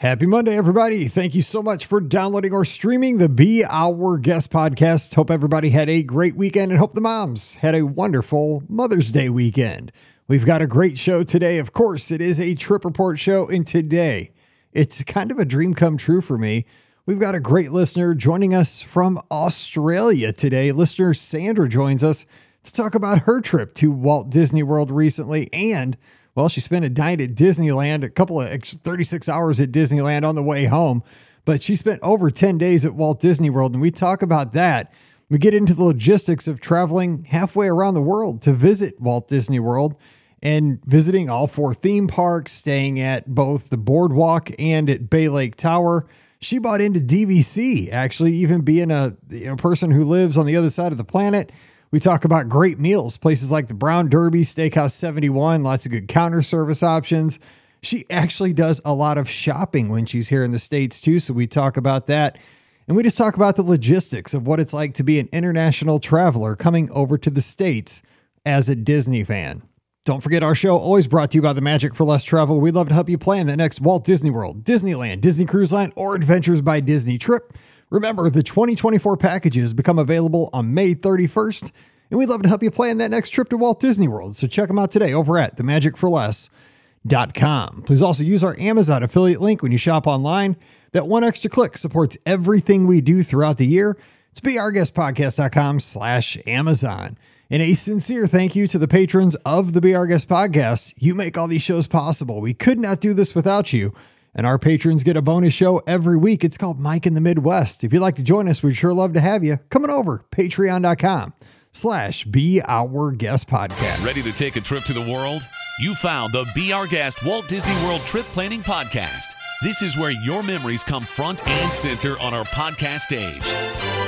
Happy 0.00 0.24
Monday, 0.24 0.56
everybody. 0.56 1.08
Thank 1.08 1.34
you 1.34 1.42
so 1.42 1.62
much 1.62 1.84
for 1.84 2.00
downloading 2.00 2.54
or 2.54 2.64
streaming 2.64 3.18
the 3.18 3.28
Be 3.28 3.62
Our 3.66 4.16
Guest 4.16 4.50
podcast. 4.50 5.14
Hope 5.14 5.30
everybody 5.30 5.68
had 5.68 5.90
a 5.90 6.02
great 6.02 6.34
weekend 6.34 6.72
and 6.72 6.78
hope 6.78 6.94
the 6.94 7.02
moms 7.02 7.56
had 7.56 7.74
a 7.74 7.84
wonderful 7.84 8.62
Mother's 8.66 9.12
Day 9.12 9.28
weekend. 9.28 9.92
We've 10.26 10.46
got 10.46 10.62
a 10.62 10.66
great 10.66 10.98
show 10.98 11.22
today. 11.22 11.58
Of 11.58 11.74
course, 11.74 12.10
it 12.10 12.22
is 12.22 12.40
a 12.40 12.54
trip 12.54 12.86
report 12.86 13.18
show, 13.18 13.46
and 13.46 13.66
today 13.66 14.32
it's 14.72 15.04
kind 15.04 15.30
of 15.30 15.36
a 15.36 15.44
dream 15.44 15.74
come 15.74 15.98
true 15.98 16.22
for 16.22 16.38
me. 16.38 16.64
We've 17.04 17.20
got 17.20 17.34
a 17.34 17.40
great 17.40 17.70
listener 17.70 18.14
joining 18.14 18.54
us 18.54 18.80
from 18.80 19.20
Australia 19.30 20.32
today. 20.32 20.72
Listener 20.72 21.12
Sandra 21.12 21.68
joins 21.68 22.02
us 22.02 22.24
to 22.64 22.72
talk 22.72 22.94
about 22.94 23.24
her 23.24 23.42
trip 23.42 23.74
to 23.74 23.92
Walt 23.92 24.30
Disney 24.30 24.62
World 24.62 24.90
recently 24.90 25.50
and 25.52 25.98
well, 26.34 26.48
she 26.48 26.60
spent 26.60 26.84
a 26.84 26.90
night 26.90 27.20
at 27.20 27.34
Disneyland, 27.34 28.04
a 28.04 28.08
couple 28.08 28.40
of 28.40 28.62
36 28.62 29.28
hours 29.28 29.60
at 29.60 29.72
Disneyland 29.72 30.26
on 30.26 30.34
the 30.34 30.42
way 30.42 30.66
home, 30.66 31.02
but 31.44 31.62
she 31.62 31.74
spent 31.76 32.00
over 32.02 32.30
10 32.30 32.58
days 32.58 32.84
at 32.84 32.94
Walt 32.94 33.20
Disney 33.20 33.50
World. 33.50 33.72
And 33.72 33.82
we 33.82 33.90
talk 33.90 34.22
about 34.22 34.52
that. 34.52 34.92
We 35.28 35.38
get 35.38 35.54
into 35.54 35.74
the 35.74 35.84
logistics 35.84 36.48
of 36.48 36.60
traveling 36.60 37.24
halfway 37.24 37.68
around 37.68 37.94
the 37.94 38.02
world 38.02 38.42
to 38.42 38.52
visit 38.52 39.00
Walt 39.00 39.28
Disney 39.28 39.60
World 39.60 39.96
and 40.42 40.80
visiting 40.84 41.28
all 41.28 41.46
four 41.46 41.74
theme 41.74 42.08
parks, 42.08 42.52
staying 42.52 42.98
at 42.98 43.32
both 43.32 43.68
the 43.68 43.76
boardwalk 43.76 44.50
and 44.58 44.88
at 44.88 45.10
Bay 45.10 45.28
Lake 45.28 45.56
Tower. 45.56 46.06
She 46.40 46.58
bought 46.58 46.80
into 46.80 47.00
DVC, 47.00 47.92
actually, 47.92 48.32
even 48.34 48.62
being 48.62 48.90
a 48.90 49.16
you 49.28 49.46
know, 49.46 49.56
person 49.56 49.90
who 49.90 50.04
lives 50.04 50.38
on 50.38 50.46
the 50.46 50.56
other 50.56 50.70
side 50.70 50.92
of 50.92 50.98
the 50.98 51.04
planet. 51.04 51.52
We 51.92 51.98
talk 51.98 52.24
about 52.24 52.48
great 52.48 52.78
meals, 52.78 53.16
places 53.16 53.50
like 53.50 53.66
the 53.66 53.74
Brown 53.74 54.08
Derby, 54.08 54.42
Steakhouse 54.42 54.92
71, 54.92 55.64
lots 55.64 55.86
of 55.86 55.92
good 55.92 56.06
counter 56.06 56.40
service 56.40 56.84
options. 56.84 57.40
She 57.82 58.04
actually 58.08 58.52
does 58.52 58.80
a 58.84 58.94
lot 58.94 59.18
of 59.18 59.28
shopping 59.28 59.88
when 59.88 60.06
she's 60.06 60.28
here 60.28 60.44
in 60.44 60.52
the 60.52 60.60
States 60.60 61.00
too. 61.00 61.18
So 61.18 61.34
we 61.34 61.48
talk 61.48 61.76
about 61.76 62.06
that. 62.06 62.38
And 62.86 62.96
we 62.96 63.02
just 63.02 63.18
talk 63.18 63.34
about 63.34 63.56
the 63.56 63.64
logistics 63.64 64.34
of 64.34 64.46
what 64.46 64.60
it's 64.60 64.72
like 64.72 64.94
to 64.94 65.02
be 65.02 65.18
an 65.18 65.28
international 65.32 65.98
traveler 65.98 66.54
coming 66.54 66.88
over 66.92 67.18
to 67.18 67.30
the 67.30 67.40
States 67.40 68.02
as 68.46 68.68
a 68.68 68.76
Disney 68.76 69.24
fan. 69.24 69.62
Don't 70.04 70.22
forget 70.22 70.44
our 70.44 70.54
show, 70.54 70.76
always 70.76 71.08
brought 71.08 71.32
to 71.32 71.38
you 71.38 71.42
by 71.42 71.52
the 71.52 71.60
Magic 71.60 71.94
for 71.94 72.04
Less 72.04 72.22
Travel. 72.22 72.60
We'd 72.60 72.74
love 72.74 72.88
to 72.88 72.94
help 72.94 73.08
you 73.08 73.18
plan 73.18 73.46
the 73.46 73.56
next 73.56 73.80
Walt 73.80 74.04
Disney 74.04 74.30
World, 74.30 74.64
Disneyland, 74.64 75.20
Disney 75.20 75.44
Cruise 75.44 75.72
Line, 75.72 75.92
or 75.96 76.14
Adventures 76.14 76.62
by 76.62 76.80
Disney 76.80 77.18
trip. 77.18 77.52
Remember, 77.90 78.30
the 78.30 78.44
2024 78.44 79.16
packages 79.16 79.74
become 79.74 79.98
available 79.98 80.48
on 80.52 80.72
May 80.72 80.94
31st, 80.94 81.72
and 82.10 82.18
we'd 82.18 82.28
love 82.28 82.42
to 82.42 82.48
help 82.48 82.62
you 82.62 82.70
plan 82.70 82.98
that 82.98 83.10
next 83.10 83.30
trip 83.30 83.48
to 83.50 83.56
Walt 83.56 83.80
Disney 83.80 84.06
World. 84.06 84.36
So 84.36 84.46
check 84.46 84.68
them 84.68 84.78
out 84.78 84.92
today 84.92 85.12
over 85.12 85.36
at 85.38 85.56
themagicforless.com. 85.56 87.82
Please 87.82 88.02
also 88.02 88.22
use 88.22 88.44
our 88.44 88.56
Amazon 88.60 89.02
affiliate 89.02 89.40
link 89.40 89.62
when 89.62 89.72
you 89.72 89.78
shop 89.78 90.06
online. 90.06 90.56
That 90.92 91.08
one 91.08 91.24
extra 91.24 91.50
click 91.50 91.76
supports 91.76 92.16
everything 92.24 92.86
we 92.86 93.00
do 93.00 93.24
throughout 93.24 93.56
the 93.56 93.66
year. 93.66 93.96
It's 94.30 94.40
beourguestpodcast.com 94.40 95.80
slash 95.80 96.38
Amazon. 96.46 97.18
And 97.52 97.62
a 97.62 97.74
sincere 97.74 98.28
thank 98.28 98.54
you 98.54 98.68
to 98.68 98.78
the 98.78 98.86
patrons 98.86 99.34
of 99.44 99.72
the 99.72 99.80
Be 99.80 99.96
Our 99.96 100.06
Guest 100.06 100.28
podcast. 100.28 100.94
You 100.96 101.16
make 101.16 101.36
all 101.36 101.48
these 101.48 101.62
shows 101.62 101.88
possible. 101.88 102.40
We 102.40 102.54
could 102.54 102.78
not 102.78 103.00
do 103.00 103.12
this 103.12 103.34
without 103.34 103.72
you. 103.72 103.92
And 104.40 104.46
our 104.46 104.58
patrons 104.58 105.04
get 105.04 105.18
a 105.18 105.20
bonus 105.20 105.52
show 105.52 105.82
every 105.86 106.16
week. 106.16 106.44
It's 106.44 106.56
called 106.56 106.80
Mike 106.80 107.04
in 107.06 107.12
the 107.12 107.20
Midwest. 107.20 107.84
If 107.84 107.92
you'd 107.92 108.00
like 108.00 108.16
to 108.16 108.22
join 108.22 108.48
us, 108.48 108.62
we'd 108.62 108.74
sure 108.74 108.94
love 108.94 109.12
to 109.12 109.20
have 109.20 109.44
you. 109.44 109.58
Coming 109.68 109.90
over, 109.90 110.24
patreon.com 110.30 111.34
slash 111.72 112.24
Be 112.24 112.62
Our 112.66 113.10
Guest 113.10 113.48
Podcast. 113.48 114.02
Ready 114.02 114.22
to 114.22 114.32
take 114.32 114.56
a 114.56 114.62
trip 114.62 114.84
to 114.84 114.94
the 114.94 115.02
world? 115.02 115.46
You 115.78 115.94
found 115.94 116.32
the 116.32 116.50
Be 116.54 116.72
Our 116.72 116.86
Guest 116.86 117.22
Walt 117.22 117.48
Disney 117.48 117.74
World 117.84 118.00
Trip 118.06 118.24
Planning 118.32 118.62
Podcast. 118.62 119.26
This 119.62 119.82
is 119.82 119.98
where 119.98 120.10
your 120.10 120.42
memories 120.42 120.84
come 120.84 121.02
front 121.02 121.46
and 121.46 121.70
center 121.70 122.18
on 122.18 122.32
our 122.32 122.46
podcast 122.46 123.00
stage. 123.00 123.99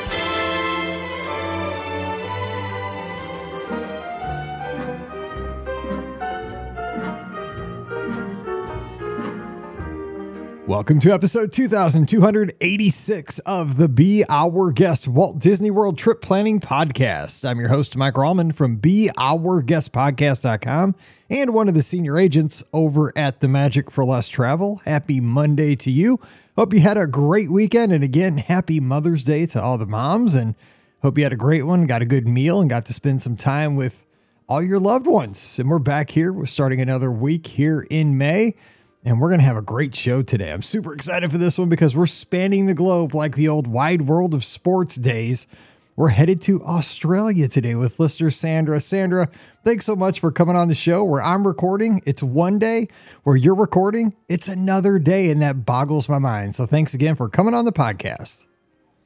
Welcome 10.68 11.00
to 11.00 11.12
episode 11.12 11.52
2286 11.52 13.40
of 13.40 13.78
the 13.78 13.88
Be 13.88 14.24
Our 14.28 14.70
Guest 14.70 15.08
Walt 15.08 15.40
Disney 15.40 15.72
World 15.72 15.98
Trip 15.98 16.20
Planning 16.20 16.60
Podcast. 16.60 17.44
I'm 17.44 17.58
your 17.58 17.70
host, 17.70 17.96
Mike 17.96 18.14
Rallman 18.14 18.54
from 18.54 18.78
BeOurGuestPodcast.com 18.78 20.94
and 21.28 21.52
one 21.52 21.66
of 21.66 21.74
the 21.74 21.82
senior 21.82 22.16
agents 22.16 22.62
over 22.72 23.12
at 23.16 23.40
the 23.40 23.48
Magic 23.48 23.90
for 23.90 24.04
Less 24.04 24.28
Travel. 24.28 24.80
Happy 24.84 25.20
Monday 25.20 25.74
to 25.74 25.90
you. 25.90 26.20
Hope 26.54 26.72
you 26.72 26.78
had 26.78 26.96
a 26.96 27.08
great 27.08 27.50
weekend. 27.50 27.90
And 27.90 28.04
again, 28.04 28.36
happy 28.36 28.78
Mother's 28.78 29.24
Day 29.24 29.46
to 29.46 29.60
all 29.60 29.78
the 29.78 29.86
moms. 29.86 30.36
And 30.36 30.54
hope 31.02 31.18
you 31.18 31.24
had 31.24 31.32
a 31.32 31.36
great 31.36 31.64
one, 31.64 31.86
got 31.86 32.02
a 32.02 32.06
good 32.06 32.28
meal, 32.28 32.60
and 32.60 32.70
got 32.70 32.86
to 32.86 32.92
spend 32.92 33.20
some 33.20 33.34
time 33.34 33.74
with 33.74 34.06
all 34.48 34.62
your 34.62 34.78
loved 34.78 35.08
ones. 35.08 35.58
And 35.58 35.68
we're 35.68 35.80
back 35.80 36.10
here. 36.10 36.32
We're 36.32 36.46
starting 36.46 36.80
another 36.80 37.10
week 37.10 37.48
here 37.48 37.84
in 37.90 38.16
May 38.16 38.54
and 39.04 39.20
we're 39.20 39.28
going 39.28 39.40
to 39.40 39.46
have 39.46 39.56
a 39.56 39.62
great 39.62 39.94
show 39.94 40.22
today. 40.22 40.52
I'm 40.52 40.62
super 40.62 40.92
excited 40.92 41.30
for 41.30 41.38
this 41.38 41.58
one 41.58 41.68
because 41.68 41.96
we're 41.96 42.06
spanning 42.06 42.66
the 42.66 42.74
globe 42.74 43.14
like 43.14 43.36
the 43.36 43.48
old 43.48 43.66
wide 43.66 44.02
world 44.02 44.34
of 44.34 44.44
sports 44.44 44.96
days. 44.96 45.46
We're 45.94 46.08
headed 46.08 46.40
to 46.42 46.62
Australia 46.64 47.48
today 47.48 47.74
with 47.74 48.00
listener 48.00 48.30
Sandra. 48.30 48.80
Sandra, 48.80 49.28
thanks 49.62 49.84
so 49.84 49.94
much 49.94 50.20
for 50.20 50.32
coming 50.32 50.56
on 50.56 50.68
the 50.68 50.74
show 50.74 51.04
where 51.04 51.22
I'm 51.22 51.46
recording. 51.46 52.00
It's 52.06 52.22
one 52.22 52.58
day 52.58 52.88
where 53.24 53.36
you're 53.36 53.54
recording, 53.54 54.14
it's 54.28 54.48
another 54.48 54.98
day, 54.98 55.30
and 55.30 55.42
that 55.42 55.66
boggles 55.66 56.08
my 56.08 56.18
mind. 56.18 56.54
So 56.54 56.64
thanks 56.64 56.94
again 56.94 57.14
for 57.14 57.28
coming 57.28 57.52
on 57.52 57.66
the 57.66 57.72
podcast. 57.72 58.46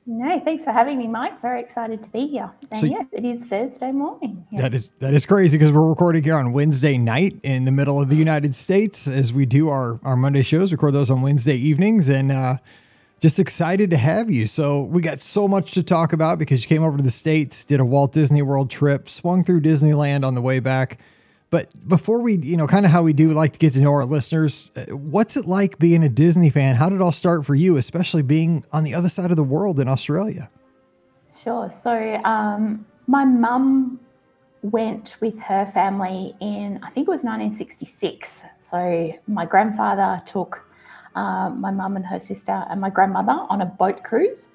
No, 0.09 0.39
thanks 0.39 0.63
for 0.63 0.71
having 0.71 0.99
me, 0.99 1.09
Mike. 1.09 1.43
Very 1.43 1.61
excited 1.61 2.01
to 2.05 2.09
be 2.11 2.29
here. 2.29 2.53
And 2.71 2.79
so, 2.79 2.87
yes, 2.87 3.07
it 3.13 3.25
is 3.25 3.43
Thursday 3.43 3.91
morning. 3.91 4.47
That 4.53 4.73
is 4.73 4.89
that 5.01 5.13
is 5.15 5.27
crazy 5.27 5.59
because 5.59 5.73
we're 5.73 5.89
recording 5.89 6.23
here 6.23 6.37
on 6.37 6.53
Wednesday 6.53 6.97
night 6.97 7.37
in 7.43 7.65
the 7.65 7.73
middle 7.73 8.01
of 8.01 8.09
the 8.09 8.15
United 8.15 8.55
States 8.55 9.09
as 9.09 9.33
we 9.33 9.47
do 9.47 9.69
our 9.69 9.99
our 10.05 10.15
Monday 10.15 10.43
shows. 10.43 10.71
Record 10.71 10.95
those 10.95 11.11
on 11.11 11.23
Wednesday 11.23 11.57
evenings, 11.57 12.09
and 12.09 12.31
uh, 12.31 12.59
just 13.19 13.41
excited 13.41 13.91
to 13.91 13.97
have 13.97 14.31
you. 14.31 14.47
So 14.47 14.83
we 14.83 15.03
got 15.03 15.21
so 15.21 15.49
much 15.49 15.73
to 15.73 15.83
talk 15.83 16.13
about 16.13 16.39
because 16.39 16.63
you 16.63 16.69
came 16.69 16.85
over 16.85 16.97
to 16.97 17.03
the 17.03 17.11
states, 17.11 17.65
did 17.65 17.81
a 17.81 17.85
Walt 17.85 18.13
Disney 18.13 18.43
World 18.43 18.71
trip, 18.71 19.09
swung 19.09 19.43
through 19.43 19.63
Disneyland 19.63 20.25
on 20.25 20.37
the 20.37 20.43
way 20.43 20.61
back. 20.61 21.01
But 21.51 21.89
before 21.89 22.21
we, 22.21 22.39
you 22.39 22.57
know, 22.57 22.67
kind 22.67 22.85
of 22.85 22.93
how 22.93 23.03
we 23.03 23.13
do 23.13 23.31
like 23.33 23.53
to 23.53 23.59
get 23.59 23.73
to 23.75 23.81
know 23.81 23.93
our 23.93 24.05
listeners, 24.05 24.71
uh, 24.77 24.97
what's 24.97 25.37
it 25.37 25.47
like 25.47 25.79
being 25.79 26.03
a 26.03 26.09
Disney 26.09 26.51
fan? 26.51 26.75
How 26.75 26.89
did 26.89 26.97
it 26.97 27.03
all 27.03 27.13
start 27.13 27.47
for 27.47 27.55
you, 27.55 27.77
especially 27.77 28.23
being 28.23 28.65
on 28.73 28.83
the 28.83 28.95
other 28.95 29.09
side 29.09 29.31
of 29.31 29.37
the 29.37 29.45
world 29.45 29.79
in 29.79 29.89
Australia? 29.89 30.51
Sure. 31.35 31.71
So, 31.71 32.17
um, 32.25 32.85
my 33.07 33.25
mum 33.25 34.01
went 34.63 35.17
with 35.21 35.39
her 35.39 35.67
family 35.67 36.35
in, 36.41 36.81
I 36.83 36.91
think 36.91 37.07
it 37.07 37.11
was 37.11 37.23
1966. 37.23 38.43
So, 38.59 39.13
my 39.29 39.47
grandfather 39.47 40.21
took 40.27 40.67
uh, 41.15 41.51
my 41.51 41.71
mum 41.71 41.97
and 41.97 42.05
her 42.07 42.19
sister 42.19 42.65
and 42.69 42.81
my 42.81 42.91
grandmother 42.91 43.47
on 43.49 43.61
a 43.61 43.67
boat 43.67 44.03
cruise. 44.03 44.49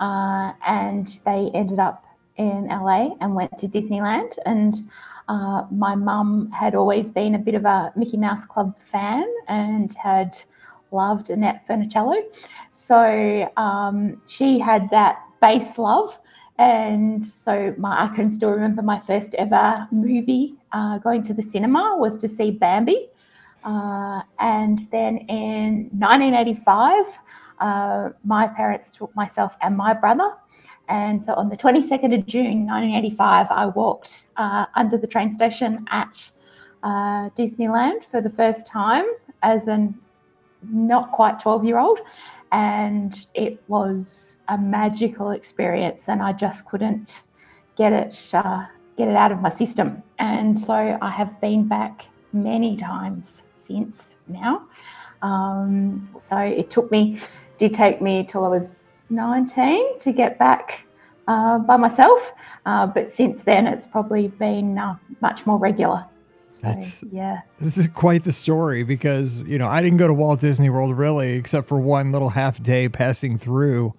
Uh, 0.00 0.52
and 0.66 1.06
they 1.24 1.50
ended 1.54 1.78
up 1.78 2.04
in 2.36 2.66
LA 2.66 3.14
and 3.20 3.36
went 3.36 3.56
to 3.58 3.68
Disneyland. 3.68 4.36
And 4.44 4.74
uh, 5.28 5.64
my 5.70 5.94
mum 5.94 6.50
had 6.50 6.74
always 6.74 7.10
been 7.10 7.34
a 7.34 7.38
bit 7.38 7.54
of 7.54 7.64
a 7.64 7.92
Mickey 7.96 8.16
Mouse 8.16 8.46
Club 8.46 8.78
fan 8.78 9.26
and 9.48 9.92
had 9.94 10.36
loved 10.90 11.30
Annette 11.30 11.66
Funicello. 11.66 12.20
So 12.72 13.50
um, 13.56 14.20
she 14.26 14.58
had 14.58 14.90
that 14.90 15.22
base 15.40 15.78
love. 15.78 16.18
And 16.58 17.26
so 17.26 17.74
my, 17.78 18.04
I 18.04 18.14
can 18.14 18.30
still 18.30 18.50
remember 18.50 18.82
my 18.82 19.00
first 19.00 19.34
ever 19.36 19.88
movie 19.90 20.54
uh, 20.72 20.98
going 20.98 21.22
to 21.24 21.34
the 21.34 21.42
cinema 21.42 21.96
was 21.98 22.16
to 22.18 22.28
see 22.28 22.50
Bambi. 22.50 23.08
Uh, 23.64 24.22
and 24.38 24.80
then 24.90 25.18
in 25.28 25.88
1985, 25.92 27.18
uh, 27.60 28.10
my 28.24 28.48
parents 28.48 28.92
took 28.92 29.14
myself 29.14 29.56
and 29.62 29.76
my 29.76 29.94
brother 29.94 30.32
and 30.88 31.22
so 31.22 31.34
on 31.34 31.48
the 31.48 31.56
22nd 31.56 32.18
of 32.18 32.26
June 32.26 32.66
1985, 32.66 33.46
I 33.50 33.66
walked 33.66 34.26
uh, 34.36 34.66
under 34.74 34.96
the 34.96 35.06
train 35.06 35.32
station 35.32 35.84
at 35.90 36.30
uh, 36.82 37.30
Disneyland 37.30 38.04
for 38.04 38.20
the 38.20 38.30
first 38.30 38.66
time 38.66 39.04
as 39.42 39.68
a 39.68 39.92
not 40.70 41.12
quite 41.12 41.40
12 41.40 41.64
year 41.64 41.78
old. 41.78 42.00
And 42.50 43.26
it 43.34 43.62
was 43.66 44.38
a 44.48 44.58
magical 44.58 45.30
experience, 45.30 46.08
and 46.08 46.20
I 46.22 46.32
just 46.32 46.68
couldn't 46.68 47.22
get 47.76 47.94
it 47.94 48.34
uh, 48.34 48.66
get 48.96 49.08
it 49.08 49.16
out 49.16 49.32
of 49.32 49.40
my 49.40 49.48
system. 49.48 50.02
And 50.18 50.58
so 50.58 50.98
I 51.00 51.10
have 51.10 51.40
been 51.40 51.66
back 51.66 52.06
many 52.32 52.76
times 52.76 53.44
since 53.56 54.16
now. 54.28 54.66
Um, 55.22 56.10
so 56.22 56.36
it 56.38 56.70
took 56.70 56.90
me, 56.90 57.18
did 57.58 57.72
take 57.72 58.02
me 58.02 58.24
till 58.24 58.44
I 58.44 58.48
was 58.48 58.91
19 59.12 59.98
to 60.00 60.12
get 60.12 60.38
back 60.38 60.84
uh, 61.28 61.58
by 61.58 61.76
myself. 61.76 62.32
Uh, 62.66 62.86
but 62.86 63.10
since 63.10 63.44
then, 63.44 63.66
it's 63.66 63.86
probably 63.86 64.28
been 64.28 64.78
uh, 64.78 64.96
much 65.20 65.46
more 65.46 65.58
regular. 65.58 66.06
That's 66.62 67.02
yeah. 67.10 67.40
This 67.58 67.76
is 67.76 67.88
quite 67.88 68.22
the 68.22 68.30
story 68.30 68.84
because 68.84 69.46
you 69.48 69.58
know 69.58 69.66
I 69.66 69.82
didn't 69.82 69.98
go 69.98 70.06
to 70.06 70.14
Walt 70.14 70.40
Disney 70.40 70.70
World 70.70 70.96
really 70.96 71.32
except 71.32 71.66
for 71.66 71.78
one 71.78 72.12
little 72.12 72.30
half 72.30 72.62
day 72.62 72.88
passing 72.88 73.36
through 73.36 73.94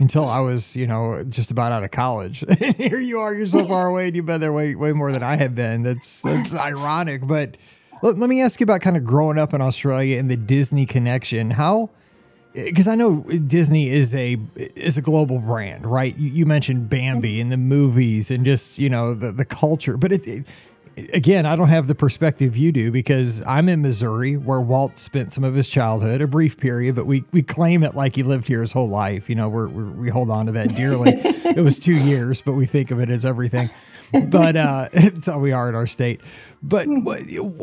until 0.00 0.24
I 0.24 0.40
was 0.40 0.74
you 0.74 0.86
know 0.86 1.22
just 1.22 1.52
about 1.52 1.70
out 1.70 1.84
of 1.84 1.92
college. 1.92 2.42
and 2.60 2.74
here 2.74 2.98
you 2.98 3.20
are, 3.20 3.32
you're 3.34 3.46
so 3.46 3.64
far 3.64 3.86
away, 3.86 4.08
and 4.08 4.16
you've 4.16 4.26
been 4.26 4.40
there 4.40 4.52
way 4.52 4.74
way 4.74 4.92
more 4.92 5.12
than 5.12 5.22
I 5.22 5.36
have 5.36 5.54
been. 5.54 5.82
That's 5.82 6.22
that's 6.22 6.54
ironic, 6.56 7.24
but 7.24 7.56
let, 8.02 8.18
let 8.18 8.28
me 8.28 8.42
ask 8.42 8.58
you 8.58 8.64
about 8.64 8.80
kind 8.80 8.96
of 8.96 9.04
growing 9.04 9.38
up 9.38 9.54
in 9.54 9.60
Australia 9.60 10.18
and 10.18 10.28
the 10.28 10.36
Disney 10.36 10.86
connection. 10.86 11.52
How 11.52 11.90
because 12.54 12.88
I 12.88 12.94
know 12.94 13.20
Disney 13.22 13.90
is 13.90 14.14
a 14.14 14.38
is 14.56 14.98
a 14.98 15.02
global 15.02 15.38
brand, 15.38 15.86
right? 15.86 16.16
You, 16.16 16.30
you 16.30 16.46
mentioned 16.46 16.88
Bambi 16.88 17.40
and 17.40 17.52
the 17.52 17.56
movies 17.56 18.30
and 18.30 18.44
just 18.44 18.78
you 18.78 18.88
know 18.88 19.14
the 19.14 19.32
the 19.32 19.44
culture, 19.44 19.96
but 19.96 20.12
it, 20.12 20.26
it, 20.26 20.46
again, 21.12 21.46
I 21.46 21.56
don't 21.56 21.68
have 21.68 21.86
the 21.86 21.94
perspective 21.94 22.56
you 22.56 22.72
do 22.72 22.90
because 22.90 23.42
I'm 23.42 23.68
in 23.68 23.82
Missouri 23.82 24.36
where 24.36 24.60
Walt 24.60 24.98
spent 24.98 25.32
some 25.32 25.44
of 25.44 25.54
his 25.54 25.68
childhood, 25.68 26.20
a 26.20 26.26
brief 26.26 26.56
period, 26.56 26.94
but 26.94 27.06
we 27.06 27.24
we 27.32 27.42
claim 27.42 27.82
it 27.82 27.94
like 27.94 28.16
he 28.16 28.22
lived 28.22 28.46
here 28.48 28.60
his 28.60 28.72
whole 28.72 28.88
life. 28.88 29.28
You 29.28 29.36
know, 29.36 29.48
we're, 29.48 29.68
we're 29.68 29.90
we 29.90 30.10
hold 30.10 30.30
on 30.30 30.46
to 30.46 30.52
that 30.52 30.74
dearly. 30.74 31.12
it 31.14 31.62
was 31.62 31.78
two 31.78 31.96
years, 31.96 32.42
but 32.42 32.54
we 32.54 32.66
think 32.66 32.90
of 32.90 33.00
it 33.00 33.10
as 33.10 33.24
everything. 33.24 33.70
But 34.12 34.56
uh, 34.56 34.88
it's 34.92 35.26
how 35.26 35.38
we 35.38 35.52
are 35.52 35.68
in 35.68 35.74
our 35.74 35.86
state. 35.86 36.20
But 36.62 36.88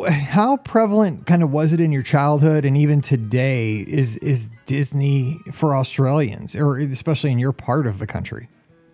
how 0.10 0.58
prevalent 0.58 1.26
kind 1.26 1.44
of 1.44 1.52
was 1.52 1.74
it 1.74 1.82
in 1.82 1.92
your 1.92 2.04
childhood 2.04 2.66
and 2.66 2.78
even 2.78 3.02
today 3.02 3.78
is 3.88 4.18
is 4.18 4.50
Disney 4.66 5.40
for 5.52 5.76
Australians 5.76 6.56
or 6.56 6.78
especially 6.78 7.32
in 7.32 7.40
your 7.40 7.52
part 7.52 7.88
of 7.88 8.00
the 8.00 8.08
country? 8.08 8.48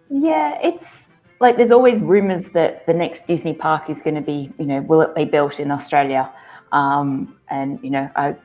Yeah, 0.10 0.60
it's 0.64 1.10
like 1.40 1.58
there's 1.58 1.72
always 1.72 2.00
rumors 2.00 2.50
that 2.50 2.86
the 2.86 2.94
next 2.94 3.28
Disney 3.28 3.54
park 3.54 3.90
is 3.90 4.02
going 4.02 4.16
to 4.16 4.22
be, 4.22 4.52
you 4.58 4.66
know, 4.66 4.82
will 4.82 5.02
it 5.02 5.16
be 5.16 5.26
built 5.26 5.60
in 5.60 5.72
Australia? 5.72 6.32
Um, 6.72 7.36
and 7.50 7.80
you 7.84 7.90
know, 7.90 8.10
I 8.16 8.36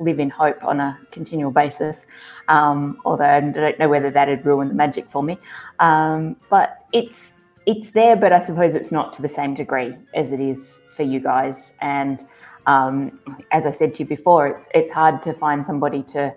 live 0.00 0.18
in 0.18 0.30
hope 0.30 0.62
on 0.64 0.80
a 0.80 0.98
continual 1.12 1.50
basis. 1.50 2.06
Um, 2.48 2.98
although 3.04 3.24
I 3.24 3.40
don't 3.40 3.78
know 3.78 3.88
whether 3.88 4.10
that'd 4.10 4.44
ruin 4.44 4.68
the 4.68 4.74
magic 4.74 5.08
for 5.10 5.22
me. 5.22 5.38
Um, 5.78 6.36
but 6.50 6.84
it's 6.92 7.32
it's 7.66 7.90
there, 7.90 8.16
but 8.16 8.32
I 8.32 8.40
suppose 8.40 8.74
it's 8.74 8.92
not 8.92 9.12
to 9.14 9.22
the 9.22 9.28
same 9.28 9.54
degree 9.54 9.94
as 10.14 10.32
it 10.32 10.40
is 10.40 10.80
for 10.94 11.02
you 11.02 11.20
guys. 11.20 11.76
And 11.80 12.26
um, 12.66 13.18
as 13.52 13.66
I 13.66 13.70
said 13.70 13.94
to 13.94 14.02
you 14.02 14.08
before, 14.08 14.46
it's 14.46 14.68
it's 14.74 14.90
hard 14.90 15.22
to 15.22 15.32
find 15.32 15.66
somebody 15.66 16.02
to 16.04 16.34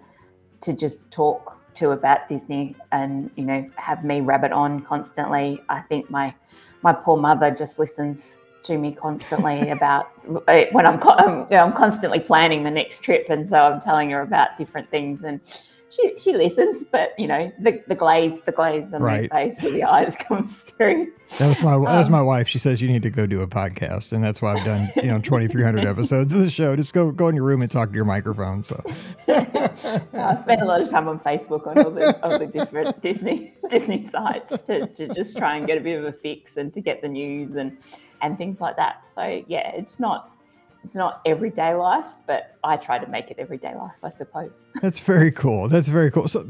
to 0.61 0.73
just 0.73 1.11
talk 1.11 1.57
to 1.75 1.91
about 1.91 2.27
Disney 2.27 2.75
and 2.91 3.29
you 3.35 3.43
know 3.43 3.65
have 3.75 4.03
me 4.03 4.21
rabbit 4.21 4.51
on 4.51 4.81
constantly. 4.81 5.61
I 5.69 5.81
think 5.81 6.09
my 6.09 6.33
my 6.81 6.93
poor 6.93 7.17
mother 7.17 7.51
just 7.51 7.79
listens 7.79 8.37
to 8.63 8.77
me 8.77 8.91
constantly 8.91 9.69
about 9.77 10.05
when 10.25 10.85
I'm, 10.85 10.99
I'm, 11.01 11.39
you 11.39 11.47
know, 11.51 11.63
I'm 11.63 11.73
constantly 11.73 12.19
planning 12.19 12.63
the 12.63 12.71
next 12.71 13.03
trip, 13.03 13.27
and 13.29 13.47
so 13.47 13.59
I'm 13.59 13.81
telling 13.81 14.09
her 14.11 14.21
about 14.21 14.57
different 14.57 14.89
things 14.89 15.23
and 15.23 15.39
she 15.89 16.19
she 16.19 16.33
listens, 16.33 16.83
but 16.83 17.17
you 17.17 17.27
know 17.27 17.51
the, 17.59 17.81
the 17.87 17.95
glaze, 17.95 18.41
the 18.41 18.51
glaze 18.51 18.93
on 18.93 19.01
right. 19.01 19.23
her 19.23 19.29
face, 19.29 19.59
the 19.59 19.83
eyes 19.83 20.15
comes 20.27 20.63
through. 20.63 21.11
That 21.39 21.47
was 21.49 21.61
my 21.61 21.73
um, 21.73 21.83
that 21.83 21.97
was 21.97 22.09
my 22.09 22.21
wife. 22.21 22.47
She 22.47 22.59
says 22.59 22.81
you 22.81 22.89
need 22.89 23.03
to 23.03 23.09
go 23.09 23.25
do 23.25 23.41
a 23.41 23.47
podcast, 23.47 24.11
and 24.11 24.23
that's 24.23 24.41
why 24.41 24.53
I've 24.53 24.65
done 24.65 24.89
you 24.97 25.03
know 25.03 25.19
twenty 25.19 25.47
three 25.47 25.63
hundred 25.63 25.85
episodes 25.87 26.33
of 26.33 26.41
the 26.41 26.49
show. 26.49 26.75
Just 26.75 26.93
go 26.93 27.11
go 27.11 27.27
in 27.29 27.35
your 27.35 27.45
room 27.45 27.61
and 27.61 27.71
talk 27.71 27.89
to 27.89 27.95
your 27.95 28.05
microphone. 28.05 28.63
So 28.63 28.83
I 29.27 30.37
spend 30.41 30.61
a 30.61 30.65
lot 30.65 30.81
of 30.81 30.89
time 30.89 31.07
on 31.07 31.19
Facebook 31.19 31.67
on 31.67 31.79
all 31.79 31.91
the 31.91 32.21
all 32.23 32.37
the 32.37 32.47
different 32.47 33.01
Disney 33.01 33.53
Disney 33.69 34.03
sites 34.03 34.61
to, 34.63 34.87
to 34.87 35.07
just 35.13 35.37
try 35.37 35.55
and 35.55 35.65
get 35.65 35.77
a 35.77 35.81
bit 35.81 35.97
of 35.97 36.05
a 36.05 36.13
fix 36.13 36.57
and 36.57 36.71
to 36.73 36.81
get 36.81 37.01
the 37.01 37.09
news 37.09 37.55
and 37.55 37.77
and 38.21 38.37
things 38.37 38.59
like 38.59 38.75
that. 38.75 39.07
So 39.07 39.43
yeah, 39.47 39.71
it's 39.75 39.99
not 39.99 40.36
it's 40.83 40.95
not 40.95 41.21
everyday 41.25 41.73
life, 41.73 42.07
but 42.25 42.55
I 42.63 42.77
try 42.77 42.97
to 42.99 43.07
make 43.07 43.29
it 43.29 43.37
everyday 43.39 43.75
life, 43.75 43.95
I 44.03 44.09
suppose. 44.09 44.65
That's 44.81 44.99
very 44.99 45.31
cool. 45.31 45.67
That's 45.67 45.87
very 45.87 46.11
cool. 46.11 46.27
So 46.27 46.47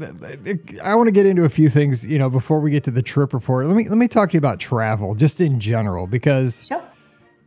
I 0.82 0.94
want 0.94 1.08
to 1.08 1.12
get 1.12 1.26
into 1.26 1.44
a 1.44 1.48
few 1.48 1.68
things, 1.68 2.06
you 2.06 2.18
know, 2.18 2.30
before 2.30 2.60
we 2.60 2.70
get 2.70 2.84
to 2.84 2.90
the 2.90 3.02
trip 3.02 3.32
report. 3.32 3.66
Let 3.66 3.76
me 3.76 3.88
let 3.88 3.98
me 3.98 4.08
talk 4.08 4.30
to 4.30 4.34
you 4.34 4.38
about 4.38 4.60
travel 4.60 5.14
just 5.14 5.40
in 5.40 5.58
general 5.60 6.06
because 6.06 6.66
sure. 6.66 6.82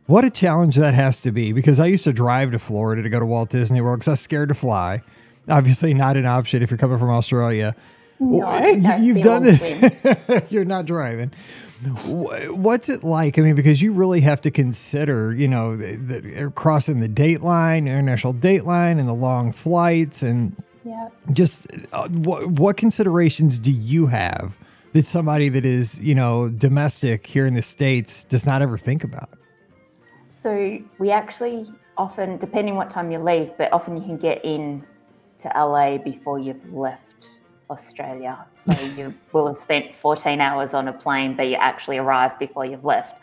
what 0.06 0.24
a 0.24 0.30
challenge 0.30 0.76
that 0.76 0.94
has 0.94 1.20
to 1.22 1.32
be 1.32 1.52
because 1.52 1.78
I 1.78 1.86
used 1.86 2.04
to 2.04 2.12
drive 2.12 2.52
to 2.52 2.58
Florida 2.58 3.02
to 3.02 3.08
go 3.08 3.20
to 3.20 3.26
Walt 3.26 3.50
Disney 3.50 3.80
World 3.80 4.00
because 4.00 4.08
I 4.08 4.12
was 4.12 4.20
scared 4.20 4.50
to 4.50 4.54
fly. 4.54 5.02
Obviously 5.48 5.94
not 5.94 6.16
an 6.16 6.26
option 6.26 6.62
if 6.62 6.70
you're 6.70 6.78
coming 6.78 6.98
from 6.98 7.10
Australia. 7.10 7.74
No, 8.22 8.66
you, 8.66 9.14
have 9.14 9.22
done 9.22 9.42
it. 9.44 10.46
you're 10.50 10.64
not 10.64 10.86
driving. 10.86 11.32
What's 12.06 12.88
it 12.88 13.02
like? 13.02 13.38
I 13.38 13.42
mean, 13.42 13.56
because 13.56 13.82
you 13.82 13.92
really 13.92 14.20
have 14.20 14.40
to 14.42 14.50
consider, 14.52 15.34
you 15.34 15.48
know, 15.48 15.76
the, 15.76 15.96
the, 15.96 16.52
crossing 16.54 17.00
the 17.00 17.08
date 17.08 17.40
line, 17.40 17.88
international 17.88 18.32
date 18.32 18.64
line, 18.64 19.00
and 19.00 19.08
the 19.08 19.14
long 19.14 19.50
flights, 19.50 20.22
and 20.22 20.54
yeah. 20.84 21.08
just 21.32 21.66
uh, 21.92 22.08
what 22.08 22.46
what 22.52 22.76
considerations 22.76 23.58
do 23.58 23.72
you 23.72 24.06
have 24.06 24.56
that 24.92 25.06
somebody 25.06 25.48
that 25.48 25.64
is, 25.64 25.98
you 26.00 26.14
know, 26.14 26.48
domestic 26.48 27.26
here 27.26 27.46
in 27.46 27.54
the 27.54 27.62
states 27.62 28.24
does 28.24 28.46
not 28.46 28.62
ever 28.62 28.78
think 28.78 29.02
about? 29.02 29.30
So 30.38 30.78
we 30.98 31.10
actually 31.10 31.66
often, 31.98 32.36
depending 32.38 32.76
what 32.76 32.90
time 32.90 33.10
you 33.10 33.18
leave, 33.18 33.52
but 33.58 33.72
often 33.72 33.96
you 33.96 34.02
can 34.02 34.18
get 34.18 34.44
in 34.44 34.84
to 35.38 35.48
LA 35.56 35.98
before 35.98 36.38
you've 36.38 36.72
left 36.72 37.11
Australia. 37.72 38.38
So 38.52 38.72
you 38.96 39.14
will 39.32 39.46
have 39.48 39.58
spent 39.58 39.94
14 39.94 40.40
hours 40.40 40.74
on 40.74 40.88
a 40.88 40.92
plane, 40.92 41.36
but 41.36 41.48
you 41.48 41.56
actually 41.56 41.98
arrived 41.98 42.38
before 42.38 42.64
you've 42.64 42.84
left, 42.84 43.20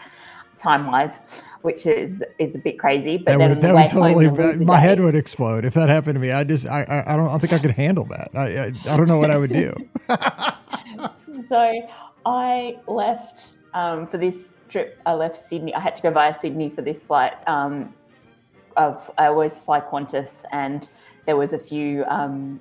time 0.58 0.88
wise, 0.88 1.44
which 1.62 1.86
is 1.86 2.24
is 2.38 2.56
a 2.56 2.60
bit 2.60 2.78
crazy. 2.78 3.18
But 3.18 3.26
that 3.26 3.38
then 3.38 3.50
would, 3.50 3.62
that 3.62 3.74
would 3.74 3.88
totally 3.88 4.66
my 4.66 4.80
head 4.80 5.00
would 5.00 5.16
explode 5.16 5.64
if 5.66 5.74
that 5.76 5.90
happened 5.90 6.16
to 6.16 6.20
me. 6.20 6.32
I 6.32 6.44
just 6.44 6.68
I 6.68 6.82
I, 6.84 7.14
I 7.14 7.16
don't 7.16 7.30
I 7.30 7.38
think 7.38 7.54
I 7.54 7.60
could 7.60 7.72
handle 7.72 8.06
that. 8.06 8.30
I, 8.34 8.58
I 8.58 8.66
I 8.94 8.98
don't 8.98 9.08
know 9.08 9.20
what 9.20 9.32
I 9.32 9.38
would 9.38 9.54
do. 9.54 9.74
so 11.48 11.90
I 12.26 12.78
left 12.88 13.54
um, 13.74 14.08
for 14.08 14.18
this 14.18 14.58
trip. 14.68 15.00
I 15.06 15.14
left 15.14 15.38
Sydney. 15.38 15.74
I 15.74 15.80
had 15.80 15.96
to 15.96 16.02
go 16.02 16.12
via 16.12 16.34
Sydney 16.34 16.70
for 16.70 16.82
this 16.82 17.04
flight. 17.04 17.34
Um, 17.48 17.94
of 18.78 19.12
I 19.18 19.28
always 19.28 19.58
fly 19.58 19.82
Qantas, 19.82 20.46
and 20.52 20.88
there 21.26 21.36
was 21.36 21.54
a 21.54 21.60
few 21.60 22.06
um, 22.06 22.60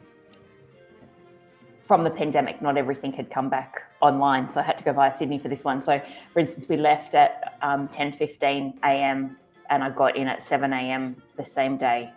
from 1.88 2.04
the 2.04 2.10
pandemic, 2.10 2.60
not 2.60 2.76
everything 2.76 3.12
had 3.14 3.30
come 3.30 3.48
back 3.48 3.82
online. 4.02 4.46
So 4.46 4.60
I 4.60 4.62
had 4.62 4.76
to 4.76 4.84
go 4.84 4.92
via 4.92 5.12
Sydney 5.12 5.38
for 5.38 5.48
this 5.48 5.64
one. 5.64 5.80
So, 5.80 6.00
for 6.34 6.38
instance, 6.38 6.68
we 6.68 6.76
left 6.76 7.14
at 7.14 7.56
um, 7.62 7.88
10 7.88 8.12
15 8.12 8.80
a.m. 8.84 9.36
and 9.70 9.82
I 9.82 9.88
got 9.88 10.14
in 10.14 10.28
at 10.28 10.42
7 10.42 10.70
a.m. 10.70 11.16
the 11.36 11.44
same 11.44 11.78
day 11.78 12.12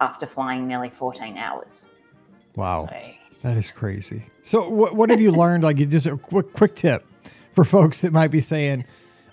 after 0.00 0.26
flying 0.26 0.68
nearly 0.68 0.90
14 0.90 1.36
hours. 1.36 1.88
Wow. 2.54 2.86
So, 2.88 2.96
that 3.42 3.56
is 3.56 3.72
crazy. 3.72 4.26
So, 4.44 4.70
what, 4.70 4.94
what 4.94 5.10
have 5.10 5.20
you 5.20 5.32
learned? 5.42 5.64
Like, 5.64 5.76
just 5.76 6.06
a 6.06 6.16
quick, 6.16 6.52
quick 6.52 6.76
tip 6.76 7.04
for 7.50 7.64
folks 7.64 8.02
that 8.02 8.12
might 8.12 8.30
be 8.30 8.40
saying, 8.40 8.84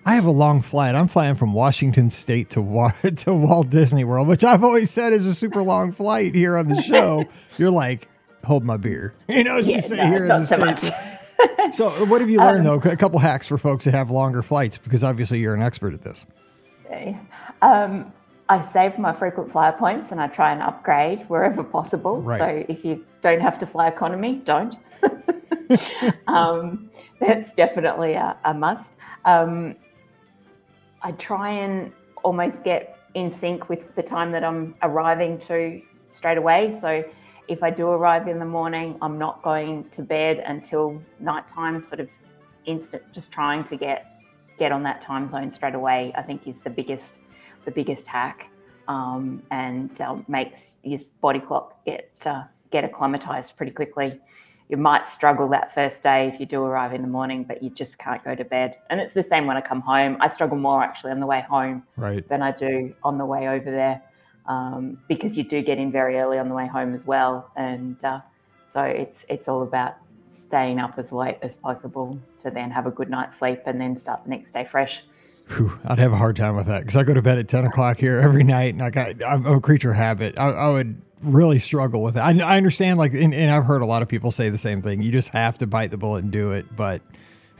I 0.07 0.15
have 0.15 0.25
a 0.25 0.31
long 0.31 0.61
flight. 0.61 0.95
I'm 0.95 1.07
flying 1.07 1.35
from 1.35 1.53
Washington 1.53 2.09
State 2.09 2.49
to 2.51 2.61
Wa- 2.63 2.91
to 3.17 3.33
Walt 3.35 3.69
Disney 3.69 4.03
World, 4.03 4.27
which 4.27 4.43
I've 4.43 4.63
always 4.63 4.89
said 4.89 5.13
is 5.13 5.27
a 5.27 5.35
super 5.35 5.61
long 5.61 5.91
flight 5.91 6.33
here 6.33 6.57
on 6.57 6.67
the 6.67 6.81
show. 6.81 7.25
You're 7.59 7.71
like, 7.71 8.09
hold 8.43 8.63
my 8.63 8.77
beer. 8.77 9.13
You 9.29 9.43
know, 9.43 9.57
as 9.57 9.67
yeah, 9.67 9.75
we 9.75 9.81
say 9.81 9.97
no, 9.97 10.07
here 10.07 10.23
in 10.23 10.27
the 10.27 10.43
so 10.43 10.57
States. 10.57 10.91
so, 11.77 12.05
what 12.05 12.21
have 12.21 12.29
you 12.29 12.37
learned, 12.37 12.67
um, 12.67 12.79
though? 12.79 12.91
A 12.91 12.95
couple 12.95 13.19
hacks 13.19 13.47
for 13.47 13.57
folks 13.57 13.85
that 13.85 13.93
have 13.93 14.11
longer 14.11 14.41
flights, 14.41 14.77
because 14.77 15.03
obviously 15.03 15.39
you're 15.39 15.55
an 15.55 15.61
expert 15.61 15.93
at 15.93 16.01
this. 16.01 16.25
Okay. 16.85 17.17
Um, 17.61 18.13
I 18.49 18.61
save 18.61 18.99
my 18.99 19.13
frequent 19.13 19.51
flyer 19.51 19.71
points 19.71 20.11
and 20.11 20.21
I 20.21 20.27
try 20.27 20.51
and 20.51 20.61
upgrade 20.61 21.21
wherever 21.29 21.63
possible. 21.63 22.21
Right. 22.21 22.39
So, 22.39 22.65
if 22.67 22.85
you 22.85 23.05
don't 23.21 23.41
have 23.41 23.57
to 23.59 23.65
fly 23.65 23.87
economy, 23.87 24.41
don't. 24.43 24.75
um, 26.27 26.89
that's 27.19 27.53
definitely 27.53 28.13
a, 28.13 28.37
a 28.45 28.53
must. 28.53 28.93
Um, 29.25 29.75
I 31.01 31.11
try 31.13 31.49
and 31.49 31.91
almost 32.23 32.63
get 32.63 32.97
in 33.13 33.31
sync 33.31 33.69
with 33.69 33.95
the 33.95 34.03
time 34.03 34.31
that 34.31 34.43
I'm 34.43 34.75
arriving 34.81 35.39
to 35.39 35.81
straight 36.09 36.37
away. 36.37 36.71
So, 36.71 37.03
if 37.47 37.63
I 37.63 37.69
do 37.69 37.89
arrive 37.89 38.27
in 38.27 38.39
the 38.39 38.45
morning, 38.45 38.97
I'm 39.01 39.17
not 39.17 39.41
going 39.41 39.85
to 39.89 40.01
bed 40.01 40.43
until 40.45 41.01
nighttime, 41.19 41.83
sort 41.83 41.99
of 41.99 42.09
instant, 42.65 43.03
just 43.13 43.31
trying 43.31 43.63
to 43.65 43.75
get 43.75 44.09
get 44.59 44.71
on 44.71 44.83
that 44.83 45.01
time 45.01 45.27
zone 45.27 45.51
straight 45.51 45.75
away. 45.75 46.13
I 46.15 46.21
think 46.21 46.47
is 46.47 46.61
the 46.61 46.69
biggest 46.69 47.19
the 47.65 47.71
biggest 47.71 48.07
hack, 48.07 48.49
um, 48.87 49.41
and 49.51 49.99
uh, 49.99 50.17
makes 50.27 50.79
your 50.83 50.99
body 51.21 51.39
clock 51.39 51.83
get 51.85 52.09
uh, 52.25 52.43
get 52.71 52.83
acclimatized 52.83 53.57
pretty 53.57 53.71
quickly. 53.71 54.19
You 54.69 54.77
might 54.77 55.05
struggle 55.05 55.49
that 55.49 55.73
first 55.73 56.01
day 56.01 56.29
if 56.29 56.39
you 56.39 56.45
do 56.45 56.63
arrive 56.63 56.93
in 56.93 57.01
the 57.01 57.07
morning, 57.07 57.43
but 57.43 57.61
you 57.61 57.69
just 57.69 57.97
can't 57.99 58.23
go 58.23 58.33
to 58.33 58.45
bed. 58.45 58.77
And 58.89 59.01
it's 59.01 59.13
the 59.13 59.21
same 59.21 59.45
when 59.45 59.57
I 59.57 59.61
come 59.61 59.81
home. 59.81 60.17
I 60.21 60.29
struggle 60.29 60.57
more 60.57 60.81
actually 60.81 61.11
on 61.11 61.19
the 61.19 61.27
way 61.27 61.41
home 61.47 61.83
right. 61.97 62.27
than 62.29 62.41
I 62.41 62.51
do 62.51 62.95
on 63.03 63.17
the 63.17 63.25
way 63.25 63.49
over 63.49 63.69
there 63.69 64.01
um, 64.45 64.97
because 65.07 65.37
you 65.37 65.43
do 65.43 65.61
get 65.61 65.77
in 65.77 65.91
very 65.91 66.17
early 66.17 66.37
on 66.37 66.49
the 66.49 66.55
way 66.55 66.67
home 66.67 66.93
as 66.93 67.05
well. 67.05 67.51
And 67.55 68.03
uh, 68.03 68.21
so 68.67 68.83
it's 68.83 69.25
it's 69.29 69.47
all 69.47 69.63
about 69.63 69.95
staying 70.27 70.79
up 70.79 70.97
as 70.97 71.11
late 71.11 71.37
as 71.41 71.55
possible 71.55 72.19
to 72.39 72.49
then 72.49 72.71
have 72.71 72.85
a 72.85 72.91
good 72.91 73.09
night's 73.09 73.37
sleep 73.37 73.61
and 73.65 73.79
then 73.79 73.95
start 73.95 74.23
the 74.23 74.29
next 74.29 74.51
day 74.51 74.65
fresh. 74.65 75.03
Whew, 75.49 75.77
I'd 75.85 75.99
have 75.99 76.13
a 76.13 76.17
hard 76.17 76.35
time 76.35 76.55
with 76.55 76.67
that 76.67 76.81
because 76.81 76.95
I 76.95 77.03
go 77.03 77.13
to 77.13 77.21
bed 77.21 77.37
at 77.37 77.47
10 77.47 77.65
o'clock 77.65 77.97
here 77.97 78.19
every 78.19 78.43
night 78.43 78.73
and 78.73 78.79
like 78.79 78.97
I, 78.97 79.13
I'm 79.27 79.45
a 79.45 79.61
creature 79.61 79.93
habit. 79.93 80.39
I, 80.39 80.49
I 80.49 80.69
would 80.69 81.01
really 81.21 81.59
struggle 81.59 82.01
with 82.01 82.17
it. 82.17 82.21
I, 82.21 82.31
I 82.39 82.57
understand 82.57 82.97
like, 82.97 83.13
and, 83.13 83.33
and 83.33 83.51
I've 83.51 83.65
heard 83.65 83.81
a 83.81 83.85
lot 83.85 84.01
of 84.01 84.07
people 84.07 84.31
say 84.31 84.49
the 84.49 84.57
same 84.57 84.81
thing. 84.81 85.01
You 85.01 85.11
just 85.11 85.29
have 85.29 85.57
to 85.59 85.67
bite 85.67 85.91
the 85.91 85.97
bullet 85.97 86.23
and 86.23 86.31
do 86.31 86.51
it. 86.51 86.75
But 86.75 87.01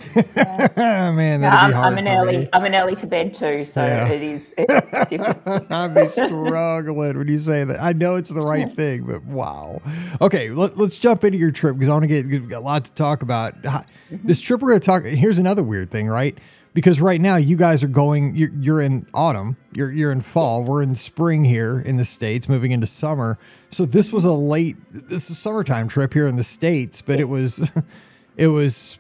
man, 0.76 1.42
that'd 1.42 1.60
I'm, 1.60 1.70
be 1.70 1.74
hard 1.74 1.94
I'm 1.94 1.98
an 1.98 2.08
early. 2.08 2.38
me. 2.40 2.50
I'm 2.54 2.64
an 2.66 2.76
early 2.76 2.96
to 2.98 3.08
bed 3.08 3.34
too, 3.34 3.66
so 3.66 3.86
Yeah. 3.86 4.08
it 4.08 4.22
is. 4.22 4.54
It's. 4.58 5.46
I'd 5.72 5.94
be 5.94 6.08
struggling 6.08 7.18
when 7.18 7.28
you 7.28 7.40
say 7.40 7.64
that. 7.64 7.82
I 7.82 7.94
know 7.94 8.16
it's 8.16 8.30
the 8.30 8.42
right 8.42 8.74
thing, 8.76 9.06
but 9.06 9.24
wow. 9.26 9.82
Okay, 10.22 10.50
let, 10.50 10.78
us 10.80 10.98
jump 11.00 11.24
into 11.24 11.38
your 11.38 11.52
trip 11.52 11.76
because 11.76 11.90
I 11.90 11.94
want 11.94 12.10
to 12.10 12.24
get, 12.24 12.52
a 12.52 12.60
lot 12.60 12.86
to 12.86 12.92
talk 12.94 13.22
about. 13.22 13.54
Hi- 13.66 13.86
mm-hmm. 14.12 14.28
This 14.28 14.42
trip 14.42 14.62
we're 14.62 14.70
going 14.70 14.82
to 14.82 14.86
talk. 14.86 15.04
Here's 15.04 15.40
another 15.40 15.64
weird 15.64 15.92
thing, 15.92 16.08
right? 16.08 16.38
Because 16.74 17.00
right 17.00 17.22
now 17.22 17.36
you 17.36 17.56
guys 17.56 17.84
are 17.84 17.88
going. 17.88 18.36
You're, 18.36 18.52
you're 18.60 18.82
in 18.82 19.06
autumn. 19.14 19.58
You're 19.74 19.92
you're 19.92 20.12
in 20.12 20.22
fall. 20.22 20.64
We're 20.64 20.82
in 20.82 20.96
spring 20.96 21.44
here 21.44 21.80
in 21.80 21.98
the 21.98 22.06
states, 22.06 22.50
moving 22.50 22.72
into 22.72 22.88
summer. 22.88 23.38
So 23.70 23.86
this 23.86 24.12
was 24.12 24.26
a 24.26 24.30
mm-hmm. 24.30 24.50
late. 24.50 24.78
This 24.92 25.26
is 25.26 25.32
a 25.32 25.36
summertime 25.36 25.88
trip 25.88 26.14
here 26.14 26.28
in 26.28 26.36
the 26.36 26.44
states, 26.44 27.02
but 27.02 27.20
it 27.20 27.26
was, 27.30 27.70
it 28.38 28.48
was. 28.48 28.98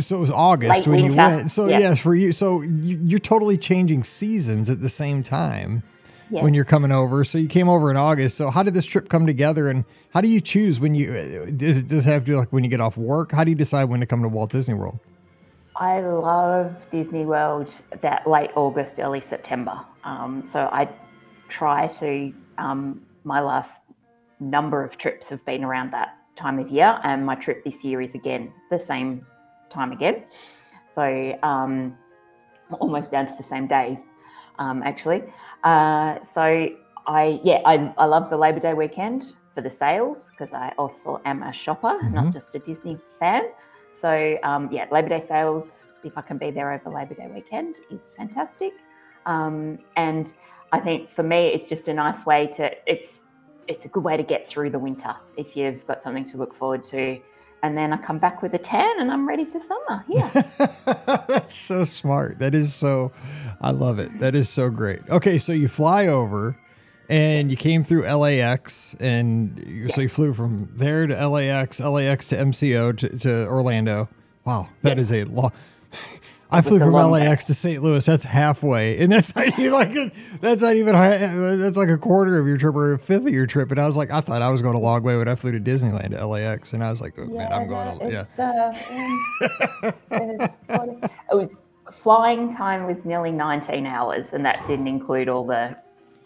So 0.00 0.16
it 0.16 0.20
was 0.20 0.30
August 0.30 0.86
when 0.86 1.04
you 1.04 1.16
went. 1.16 1.50
So 1.50 1.66
Yeah. 1.66 1.78
yes, 1.78 2.00
for 2.00 2.14
you. 2.14 2.32
So 2.32 2.62
you, 2.62 3.00
you're 3.02 3.18
totally 3.18 3.58
changing 3.58 4.04
seasons 4.04 4.70
at 4.70 4.80
the 4.80 4.88
same 4.88 5.22
time 5.22 5.82
when 6.30 6.54
you're 6.54 6.64
coming 6.64 6.92
over. 6.92 7.22
So 7.24 7.38
you 7.38 7.48
came 7.48 7.68
over 7.68 7.90
in 7.90 7.96
August. 7.96 8.36
So 8.36 8.50
how 8.50 8.62
did 8.62 8.74
this 8.74 8.86
trip 8.86 9.08
come 9.08 9.26
together, 9.26 9.68
and 9.68 9.84
how 10.10 10.20
do 10.20 10.28
you 10.28 10.40
choose 10.40 10.80
when 10.80 10.94
you? 10.94 11.06
Does 11.56 11.78
it 11.78 11.88
does 11.88 12.06
it 12.06 12.10
have 12.10 12.24
to 12.24 12.32
do 12.32 12.36
like 12.36 12.52
when 12.52 12.64
you 12.64 12.70
get 12.70 12.80
off 12.80 12.96
work? 12.96 13.32
How 13.32 13.44
do 13.44 13.50
you 13.50 13.56
decide 13.56 13.84
when 13.84 14.00
to 14.00 14.06
come 14.06 14.22
to 14.22 14.28
Walt 14.28 14.50
Disney 14.50 14.74
World? 14.74 14.98
I 15.76 16.00
love 16.00 16.86
Disney 16.90 17.26
World 17.26 17.70
that 18.00 18.26
late 18.26 18.50
August, 18.56 18.98
early 18.98 19.20
September. 19.20 19.78
Um, 20.04 20.44
so 20.46 20.70
I 20.72 20.88
try 21.48 21.86
to, 21.88 22.32
um, 22.56 23.02
my 23.24 23.40
last 23.40 23.82
number 24.40 24.82
of 24.82 24.96
trips 24.96 25.28
have 25.28 25.44
been 25.44 25.62
around 25.62 25.92
that 25.92 26.16
time 26.34 26.58
of 26.58 26.70
year, 26.70 26.98
and 27.04 27.26
my 27.26 27.34
trip 27.34 27.62
this 27.62 27.84
year 27.84 28.00
is 28.00 28.14
again 28.14 28.52
the 28.70 28.78
same 28.78 29.26
time 29.78 29.90
again. 29.98 30.16
So 30.96 31.04
um, 31.42 31.72
almost 32.84 33.08
down 33.14 33.26
to 33.26 33.36
the 33.36 33.48
same 33.54 33.66
days, 33.78 34.00
um, 34.58 34.82
actually. 34.90 35.20
Uh, 35.62 36.22
so 36.22 36.44
I, 37.06 37.40
yeah, 37.48 37.60
I, 37.72 37.74
I 37.98 38.06
love 38.14 38.30
the 38.30 38.38
Labor 38.44 38.60
Day 38.60 38.74
weekend 38.74 39.20
for 39.54 39.62
the 39.62 39.74
sales 39.84 40.30
because 40.30 40.52
I 40.52 40.72
also 40.82 41.20
am 41.24 41.42
a 41.42 41.52
shopper, 41.52 41.94
not 42.10 42.32
just 42.32 42.54
a 42.54 42.60
Disney 42.70 42.98
fan. 43.18 43.44
So 43.92 44.12
um, 44.42 44.62
yeah, 44.70 44.86
Labor 44.90 45.10
Day 45.14 45.22
sales, 45.32 45.90
if 46.04 46.18
I 46.18 46.22
can 46.28 46.38
be 46.44 46.50
there 46.50 46.70
over 46.74 46.90
Labor 46.90 47.14
Day 47.14 47.28
weekend, 47.32 47.76
is 47.90 48.12
fantastic. 48.16 48.74
Um, 49.24 49.78
and 49.96 50.32
I 50.72 50.80
think 50.80 51.08
for 51.08 51.22
me, 51.22 51.40
it's 51.54 51.68
just 51.68 51.88
a 51.88 51.94
nice 51.94 52.26
way 52.26 52.46
to 52.58 52.64
it's 52.86 53.10
it's 53.68 53.84
a 53.84 53.88
good 53.88 54.04
way 54.04 54.16
to 54.16 54.22
get 54.22 54.48
through 54.48 54.70
the 54.70 54.78
winter 54.78 55.14
if 55.36 55.56
you've 55.56 55.84
got 55.86 56.00
something 56.00 56.24
to 56.26 56.36
look 56.36 56.54
forward 56.54 56.84
to. 56.84 57.20
And 57.66 57.76
then 57.76 57.92
I 57.92 57.96
come 57.96 58.20
back 58.20 58.42
with 58.42 58.54
a 58.54 58.58
tan 58.58 59.00
and 59.00 59.10
I'm 59.10 59.26
ready 59.26 59.44
for 59.44 59.58
summer. 59.58 60.04
Yeah. 60.06 60.28
That's 61.26 61.56
so 61.56 61.82
smart. 61.82 62.38
That 62.38 62.54
is 62.54 62.72
so. 62.72 63.10
I 63.60 63.72
love 63.72 63.98
it. 63.98 64.20
That 64.20 64.36
is 64.36 64.48
so 64.48 64.70
great. 64.70 65.00
Okay, 65.10 65.36
so 65.36 65.52
you 65.52 65.66
fly 65.66 66.06
over. 66.06 66.56
And 67.08 67.50
you 67.50 67.56
came 67.56 67.84
through 67.84 68.02
LAX, 68.02 68.96
and 68.98 69.62
you, 69.64 69.88
so 69.90 70.00
you 70.00 70.08
flew 70.08 70.34
from 70.34 70.72
there 70.74 71.06
to 71.06 71.28
LAX, 71.28 71.78
LAX 71.78 72.26
to 72.28 72.36
MCO 72.36 72.98
to, 72.98 73.18
to 73.18 73.46
Orlando. 73.46 74.08
Wow, 74.44 74.70
that 74.82 74.98
is 74.98 75.12
a 75.12 75.22
long. 75.22 75.52
I 76.50 76.62
flew 76.62 76.78
from 76.78 76.92
LAX 76.92 77.44
to 77.46 77.54
St. 77.54 77.82
Louis. 77.82 78.04
That's 78.04 78.24
halfway, 78.24 78.98
and 78.98 79.12
that's 79.12 79.34
not 79.34 79.58
even 79.58 79.72
like 79.72 79.96
a, 79.96 80.12
that's 80.40 80.62
not 80.62 80.76
even 80.76 80.94
that's 81.58 81.76
like 81.76 81.88
a 81.88 81.98
quarter 81.98 82.38
of 82.38 82.46
your 82.46 82.56
trip 82.56 82.74
or 82.74 82.94
a 82.94 82.98
fifth 82.98 83.26
of 83.26 83.32
your 83.32 83.46
trip. 83.46 83.70
And 83.70 83.80
I 83.80 83.86
was 83.86 83.96
like, 83.96 84.10
I 84.10 84.20
thought 84.20 84.42
I 84.42 84.50
was 84.50 84.62
going 84.62 84.76
a 84.76 84.80
long 84.80 85.02
way 85.02 85.16
when 85.16 85.28
I 85.28 85.34
flew 85.34 85.52
to 85.52 85.60
Disneyland 85.60 86.16
to 86.16 86.26
LAX, 86.26 86.72
and 86.72 86.84
I 86.84 86.90
was 86.90 87.00
like, 87.00 87.14
oh 87.18 87.26
man, 87.26 87.52
I'm 87.52 87.66
going. 87.66 87.98
To, 87.98 88.10
yeah, 88.10 88.24
uh, 90.10 91.08
it 91.30 91.34
was 91.34 91.72
flying 91.90 92.52
time 92.52 92.86
was 92.86 93.04
nearly 93.04 93.32
19 93.32 93.86
hours, 93.86 94.32
and 94.32 94.44
that 94.44 94.64
didn't 94.66 94.88
include 94.88 95.28
all 95.28 95.46
the 95.46 95.76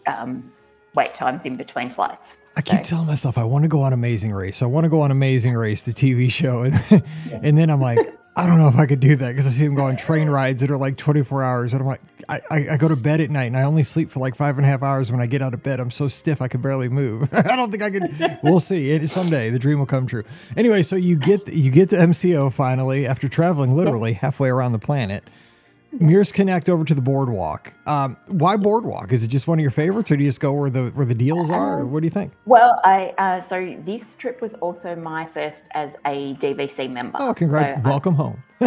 um, 0.07 0.51
wait 0.95 1.13
times 1.13 1.45
in 1.45 1.55
between 1.55 1.89
flights. 1.89 2.35
I 2.55 2.61
keep 2.61 2.83
telling 2.83 3.07
myself 3.07 3.37
I 3.37 3.45
want 3.45 3.63
to 3.63 3.69
go 3.69 3.81
on 3.81 3.93
Amazing 3.93 4.33
Race. 4.33 4.61
I 4.61 4.65
want 4.65 4.83
to 4.83 4.89
go 4.89 5.01
on 5.01 5.09
Amazing 5.09 5.53
Race, 5.53 5.81
the 5.81 5.93
TV 5.93 6.29
show, 6.29 6.61
and 6.61 6.75
and 7.31 7.57
then 7.57 7.69
I'm 7.69 7.79
like, 7.79 7.97
I 8.33 8.47
don't 8.47 8.57
know 8.57 8.69
if 8.69 8.75
I 8.75 8.85
could 8.85 9.01
do 9.01 9.17
that 9.17 9.31
because 9.31 9.45
I 9.45 9.49
see 9.49 9.65
them 9.65 9.75
go 9.75 9.83
on 9.83 9.97
train 9.97 10.29
rides 10.29 10.61
that 10.61 10.71
are 10.71 10.77
like 10.77 10.95
24 10.95 11.43
hours, 11.43 11.73
and 11.73 11.81
I'm 11.81 11.87
like, 11.87 12.01
I, 12.29 12.39
I, 12.49 12.67
I 12.71 12.77
go 12.77 12.87
to 12.87 12.95
bed 12.95 13.19
at 13.19 13.29
night 13.29 13.45
and 13.45 13.57
I 13.57 13.63
only 13.63 13.83
sleep 13.83 14.09
for 14.09 14.19
like 14.21 14.35
five 14.35 14.57
and 14.57 14.65
a 14.65 14.69
half 14.69 14.81
hours. 14.81 15.11
When 15.11 15.19
I 15.19 15.25
get 15.25 15.41
out 15.41 15.53
of 15.53 15.61
bed, 15.63 15.81
I'm 15.81 15.91
so 15.91 16.07
stiff 16.07 16.41
I 16.41 16.47
can 16.47 16.61
barely 16.61 16.87
move. 16.87 17.27
I 17.33 17.55
don't 17.57 17.71
think 17.71 17.83
I 17.83 17.89
could. 17.89 18.39
We'll 18.43 18.59
see. 18.59 18.91
It, 18.91 19.09
someday 19.09 19.49
the 19.49 19.59
dream 19.59 19.79
will 19.79 19.85
come 19.85 20.07
true. 20.07 20.23
Anyway, 20.55 20.83
so 20.83 20.95
you 20.95 21.17
get 21.17 21.47
you 21.51 21.69
get 21.71 21.89
to 21.89 21.97
MCO 21.97 22.51
finally 22.51 23.05
after 23.05 23.27
traveling 23.27 23.75
literally 23.75 24.13
halfway 24.13 24.49
around 24.49 24.71
the 24.71 24.79
planet. 24.79 25.23
Mears 25.93 26.31
Connect 26.31 26.69
over 26.69 26.85
to 26.85 26.95
the 26.95 27.01
boardwalk. 27.01 27.73
Um, 27.85 28.15
why 28.27 28.55
boardwalk? 28.57 29.11
Is 29.11 29.23
it 29.23 29.27
just 29.27 29.47
one 29.47 29.59
of 29.59 29.61
your 29.61 29.71
favorites, 29.71 30.09
or 30.11 30.17
do 30.17 30.23
you 30.23 30.29
just 30.29 30.39
go 30.39 30.53
where 30.53 30.69
the 30.69 30.85
where 30.91 31.05
the 31.05 31.15
deals 31.15 31.49
are? 31.49 31.79
Or 31.79 31.85
what 31.85 31.99
do 32.01 32.05
you 32.05 32.11
think? 32.11 32.31
Well, 32.45 32.79
I 32.83 33.13
uh, 33.17 33.41
so 33.41 33.75
this 33.85 34.15
trip 34.15 34.41
was 34.41 34.53
also 34.55 34.95
my 34.95 35.25
first 35.25 35.67
as 35.71 35.95
a 36.05 36.33
DVC 36.35 36.89
member. 36.89 37.17
Oh, 37.21 37.33
congrats! 37.33 37.73
So 37.73 37.87
I- 37.87 37.89
Welcome 37.89 38.15
home. 38.15 38.41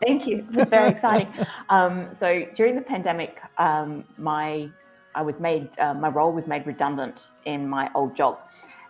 Thank 0.00 0.26
you. 0.26 0.38
It 0.38 0.52
was 0.52 0.68
very 0.68 0.88
exciting. 0.88 1.28
Um, 1.68 2.08
so 2.12 2.44
during 2.56 2.74
the 2.74 2.82
pandemic, 2.82 3.40
um, 3.58 4.04
my 4.16 4.68
I 5.14 5.22
was 5.22 5.38
made 5.38 5.78
uh, 5.78 5.94
my 5.94 6.08
role 6.08 6.32
was 6.32 6.46
made 6.46 6.66
redundant 6.66 7.28
in 7.44 7.68
my 7.68 7.90
old 7.94 8.16
job, 8.16 8.38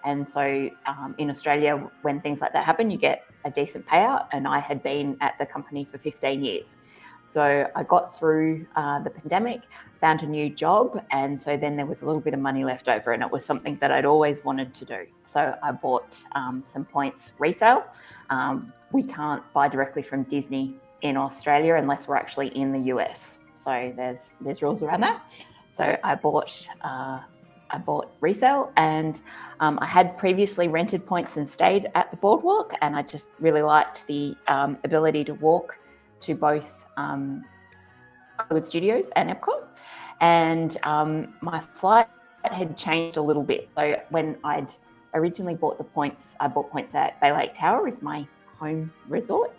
and 0.05 0.27
so 0.29 0.71
um, 0.87 1.15
in 1.19 1.29
Australia, 1.29 1.77
when 2.03 2.21
things 2.21 2.41
like 2.41 2.53
that 2.53 2.65
happen, 2.65 2.91
you 2.91 2.99
get 2.99 3.25
a 3.45 3.51
decent 3.51 3.85
payout. 3.87 4.29
And 4.33 4.47
I 4.47 4.61
had 4.61 4.83
been 4.83 5.17
at 5.21 5.37
the 5.39 5.45
company 5.47 5.85
for 5.85 5.99
15 5.99 6.45
years, 6.45 6.77
so 7.25 7.69
I 7.75 7.83
got 7.85 8.17
through 8.17 8.67
uh, 8.77 8.99
the 9.01 9.11
pandemic, 9.11 9.63
found 10.01 10.23
a 10.23 10.27
new 10.27 10.51
job, 10.51 11.03
and 11.11 11.41
so 11.41 11.57
then 11.57 11.77
there 11.77 11.87
was 11.87 12.03
a 12.03 12.05
little 12.05 12.21
bit 12.21 12.35
of 12.35 12.41
money 12.41 12.65
left 12.65 12.89
over, 12.89 13.13
and 13.13 13.23
it 13.23 13.31
was 13.31 13.45
something 13.45 13.77
that 13.77 13.91
I'd 13.91 14.05
always 14.05 14.45
wanted 14.45 14.75
to 14.75 14.85
do. 14.85 15.07
So 15.25 15.55
I 15.63 15.73
bought 15.73 16.17
um, 16.33 16.63
some 16.67 16.85
points 16.85 17.33
resale. 17.39 17.85
Um, 18.31 18.73
we 18.91 19.03
can't 19.03 19.43
buy 19.53 19.69
directly 19.69 20.03
from 20.03 20.25
Disney 20.25 20.75
in 21.03 21.17
Australia 21.17 21.77
unless 21.77 22.09
we're 22.09 22.17
actually 22.17 22.49
in 22.49 22.73
the 22.73 22.93
US. 22.95 23.39
So 23.55 23.93
there's 23.97 24.35
there's 24.41 24.61
rules 24.63 24.83
around 24.83 25.03
that. 25.03 25.23
So 25.69 25.97
I 26.03 26.15
bought 26.17 26.69
uh, 26.83 27.21
I 27.71 27.79
bought 27.79 28.13
resale, 28.21 28.73
and 28.77 29.21
um, 29.61 29.79
I 29.81 29.87
had 29.87 30.19
previously 30.19 30.69
rented 30.69 31.07
points 31.07 31.37
and 31.37 31.49
stayed 31.49 31.91
at 31.95 32.11
the 32.11 32.17
boardwalk, 32.17 32.75
and 32.83 32.95
I 32.95 33.03
just 33.03 33.29
really 33.41 33.63
liked 33.63 34.07
the 34.07 34.37
um, 34.49 34.77
ability 34.85 35.25
to 35.25 35.35
walk 35.35 35.79
to 36.23 36.35
both 36.35 36.82
um, 36.97 37.45
Hollywood 38.39 38.65
Studios 38.65 39.09
and 39.17 39.31
Epcot. 39.31 39.65
And 40.21 40.77
um, 40.85 41.35
my 41.41 41.61
flight 41.61 42.09
had 42.45 42.77
changed 42.77 43.17
a 43.17 43.23
little 43.23 43.43
bit. 43.43 43.69
So 43.77 43.97
when 44.11 44.37
I'd 44.45 44.73
originally 45.15 45.55
bought 45.55 45.79
the 45.79 45.85
points, 45.85 46.37
I 46.41 46.49
bought 46.49 46.71
points 46.71 46.95
at 46.95 47.21
Bay 47.21 47.33
Lake 47.33 47.55
Tower, 47.55 47.87
is 47.89 48.03
my 48.03 48.27
home 48.59 48.93
resort. 49.09 49.53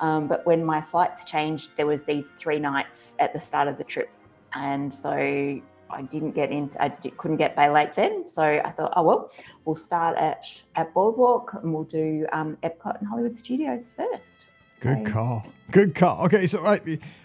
Um, 0.00 0.28
but 0.28 0.46
when 0.46 0.64
my 0.64 0.80
flights 0.80 1.24
changed, 1.24 1.70
there 1.76 1.86
was 1.86 2.04
these 2.04 2.30
three 2.38 2.58
nights 2.58 3.16
at 3.18 3.32
the 3.32 3.40
start 3.40 3.68
of 3.68 3.78
the 3.78 3.84
trip, 3.84 4.10
and 4.54 4.94
so 4.94 5.10
I 5.90 6.02
didn't 6.02 6.32
get 6.32 6.50
into, 6.50 6.80
I 6.80 6.88
di- 6.88 7.10
couldn't 7.10 7.38
get 7.38 7.56
Bay 7.56 7.68
Lake 7.68 7.94
then. 7.94 8.26
So 8.26 8.42
I 8.42 8.70
thought, 8.70 8.92
oh 8.94 9.02
well, 9.02 9.30
we'll 9.64 9.76
start 9.76 10.16
at 10.16 10.44
at 10.76 10.92
Boardwalk 10.94 11.54
and 11.54 11.72
we'll 11.72 11.84
do 11.84 12.26
um, 12.32 12.56
Epcot 12.62 12.98
and 12.98 13.08
Hollywood 13.08 13.36
Studios 13.36 13.90
first. 13.96 14.46
Good 14.80 15.06
So- 15.06 15.12
call. 15.12 15.46
Good 15.70 15.94
call. 15.94 16.24
Okay, 16.24 16.46
so 16.46 16.64
I 16.64 16.80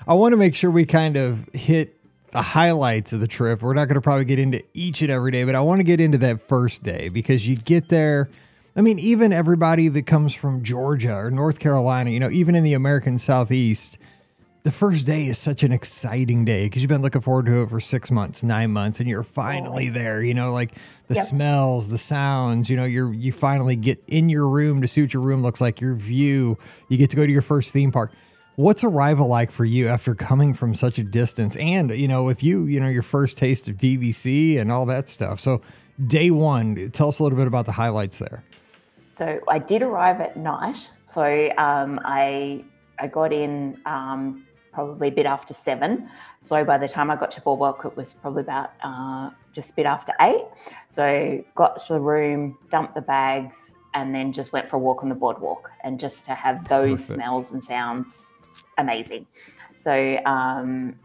I 0.05 0.13
want 0.15 0.33
to 0.33 0.38
make 0.38 0.53
sure 0.53 0.69
we 0.69 0.86
kind 0.86 1.15
of 1.15 1.48
hit 1.53 1.95
the 2.31 2.41
highlights 2.41 3.13
of 3.13 3.22
the 3.22 3.27
trip. 3.27 3.62
We're 3.62 3.74
not 3.74 3.88
going 3.88 3.95
to 3.95 4.01
probably 4.01 4.25
get 4.25 4.38
into 4.39 4.62
each 4.74 5.01
and 5.01 5.10
every 5.10 5.31
day, 5.31 5.43
but 5.45 5.55
I 5.55 5.62
want 5.62 5.79
to 5.79 5.83
get 5.86 6.01
into 6.01 6.17
that 6.17 6.41
first 6.48 6.83
day 6.83 7.07
because 7.07 7.48
you 7.48 7.55
get 7.55 7.88
there. 7.89 8.29
I 8.75 8.81
mean, 8.81 8.98
even 9.00 9.31
everybody 9.31 9.88
that 9.88 10.05
comes 10.07 10.33
from 10.33 10.62
Georgia 10.63 11.15
or 11.15 11.31
North 11.31 11.60
Carolina, 11.60 12.10
you 12.10 12.19
know, 12.19 12.29
even 12.31 12.55
in 12.55 12.63
the 12.63 12.74
American 12.74 13.17
Southeast, 13.19 13.98
the 14.63 14.72
first 14.72 15.05
day 15.05 15.27
is 15.27 15.38
such 15.38 15.62
an 15.63 15.74
exciting 15.74 16.46
day 16.46 16.63
because 16.63 16.82
you've 16.82 16.89
been 16.89 17.01
looking 17.01 17.20
forward 17.20 17.46
to 17.48 17.63
it 17.63 17.70
for 17.70 17.82
six 17.82 18.10
months, 18.10 18.43
nine 18.43 18.72
months, 18.72 19.01
and 19.01 19.10
you're 19.10 19.22
finally 19.24 19.89
there. 19.89 20.24
You 20.24 20.34
know, 20.34 20.53
like 20.53 20.74
the 21.08 21.15
Yep. 21.15 21.25
smells, 21.25 21.89
the 21.89 21.98
sounds. 21.98 22.70
You 22.70 22.77
know, 22.77 22.86
you're 22.86 23.13
you 23.13 23.34
finally 23.34 23.75
get 23.75 24.01
in 24.08 24.29
your 24.29 24.48
room 24.48 24.82
to 24.82 24.88
see 24.88 25.01
what 25.01 25.13
your 25.13 25.22
room 25.22 25.41
looks 25.41 25.60
like, 25.60 25.82
your 25.82 25.96
view. 25.96 26.58
You 26.88 26.98
get 26.98 27.10
to 27.10 27.17
go 27.17 27.25
to 27.25 27.32
your 27.32 27.41
first 27.41 27.74
theme 27.74 27.91
park. 27.91 28.13
What's 28.55 28.86
arrival 28.86 29.27
like 29.27 29.51
for 29.51 29.65
you 29.65 29.89
after 29.89 30.15
coming 30.15 30.53
from 30.53 30.75
such 30.75 30.98
a 30.98 31.03
distance? 31.03 31.58
And 31.58 31.91
you 31.91 32.08
know, 32.08 32.24
with 32.24 32.41
you, 32.41 32.63
you 32.63 32.79
know, 32.79 32.88
your 32.88 33.03
first 33.03 33.38
taste 33.38 33.67
of 33.67 33.75
DVC 33.75 34.58
and 34.58 34.72
all 34.72 34.86
that 34.86 35.10
stuff. 35.10 35.41
So, 35.41 35.62
day 36.08 36.32
one, 36.32 36.89
tell 36.91 37.10
us 37.10 37.20
a 37.20 37.24
little 37.24 37.38
bit 37.38 37.48
about 37.48 37.65
the 37.65 37.74
highlights 37.74 38.17
there. 38.17 38.46
So 39.10 39.41
I 39.50 39.60
did 39.60 39.82
arrive 39.82 40.22
at 40.22 40.38
night. 40.38 40.89
So 41.03 41.24
um, 41.58 42.00
I 42.05 42.63
I 42.98 43.08
got 43.08 43.34
in 43.34 43.77
um, 43.86 44.46
probably 44.74 45.10
a 45.10 45.12
bit 45.12 45.25
after 45.25 45.53
seven. 45.53 46.10
So 46.42 46.65
by 46.65 46.77
the 46.77 46.88
time 46.88 47.12
I 47.12 47.15
got 47.15 47.32
to 47.32 47.42
Boardwalk, 47.42 47.86
it 47.86 47.96
was 47.96 48.13
probably 48.13 48.42
about 48.42 48.72
uh, 48.84 49.30
just 49.53 49.72
a 49.72 49.74
bit 49.74 49.86
after 49.86 50.13
eight. 50.22 50.44
So 50.89 51.44
got 51.56 51.86
to 51.86 51.94
the 51.94 52.00
room, 52.00 52.58
dumped 52.72 52.96
the 52.96 53.01
bags, 53.01 53.75
and 53.94 54.13
then 54.13 54.34
just 54.34 54.51
went 54.51 54.70
for 54.70 54.77
a 54.77 54.80
walk 54.80 55.03
on 55.03 55.10
the 55.10 55.15
boardwalk. 55.15 55.70
And 55.84 56.00
just 56.00 56.25
to 56.25 56.34
have 56.34 56.68
those 56.68 57.01
Perfect. 57.01 57.15
smells 57.15 57.53
and 57.53 57.63
sounds, 57.63 58.34
amazing. 58.77 59.27
So 59.75 60.18
um, 60.25 60.96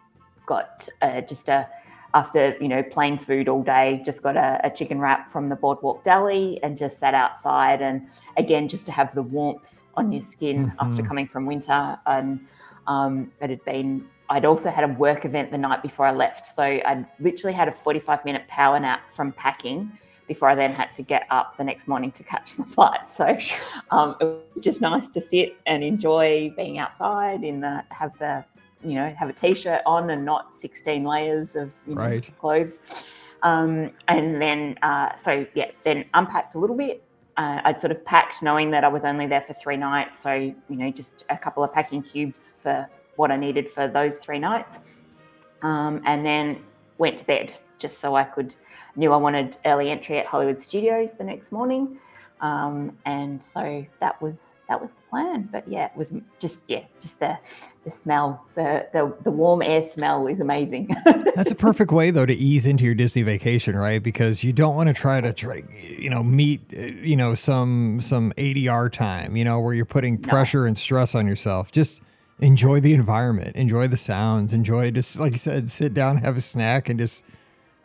got 0.47 0.89
uh, 1.03 1.21
just 1.21 1.49
a 1.49 1.69
after 2.15 2.57
you 2.59 2.69
know 2.69 2.83
plain 2.83 3.19
food 3.19 3.49
all 3.49 3.63
day 3.63 4.01
just 4.03 4.23
got 4.23 4.35
a, 4.35 4.59
a, 4.65 4.71
chicken 4.71 4.99
wrap 4.99 5.29
from 5.29 5.51
the 5.51 5.55
boardwalk 5.55 6.03
deli 6.05 6.59
and 6.63 6.79
just 6.79 6.99
sat 6.99 7.13
outside 7.13 7.83
and 7.83 8.07
again 8.39 8.67
just 8.67 8.87
to 8.87 8.93
have 8.93 9.15
the 9.15 9.23
warmth 9.23 9.83
on 9.95 10.11
your 10.11 10.23
skin 10.23 10.69
mm-hmm. 10.69 10.81
after 10.81 11.03
coming 11.03 11.29
from 11.29 11.45
winter 11.45 11.99
and 12.07 12.41
um, 12.89 13.31
it 13.41 13.51
had 13.51 13.65
been 13.65 14.05
i'd 14.31 14.45
also 14.45 14.71
had 14.71 14.83
a 14.83 14.93
work 14.95 15.25
event 15.25 15.51
the 15.53 15.59
night 15.59 15.83
before 15.83 16.07
i 16.07 16.13
left. 16.13 16.47
So 16.47 16.63
i 16.63 17.07
literally 17.21 17.55
had 17.55 17.69
a 17.69 17.73
45 17.73 18.25
minute 18.25 18.49
power 18.49 18.81
nap 18.81 19.09
from 19.11 19.33
packing 19.33 19.93
before 20.27 20.49
i 20.49 20.55
then 20.55 20.73
had 20.73 20.95
to 20.97 21.03
get 21.03 21.27
up 21.31 21.57
the 21.57 21.65
next 21.65 21.87
morning 21.87 22.11
to 22.13 22.25
catch 22.25 22.59
my 22.59 22.65
flight. 22.77 23.13
So 23.13 23.39
um, 23.91 24.17
it 24.21 24.25
was 24.25 24.63
just 24.63 24.81
nice 24.81 25.09
to 25.11 25.21
sit 25.21 25.57
and 25.67 25.85
enjoy 25.85 26.53
being 26.57 26.79
outside 26.79 27.45
in 27.45 27.61
the 27.61 27.85
have 27.91 28.19
the 28.19 28.45
you 28.83 28.95
know 28.95 29.15
have 29.19 29.29
a 29.29 29.33
t-shirt 29.33 29.83
on 29.87 30.11
and 30.11 30.25
not 30.25 30.55
16 30.55 31.05
layers 31.05 31.57
of 31.57 31.71
right. 31.87 32.29
know, 32.29 32.35
clothes. 32.41 32.81
Um, 33.43 33.93
and 34.09 34.43
then 34.43 34.77
uh, 34.83 35.15
so 35.15 35.47
yeah 35.55 35.71
then 35.85 36.05
unpacked 36.15 36.55
a 36.55 36.59
little 36.59 36.77
bit 36.77 37.03
uh, 37.39 37.61
I'd 37.65 37.81
sort 37.81 37.93
of 37.93 38.05
packed 38.05 38.43
knowing 38.43 38.73
that 38.73 38.83
I 38.83 38.89
was 38.89 39.05
only 39.05 39.29
there 39.29 39.41
for 39.41 39.55
three 39.55 39.77
nights. 39.77 40.19
So, 40.19 40.33
you 40.35 40.57
know, 40.69 40.91
just 40.91 41.25
a 41.31 41.39
couple 41.39 41.63
of 41.63 41.73
packing 41.73 42.03
cubes 42.03 42.55
for 42.61 42.89
what 43.15 43.31
I 43.31 43.37
needed 43.37 43.71
for 43.71 43.87
those 43.87 44.17
three 44.19 44.41
nights. 44.41 44.81
Um, 45.63 46.03
and 46.05 46.27
then 46.27 46.65
went 46.99 47.17
to 47.19 47.25
bed 47.25 47.55
just 47.79 48.01
so 48.01 48.17
I 48.17 48.25
could, 48.25 48.57
knew 48.97 49.13
I 49.13 49.17
wanted 49.17 49.57
early 49.65 49.91
entry 49.91 50.19
at 50.19 50.27
Hollywood 50.27 50.59
Studios 50.59 51.15
the 51.15 51.23
next 51.23 51.53
morning. 51.53 51.99
Um, 52.41 52.97
and 53.05 53.43
so 53.43 53.85
that 54.01 54.21
was 54.23 54.57
that 54.69 54.81
was 54.81 54.93
the 54.93 55.01
plan. 55.11 55.49
But 55.51 55.67
yeah, 55.67 55.87
it 55.87 55.97
was 55.97 56.13
just 56.39 56.59
yeah, 56.69 56.85
just 57.01 57.19
the 57.19 57.39
the 57.85 57.91
smell, 57.91 58.45
the 58.55 58.87
the, 58.93 59.15
the 59.25 59.31
warm 59.31 59.63
air 59.63 59.83
smell 59.83 60.27
is 60.27 60.41
amazing. 60.41 60.91
That's 61.35 61.51
a 61.51 61.57
perfect 61.57 61.91
way 61.91 62.11
though 62.11 62.27
to 62.27 62.35
ease 62.35 62.67
into 62.67 62.85
your 62.85 62.95
Disney 62.95 63.23
vacation, 63.23 63.77
right? 63.77 64.03
Because 64.03 64.45
you 64.45 64.53
don't 64.53 64.77
want 64.77 64.89
to 64.89 64.95
try 64.95 65.21
to 65.21 65.33
try 65.33 65.63
you 65.99 66.11
know 66.11 66.23
meet 66.23 66.73
you 66.73 67.17
know 67.17 67.35
some 67.35 68.01
some 68.01 68.33
ADR 68.37 68.93
time, 68.93 69.37
you 69.37 69.45
know, 69.45 69.61
where 69.61 69.75
you're 69.75 69.85
putting 69.85 70.19
pressure 70.19 70.63
no. 70.63 70.69
and 70.69 70.79
stress 70.79 71.15
on 71.15 71.27
yourself. 71.27 71.73
Just 71.73 72.03
enjoy 72.41 72.81
the 72.81 72.95
environment, 72.95 73.57
enjoy 73.57 73.89
the 73.89 73.97
sounds, 73.97 74.53
enjoy 74.53 74.91
just 74.91 75.19
like 75.19 75.33
you 75.33 75.39
said, 75.39 75.71
sit 75.71 75.93
down, 75.93 76.19
have 76.19 76.37
a 76.37 76.41
snack, 76.41 76.89
and 76.89 77.01
just 77.01 77.25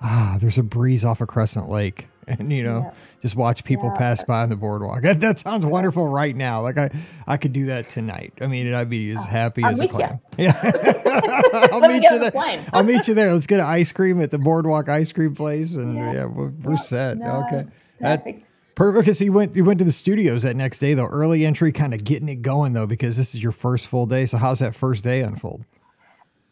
ah, 0.02 0.38
there's 0.40 0.58
a 0.58 0.64
breeze 0.64 1.04
off 1.04 1.22
of 1.22 1.28
Crescent 1.28 1.70
Lake, 1.70 2.08
and 2.28 2.52
you 2.52 2.64
know. 2.64 2.94
Just 3.24 3.38
watch 3.38 3.64
people 3.64 3.88
yeah. 3.88 3.98
pass 3.98 4.22
by 4.22 4.44
on 4.44 4.50
the 4.50 4.58
boardwalk. 4.58 5.04
That, 5.04 5.22
that 5.22 5.40
sounds 5.40 5.66
wonderful 5.66 6.10
right 6.10 6.36
now. 6.36 6.62
Like 6.62 6.78
I, 6.78 6.90
I 7.26 7.38
could 7.38 7.54
do 7.54 7.68
that 7.68 7.88
tonight. 7.88 8.34
I 8.42 8.48
mean, 8.48 8.74
I'd 8.74 8.90
be 8.90 9.12
as 9.12 9.24
happy 9.24 9.64
as 9.64 9.80
a 9.80 9.88
clam. 9.88 10.20
Yeah, 10.38 10.60
I'll 11.72 11.88
meet 11.88 12.04
you 12.04 12.20
there. 12.20 12.66
I'll 12.74 12.84
meet 12.84 13.08
you 13.08 13.14
there. 13.14 13.32
Let's 13.34 13.48
get 13.48 13.62
an 13.62 13.66
ice 13.66 13.94
cream 13.94 14.20
at 14.20 14.32
the 14.32 14.40
boardwalk 14.40 14.90
ice 14.90 15.14
cream 15.14 15.36
place, 15.36 15.74
and 15.74 15.96
yeah, 15.96 16.14
yeah 16.14 16.26
we're, 16.26 16.50
we're 16.50 16.76
set. 16.76 17.18
No, 17.18 17.46
okay, 17.46 17.68
perfect. 18.02 18.42
That, 18.42 18.48
Perfect. 18.76 19.18
So 19.18 19.24
you 19.24 19.32
went 19.32 19.56
you 19.56 19.64
went 19.64 19.80
to 19.80 19.86
the 19.86 19.92
studios 19.92 20.44
that 20.44 20.56
next 20.56 20.80
day 20.80 20.94
though. 20.94 21.06
Early 21.06 21.46
entry, 21.46 21.72
kind 21.72 21.94
of 21.94 22.04
getting 22.04 22.28
it 22.28 22.42
going 22.42 22.74
though, 22.74 22.88
because 22.88 23.18
this 23.18 23.36
is 23.36 23.44
your 23.44 23.52
first 23.52 23.88
full 23.88 24.06
day. 24.06 24.26
So 24.26 24.38
how's 24.38 24.60
that 24.60 24.76
first 24.76 25.04
day 25.04 25.22
unfold? 25.22 25.64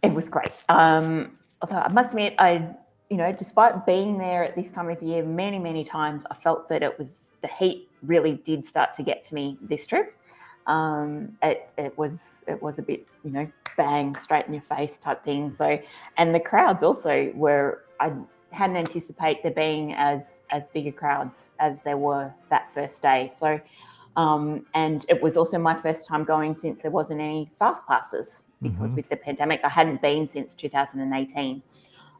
It 0.03 0.13
was 0.13 0.29
great. 0.29 0.51
Um, 0.69 1.31
although 1.61 1.77
I 1.79 1.91
must 1.91 2.11
admit, 2.11 2.35
I 2.37 2.75
you 3.11 3.17
know, 3.17 3.33
despite 3.33 3.85
being 3.85 4.17
there 4.17 4.41
at 4.41 4.55
this 4.55 4.71
time 4.71 4.89
of 4.89 5.03
year 5.03 5.21
many, 5.21 5.59
many 5.59 5.83
times, 5.83 6.23
I 6.31 6.35
felt 6.35 6.69
that 6.69 6.81
it 6.81 6.97
was 6.97 7.31
the 7.41 7.49
heat 7.49 7.89
really 8.03 8.35
did 8.35 8.65
start 8.65 8.93
to 8.93 9.03
get 9.03 9.21
to 9.25 9.35
me 9.35 9.57
this 9.61 9.85
trip. 9.85 10.15
Um, 10.65 11.37
it, 11.43 11.69
it 11.77 11.97
was 11.97 12.41
it 12.47 12.61
was 12.63 12.79
a 12.79 12.81
bit, 12.81 13.05
you 13.25 13.31
know, 13.31 13.51
bang 13.75 14.15
straight 14.15 14.45
in 14.45 14.53
your 14.53 14.61
face 14.61 14.97
type 14.97 15.25
thing. 15.25 15.51
So, 15.51 15.77
and 16.15 16.33
the 16.33 16.39
crowds 16.39 16.83
also 16.83 17.31
were. 17.35 17.83
I 17.99 18.13
hadn't 18.51 18.77
anticipated 18.77 19.43
there 19.43 19.51
being 19.51 19.93
as 19.93 20.41
as 20.49 20.67
bigger 20.67 20.93
crowds 20.93 21.51
as 21.59 21.81
there 21.81 21.97
were 21.97 22.33
that 22.49 22.73
first 22.73 23.01
day. 23.01 23.29
So, 23.35 23.59
um, 24.15 24.65
and 24.73 25.05
it 25.09 25.21
was 25.21 25.35
also 25.35 25.59
my 25.59 25.75
first 25.75 26.07
time 26.07 26.23
going 26.23 26.55
since 26.55 26.81
there 26.81 26.91
wasn't 26.91 27.19
any 27.19 27.51
fast 27.59 27.85
passes 27.87 28.45
because 28.61 28.77
mm-hmm. 28.77 28.95
with 28.95 29.09
the 29.09 29.17
pandemic, 29.17 29.59
I 29.65 29.69
hadn't 29.69 30.01
been 30.01 30.29
since 30.29 30.53
2018. 30.53 31.61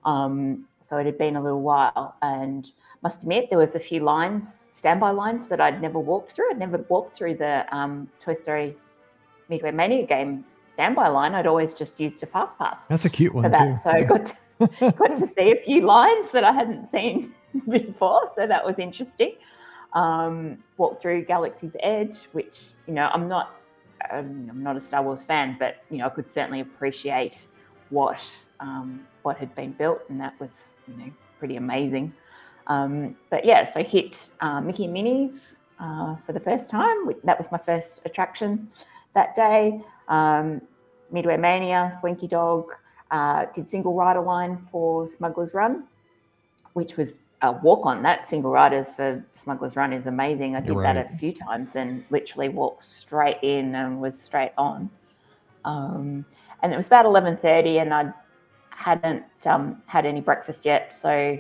Um, 0.06 0.66
so 0.80 0.98
it 0.98 1.06
had 1.06 1.18
been 1.18 1.36
a 1.36 1.42
little 1.42 1.62
while, 1.62 2.16
and 2.22 2.72
must 3.04 3.24
admit 3.24 3.50
there 3.50 3.60
was 3.60 3.76
a 3.76 3.80
few 3.80 4.02
lines, 4.02 4.68
standby 4.72 5.12
lines 5.12 5.48
that 5.48 5.62
I'd 5.62 5.82
never 5.82 6.00
walked 6.00 6.32
through. 6.32 6.52
I'd 6.52 6.60
never 6.60 6.80
walked 6.90 7.16
through 7.16 7.36
the 7.36 7.66
um, 7.76 8.10
Toy 8.20 8.34
Story 8.34 8.76
Midway 9.50 9.72
Mania 9.72 10.06
game 10.06 10.46
standby 10.66 11.10
line. 11.10 11.36
I'd 11.36 11.48
always 11.48 11.74
just 11.74 12.00
used 12.00 12.24
a 12.24 12.26
fast 12.26 12.58
pass. 12.58 12.88
That's 12.88 13.06
a 13.06 13.10
cute 13.10 13.34
one 13.34 13.52
too. 13.52 13.78
So 13.78 13.90
I 13.90 14.04
got 14.04 14.26
to, 14.28 14.92
got 14.92 15.16
to 15.18 15.28
see 15.28 15.52
a 15.52 15.56
few 15.56 15.86
lines 15.86 16.32
that 16.32 16.44
I 16.44 16.52
hadn't 16.52 16.88
seen 16.88 17.34
before. 17.70 18.30
So 18.34 18.48
that 18.48 18.66
was 18.66 18.80
interesting. 18.80 19.34
Um, 19.94 20.64
walked 20.78 21.02
through 21.02 21.26
Galaxy's 21.26 21.76
Edge, 21.82 22.24
which 22.32 22.72
you 22.88 22.94
know 22.94 23.10
I'm 23.14 23.28
not 23.28 23.56
um, 24.10 24.48
I'm 24.50 24.64
not 24.64 24.78
a 24.78 24.82
Star 24.82 25.04
Wars 25.04 25.22
fan, 25.22 25.58
but 25.60 25.84
you 25.90 25.98
know 25.98 26.06
I 26.06 26.10
could 26.10 26.26
certainly 26.26 26.62
appreciate 26.62 27.48
what 27.90 28.24
um, 28.62 29.06
what 29.24 29.38
had 29.38 29.54
been 29.56 29.74
built, 29.74 30.02
and 30.10 30.19
that 30.21 30.39
was 30.39 30.80
you 30.88 30.95
know 30.95 31.12
pretty 31.39 31.58
amazing. 31.58 32.13
Um, 32.67 33.15
but 33.30 33.43
yeah, 33.43 33.65
so 33.65 33.84
hit 33.84 34.30
uh, 34.39 34.62
Mickey 34.62 34.86
and 34.86 34.93
Minnie's 34.93 35.60
uh, 35.80 36.15
for 36.17 36.32
the 36.32 36.39
first 36.39 36.71
time. 36.71 37.10
That 37.24 37.38
was 37.38 37.52
my 37.52 37.58
first 37.58 38.02
attraction 38.06 38.69
that 39.13 39.36
day. 39.36 39.82
Um, 40.08 40.62
Midway 41.12 41.38
Mania, 41.38 41.91
Slinky 42.00 42.28
Dog, 42.28 42.71
uh, 43.10 43.45
did 43.54 43.67
single 43.67 43.93
rider 43.95 44.21
line 44.21 44.58
for 44.71 45.08
Smuggler's 45.08 45.54
Run, 45.54 45.84
which 46.74 46.95
was 46.95 47.13
a 47.41 47.52
walk 47.52 47.86
on. 47.86 48.02
That 48.04 48.26
single 48.28 48.52
riders 48.52 48.89
for 48.89 49.24
Smuggler's 49.34 49.76
Run 49.76 49.91
is 49.91 50.06
amazing. 50.06 50.56
I 50.56 50.62
did 50.62 50.74
right. 50.74 50.93
that 50.93 51.06
a 51.06 51.17
few 51.17 51.34
times 51.34 51.76
and 51.76 52.04
literally 52.10 52.50
walked 52.50 52.86
straight 52.86 53.39
in 53.41 53.76
and 53.76 54.00
was 54.00 54.19
straight 54.19 54.54
on. 54.58 54.89
Um, 55.65 56.26
and 56.63 56.71
it 56.71 56.76
was 56.76 56.88
about 56.88 57.06
11.30 57.06 57.82
and 57.82 57.93
I'd 57.93 58.13
hadn't 58.71 59.25
um, 59.45 59.81
had 59.86 60.05
any 60.05 60.21
breakfast 60.21 60.65
yet, 60.65 60.91
so 60.91 61.38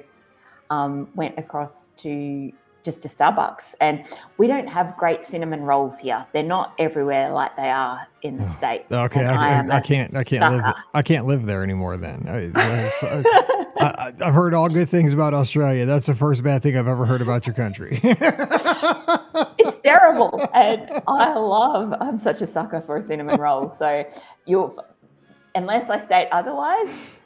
um, 0.69 1.09
went 1.15 1.37
across 1.37 1.89
to 1.97 2.51
just 2.83 3.01
to 3.01 3.07
Starbucks. 3.07 3.75
And 3.79 4.03
we 4.37 4.47
don't 4.47 4.67
have 4.67 4.97
great 4.97 5.23
cinnamon 5.23 5.61
rolls 5.61 5.99
here. 5.99 6.25
They're 6.33 6.43
not 6.43 6.73
everywhere 6.79 7.31
like 7.31 7.55
they 7.55 7.69
are 7.69 8.07
in 8.21 8.37
the 8.37 8.47
states. 8.47 8.91
Okay, 8.91 9.23
I, 9.23 9.61
I, 9.61 9.77
I, 9.77 9.81
can't, 9.81 10.15
I 10.15 10.23
can't 10.23 10.55
live, 10.55 10.73
I 10.93 11.01
can't 11.01 11.25
live 11.25 11.45
there 11.45 11.63
anymore. 11.63 11.97
Then 11.97 12.25
I, 12.27 12.49
have 14.23 14.33
heard 14.33 14.53
all 14.53 14.69
good 14.69 14.89
things 14.89 15.13
about 15.13 15.33
Australia. 15.33 15.85
That's 15.85 16.07
the 16.07 16.15
first 16.15 16.43
bad 16.43 16.63
thing 16.63 16.77
I've 16.77 16.87
ever 16.87 17.05
heard 17.05 17.21
about 17.21 17.45
your 17.45 17.53
country. 17.53 17.99
it's 18.03 19.79
terrible, 19.79 20.49
and 20.53 20.89
I 21.07 21.33
love. 21.35 21.93
I'm 21.99 22.19
such 22.19 22.41
a 22.41 22.47
sucker 22.47 22.81
for 22.81 22.97
a 22.97 23.03
cinnamon 23.03 23.39
roll. 23.39 23.69
So 23.69 24.05
you'll, 24.45 24.75
unless 25.55 25.89
I 25.89 25.97
state 25.97 26.29
otherwise 26.31 27.17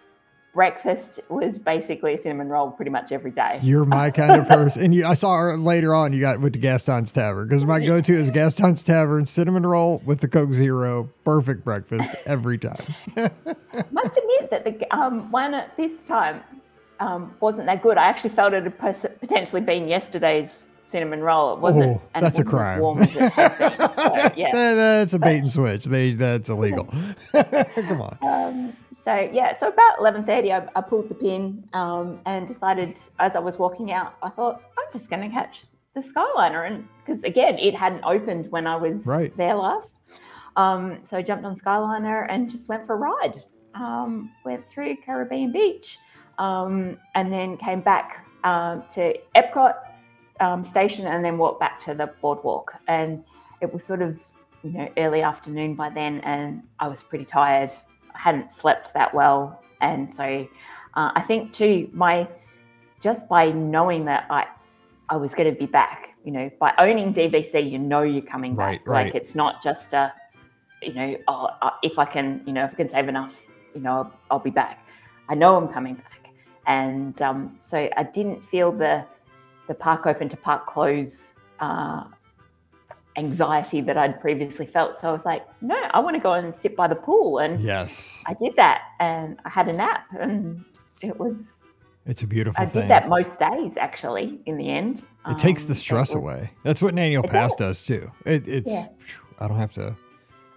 breakfast 0.56 1.20
was 1.28 1.60
basically 1.60 2.14
a 2.14 2.18
cinnamon 2.18 2.48
roll 2.48 2.72
pretty 2.72 2.90
much 2.90 3.12
every 3.12 3.30
day. 3.30 3.60
You're 3.62 3.86
my 3.86 4.10
kind 4.10 4.42
of 4.42 4.48
person. 4.48 4.86
and 4.86 4.96
you, 4.96 5.06
I 5.06 5.14
saw 5.14 5.36
her 5.36 5.58
later 5.58 5.94
on, 5.94 6.14
you 6.14 6.22
got 6.22 6.40
with 6.40 6.54
the 6.54 6.60
Gaston's 6.60 7.12
Tavern 7.12 7.48
because 7.48 7.66
my 7.66 7.80
go 7.82 8.00
to 8.02 8.14
is 8.14 8.30
Gaston's 8.30 8.82
Tavern, 8.82 9.26
cinnamon 9.26 9.66
roll 9.66 10.02
with 10.06 10.22
the 10.22 10.30
Coke 10.30 10.54
Zero. 10.54 11.10
Perfect 11.24 11.66
breakfast 11.66 12.10
every 12.26 12.58
time. 12.58 12.78
Must 13.16 14.18
admit 14.18 14.50
that 14.50 14.64
the 14.64 14.96
um, 14.96 15.30
one 15.30 15.54
at 15.54 15.76
this 15.76 16.08
time 16.08 16.42
um, 17.02 17.36
wasn't 17.42 17.68
that 17.68 17.84
good. 17.84 17.98
I 17.98 18.06
actually 18.06 18.30
felt 18.30 18.54
it 18.54 18.64
had 18.64 19.20
potentially 19.20 19.62
been 19.62 19.90
yesterday's 19.90 20.70
cinnamon 20.86 21.22
roll. 21.22 21.56
It 21.56 21.60
wasn't. 21.60 21.98
Oh, 21.98 22.02
that's 22.14 22.40
it 22.40 22.46
wasn't 22.46 22.48
a 22.48 22.50
crime. 22.50 22.80
Warm 22.80 23.02
as 23.02 23.16
it 23.16 23.34
so, 23.96 24.32
yeah. 24.38 24.74
that's 24.74 25.14
a 25.14 25.20
bait 25.20 25.40
and 25.40 25.52
switch. 25.52 25.84
They, 25.84 26.12
that's 26.12 26.50
illegal. 26.50 26.86
Come 27.34 28.02
on. 28.02 28.18
Um, 28.22 28.74
so 29.06 29.30
yeah, 29.32 29.54
so 29.54 29.68
about 29.68 30.00
eleven 30.00 30.24
thirty, 30.24 30.52
I, 30.52 30.68
I, 30.76 30.82
pulled 30.82 31.10
the 31.10 31.16
pin 31.16 31.64
um, 31.74 32.20
and 32.26 32.48
decided 32.48 33.00
as 33.20 33.36
I 33.36 33.40
was 33.40 33.60
walking 33.60 33.92
out, 33.92 34.16
I 34.24 34.30
thought 34.30 34.64
I'm 34.80 34.92
just 34.92 35.12
going 35.12 35.22
to 35.22 35.30
catch 35.30 35.66
the 35.94 36.02
Skyliner, 36.02 36.66
and 36.68 36.88
because 37.06 37.24
again, 37.24 37.60
it 37.60 37.76
hadn't 37.76 38.04
opened 38.04 38.52
when 38.52 38.66
I 38.66 38.76
was 38.76 39.06
right. 39.06 39.36
there 39.38 39.54
last. 39.54 39.98
Um, 40.56 41.00
so 41.04 41.18
I 41.18 41.22
jumped 41.22 41.46
on 41.46 41.56
Skyliner 41.56 42.26
and 42.30 42.50
just 42.50 42.68
went 42.68 42.88
for 42.88 42.94
a 42.94 42.98
ride. 42.98 43.44
Um, 43.76 44.32
went 44.44 44.68
through 44.68 44.98
Caribbean 45.06 45.52
Beach, 45.52 46.00
um, 46.40 46.98
and 47.14 47.32
then 47.32 47.58
came 47.58 47.82
back 47.82 48.26
um, 48.44 48.86
to 48.90 49.14
Epcot 49.36 49.76
um, 50.40 50.64
station, 50.64 51.06
and 51.06 51.24
then 51.24 51.38
walked 51.38 51.60
back 51.60 51.80
to 51.82 51.94
the 51.94 52.08
boardwalk. 52.22 52.74
And 52.88 53.24
it 53.62 53.72
was 53.72 53.84
sort 53.84 54.02
of 54.02 54.26
you 54.64 54.72
know 54.72 54.90
early 54.98 55.22
afternoon 55.22 55.76
by 55.76 55.90
then, 55.90 56.22
and 56.22 56.64
I 56.80 56.88
was 56.88 57.04
pretty 57.04 57.26
tired 57.26 57.72
hadn't 58.16 58.52
slept 58.52 58.94
that 58.94 59.14
well, 59.14 59.62
and 59.82 60.10
so 60.10 60.48
uh, 60.96 61.12
I 61.16 61.22
think 61.22 61.54
too 61.54 61.90
my 61.94 62.28
just 63.02 63.28
by 63.30 63.52
knowing 63.52 64.06
that 64.06 64.26
I 64.30 64.48
I 65.10 65.18
was 65.18 65.36
going 65.36 65.54
to 65.54 65.60
be 65.60 65.68
back, 65.68 66.10
you 66.24 66.32
know, 66.32 66.50
by 66.60 66.74
owning 66.80 67.14
DVC, 67.14 67.70
you 67.70 67.78
know 67.78 68.02
you're 68.02 68.22
coming 68.22 68.56
back. 68.56 68.66
Right, 68.66 68.82
right. 68.88 69.06
Like 69.06 69.16
it's 69.16 69.36
not 69.36 69.62
just 69.62 69.94
a, 69.94 70.12
you 70.82 70.94
know, 70.94 71.18
oh, 71.28 71.50
uh, 71.62 71.72
if 71.84 72.00
I 72.00 72.06
can, 72.06 72.42
you 72.46 72.54
know, 72.54 72.66
if 72.66 72.72
I 72.72 72.76
can 72.76 72.90
save 72.90 73.08
enough, 73.08 73.46
you 73.76 73.82
know, 73.82 73.92
I'll, 73.92 74.14
I'll 74.32 74.40
be 74.40 74.50
back. 74.50 74.88
I 75.30 75.36
know 75.36 75.58
I'm 75.58 75.68
coming 75.68 75.96
back, 75.96 76.30
and 76.66 77.22
um, 77.22 77.58
so 77.62 77.90
I 77.96 78.04
didn't 78.04 78.44
feel 78.44 78.72
the 78.72 79.06
the 79.68 79.74
park 79.74 80.06
open 80.06 80.30
to 80.30 80.38
park 80.38 80.68
close 80.68 81.34
uh, 81.60 82.06
anxiety 83.18 83.82
that 83.82 83.98
I'd 83.98 84.20
previously 84.20 84.66
felt. 84.66 84.98
So 84.98 85.10
I 85.10 85.12
was 85.12 85.26
like, 85.26 85.46
no, 85.62 85.76
I 85.92 86.00
want 86.00 86.16
to 86.16 86.22
go 86.22 86.34
and 86.34 86.54
sit 86.54 86.76
by 86.76 86.88
the 86.88 86.96
pool, 86.96 87.40
and 87.40 87.62
Yes. 87.62 88.18
I 88.26 88.34
did 88.34 88.56
that, 88.58 88.82
and 89.00 89.40
I 89.46 89.50
had 89.50 89.68
a 89.68 89.74
nap, 89.74 90.06
and 90.20 90.64
it 91.02 91.20
was 91.20 91.64
It's 92.06 92.22
a 92.24 92.28
beautiful 92.28 92.62
I 92.62 92.66
thing. 92.68 92.84
did 92.84 92.92
that 92.92 93.08
most 93.10 93.40
days, 93.40 93.78
actually. 93.78 94.40
In 94.46 94.58
the 94.58 94.70
end, 94.70 95.04
It 95.28 95.40
takes 95.40 95.64
Um, 95.64 95.70
the 95.70 95.76
stress 95.76 96.14
was- 96.14 96.22
away. 96.24 96.52
That's 96.64 96.82
what 96.82 96.98
Annual 96.98 97.24
Pass 97.24 97.56
does. 97.56 97.84
does 97.84 97.86
too. 97.86 98.12
It, 98.26 98.48
it's 98.48 98.72
Yeah. 98.72 98.88
I 99.40 99.48
don't 99.48 99.58
have 99.58 99.74
to 99.74 99.96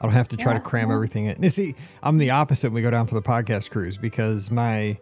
I 0.00 0.04
don't 0.06 0.14
have 0.14 0.28
to 0.28 0.36
try 0.36 0.52
to 0.54 0.60
cram 0.60 0.90
yeah. 0.90 0.94
everything 0.94 1.24
in. 1.26 1.42
You 1.42 1.50
see, 1.50 1.74
I'm 2.04 2.18
the 2.18 2.30
opposite 2.30 2.68
when 2.68 2.74
we 2.74 2.82
go 2.82 2.90
down 2.92 3.08
for 3.08 3.16
the 3.16 3.22
podcast 3.22 3.70
cruise 3.70 3.96
because 3.96 4.48
my 4.48 4.96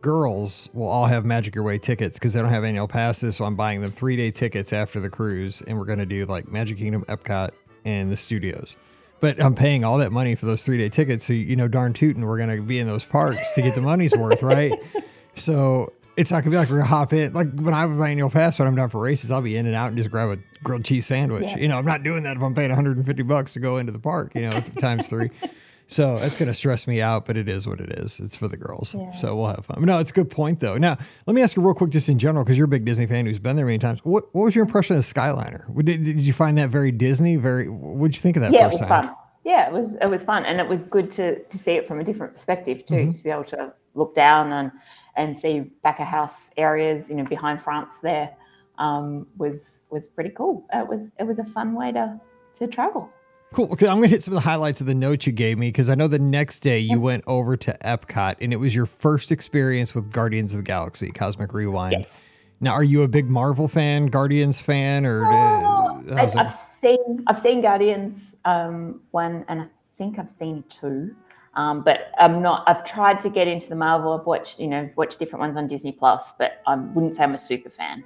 girls 0.00 0.68
will 0.72 0.88
all 0.88 1.06
have 1.06 1.24
Magic 1.24 1.54
Your 1.54 1.64
Way 1.64 1.78
tickets 1.78 2.18
because 2.18 2.32
they 2.32 2.40
don't 2.40 2.50
have 2.50 2.64
annual 2.64 2.88
passes. 2.88 3.36
So 3.36 3.44
I'm 3.44 3.56
buying 3.56 3.80
them 3.80 3.90
three 3.90 4.16
day 4.16 4.30
tickets 4.30 4.72
after 4.72 5.00
the 5.00 5.10
cruise, 5.10 5.62
and 5.62 5.78
we're 5.78 5.84
gonna 5.84 6.06
do 6.06 6.26
like 6.26 6.48
Magic 6.48 6.78
Kingdom, 6.78 7.04
Epcot, 7.08 7.50
and 7.84 8.10
the 8.10 8.16
studios. 8.16 8.76
But 9.20 9.42
I'm 9.42 9.54
paying 9.54 9.84
all 9.84 9.98
that 9.98 10.12
money 10.12 10.34
for 10.34 10.46
those 10.46 10.62
three 10.62 10.78
day 10.78 10.88
tickets, 10.88 11.26
so 11.26 11.32
you 11.32 11.56
know, 11.56 11.68
darn 11.68 11.92
tootin', 11.92 12.24
we're 12.24 12.38
gonna 12.38 12.60
be 12.60 12.78
in 12.78 12.86
those 12.86 13.04
parks 13.04 13.52
to 13.54 13.62
get 13.62 13.74
the 13.74 13.80
money's 13.80 14.14
worth, 14.16 14.42
right? 14.42 14.72
So 15.38 15.92
it's 16.16 16.30
not 16.30 16.42
gonna 16.42 16.52
be 16.52 16.56
like 16.56 16.70
we're 16.70 16.78
gonna 16.78 16.88
hop 16.88 17.12
in. 17.12 17.34
Like 17.34 17.52
when 17.60 17.74
I 17.74 17.80
have 17.80 17.90
my 17.90 18.08
annual 18.08 18.30
pass, 18.30 18.58
when 18.58 18.66
I'm 18.66 18.74
down 18.74 18.88
for 18.88 19.02
races, 19.02 19.30
I'll 19.30 19.42
be 19.42 19.56
in 19.56 19.66
and 19.66 19.74
out 19.74 19.88
and 19.88 19.96
just 19.98 20.10
grab 20.10 20.30
a 20.30 20.38
grilled 20.64 20.84
cheese 20.84 21.04
sandwich. 21.06 21.44
Yeah. 21.44 21.58
You 21.58 21.68
know, 21.68 21.76
I'm 21.76 21.84
not 21.84 22.02
doing 22.02 22.22
that 22.22 22.38
if 22.38 22.42
I'm 22.42 22.54
paying 22.54 22.70
150 22.70 23.22
bucks 23.24 23.52
to 23.52 23.60
go 23.60 23.76
into 23.76 23.92
the 23.92 23.98
park. 23.98 24.34
You 24.34 24.48
know, 24.48 24.60
times 24.80 25.08
three. 25.08 25.30
So 25.88 26.18
that's 26.18 26.36
gonna 26.36 26.54
stress 26.54 26.86
me 26.86 27.00
out, 27.00 27.26
but 27.26 27.36
it 27.36 27.48
is 27.48 27.66
what 27.66 27.80
it 27.80 27.90
is. 27.92 28.18
It's 28.18 28.34
for 28.36 28.48
the 28.48 28.56
girls, 28.56 28.94
Yeah. 28.94 29.12
so 29.12 29.36
we'll 29.36 29.46
have 29.48 29.64
fun. 29.66 29.84
No, 29.84 29.98
it's 30.00 30.10
a 30.10 30.14
good 30.14 30.30
point 30.30 30.60
though. 30.60 30.76
Now, 30.76 30.98
let 31.26 31.34
me 31.34 31.42
ask 31.42 31.56
you 31.56 31.62
real 31.62 31.74
quick, 31.74 31.90
just 31.90 32.08
in 32.08 32.18
general, 32.18 32.44
because 32.44 32.58
you're 32.58 32.64
a 32.64 32.68
big 32.68 32.84
Disney 32.84 33.06
fan 33.06 33.26
who's 33.26 33.38
been 33.38 33.56
there 33.56 33.66
many 33.66 33.78
times. 33.78 34.00
What 34.04 34.34
What 34.34 34.44
was 34.44 34.54
your 34.54 34.64
impression 34.64 34.96
of 34.96 35.06
the 35.06 35.14
Skyliner? 35.14 35.64
Did, 35.84 36.04
did 36.04 36.22
you 36.22 36.32
find 36.32 36.58
that 36.58 36.70
very 36.70 36.90
Disney? 36.90 37.36
Very? 37.36 37.68
What'd 37.68 38.16
you 38.16 38.20
think 38.20 38.36
of 38.36 38.42
that 38.42 38.52
yeah, 38.52 38.66
it 38.66 38.72
was 38.72 38.80
time? 38.80 38.88
fun. 38.88 39.14
Yeah, 39.44 39.68
it 39.68 39.72
was 39.72 39.94
it 39.94 40.10
was 40.10 40.24
fun, 40.24 40.44
and 40.44 40.58
it 40.58 40.68
was 40.68 40.86
good 40.86 41.12
to 41.12 41.38
to 41.44 41.58
see 41.58 41.72
it 41.72 41.86
from 41.86 42.00
a 42.00 42.04
different 42.04 42.32
perspective 42.32 42.84
too. 42.84 42.94
Mm-hmm. 42.94 43.10
To 43.12 43.22
be 43.22 43.30
able 43.30 43.44
to 43.44 43.72
look 43.94 44.14
down 44.14 44.52
and 44.52 44.72
and 45.14 45.38
see 45.38 45.60
back 45.82 46.00
of 46.00 46.06
house 46.06 46.50
areas, 46.56 47.08
you 47.10 47.16
know, 47.16 47.24
behind 47.24 47.62
France 47.62 47.98
there 48.02 48.34
um, 48.78 49.26
was 49.38 49.84
was 49.90 50.08
pretty 50.08 50.30
cool. 50.30 50.66
It 50.72 50.88
was 50.88 51.14
it 51.20 51.24
was 51.24 51.38
a 51.38 51.44
fun 51.44 51.74
way 51.74 51.92
to 51.92 52.20
to 52.54 52.66
travel. 52.66 53.08
Cool. 53.52 53.72
Okay, 53.72 53.86
I'm 53.86 53.96
gonna 53.96 54.08
hit 54.08 54.22
some 54.22 54.32
of 54.36 54.42
the 54.42 54.48
highlights 54.48 54.80
of 54.80 54.86
the 54.86 54.94
notes 54.94 55.26
you 55.26 55.32
gave 55.32 55.56
me 55.58 55.68
because 55.68 55.88
I 55.88 55.94
know 55.94 56.08
the 56.08 56.18
next 56.18 56.60
day 56.60 56.78
you 56.78 57.00
went 57.00 57.24
over 57.26 57.56
to 57.56 57.78
Epcot 57.84 58.36
and 58.40 58.52
it 58.52 58.56
was 58.56 58.74
your 58.74 58.86
first 58.86 59.30
experience 59.32 59.94
with 59.94 60.10
Guardians 60.12 60.52
of 60.52 60.58
the 60.58 60.64
Galaxy 60.64 61.10
Cosmic 61.10 61.54
Rewind. 61.54 61.92
Yes. 61.92 62.20
Now, 62.60 62.72
are 62.72 62.82
you 62.82 63.02
a 63.02 63.08
big 63.08 63.26
Marvel 63.26 63.68
fan, 63.68 64.06
Guardians 64.06 64.60
fan, 64.60 65.04
or 65.06 65.24
uh, 65.26 65.30
Oh, 65.32 66.04
I, 66.12 66.20
how's 66.20 66.34
it- 66.34 66.38
I've 66.38 66.54
seen 66.54 67.24
I've 67.26 67.38
seen 67.38 67.60
Guardians 67.62 68.34
um, 68.44 69.00
one, 69.12 69.44
and 69.48 69.62
I 69.62 69.66
think 69.96 70.18
I've 70.18 70.30
seen 70.30 70.64
two. 70.68 71.14
Um, 71.54 71.82
but 71.82 72.10
I'm 72.18 72.42
not. 72.42 72.64
I've 72.68 72.84
tried 72.84 73.20
to 73.20 73.30
get 73.30 73.48
into 73.48 73.68
the 73.70 73.76
Marvel. 73.76 74.12
I've 74.18 74.26
watched, 74.26 74.58
you 74.60 74.66
know, 74.66 74.90
watched 74.96 75.18
different 75.18 75.40
ones 75.40 75.56
on 75.56 75.66
Disney 75.68 75.92
Plus, 75.92 76.32
but 76.38 76.60
I 76.66 76.74
wouldn't 76.74 77.14
say 77.14 77.22
I'm 77.22 77.30
a 77.30 77.38
super 77.38 77.70
fan 77.70 78.04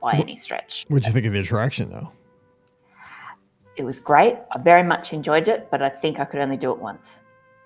by 0.00 0.12
any 0.12 0.36
stretch. 0.36 0.84
What'd 0.88 1.06
you 1.06 1.12
think 1.12 1.26
of 1.26 1.32
the 1.32 1.40
attraction, 1.40 1.90
though? 1.90 2.12
It 3.76 3.84
was 3.84 4.00
great. 4.00 4.36
I 4.54 4.58
very 4.58 4.82
much 4.82 5.12
enjoyed 5.12 5.48
it, 5.48 5.68
but 5.70 5.82
I 5.82 5.88
think 5.88 6.20
I 6.20 6.24
could 6.24 6.40
only 6.40 6.56
do 6.56 6.72
it 6.72 6.78
once. 6.78 7.20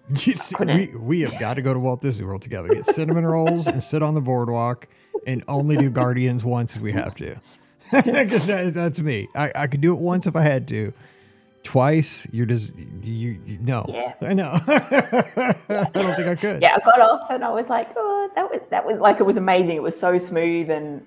You 0.24 0.34
see, 0.34 0.54
we, 0.60 0.94
we 0.96 1.20
have 1.22 1.36
got 1.40 1.54
to 1.54 1.62
go 1.62 1.74
to 1.74 1.80
Walt 1.80 2.00
Disney 2.00 2.24
World 2.26 2.40
together, 2.40 2.68
get 2.68 2.86
cinnamon 2.86 3.26
rolls, 3.26 3.66
and 3.66 3.82
sit 3.82 4.04
on 4.04 4.14
the 4.14 4.20
boardwalk, 4.20 4.86
and 5.26 5.42
only 5.48 5.76
do 5.76 5.90
Guardians 5.90 6.44
once 6.44 6.76
if 6.76 6.82
we 6.82 6.92
have 6.92 7.16
to. 7.16 7.40
Because 7.90 8.46
that, 8.48 8.74
that's 8.74 9.00
me. 9.00 9.28
I, 9.34 9.52
I 9.54 9.66
could 9.68 9.80
do 9.80 9.94
it 9.94 10.00
once 10.00 10.26
if 10.26 10.34
I 10.34 10.42
had 10.42 10.66
to. 10.68 10.92
Twice, 11.62 12.26
you're 12.32 12.46
just 12.46 12.76
you, 12.76 13.40
you 13.44 13.58
no. 13.60 13.86
Yeah. 13.88 14.14
I 14.22 14.34
know. 14.34 14.50
I 14.66 15.54
don't 15.92 16.14
think 16.14 16.28
I 16.28 16.34
could. 16.34 16.62
Yeah, 16.62 16.76
I 16.76 16.84
got 16.84 17.00
off 17.00 17.30
and 17.30 17.44
I 17.44 17.48
was 17.50 17.68
like, 17.68 17.90
oh, 17.96 18.30
that 18.34 18.50
was 18.50 18.60
that 18.70 18.84
was 18.84 18.98
like 18.98 19.20
it 19.20 19.24
was 19.24 19.36
amazing. 19.36 19.76
It 19.76 19.82
was 19.82 19.98
so 19.98 20.18
smooth 20.18 20.70
and 20.70 21.06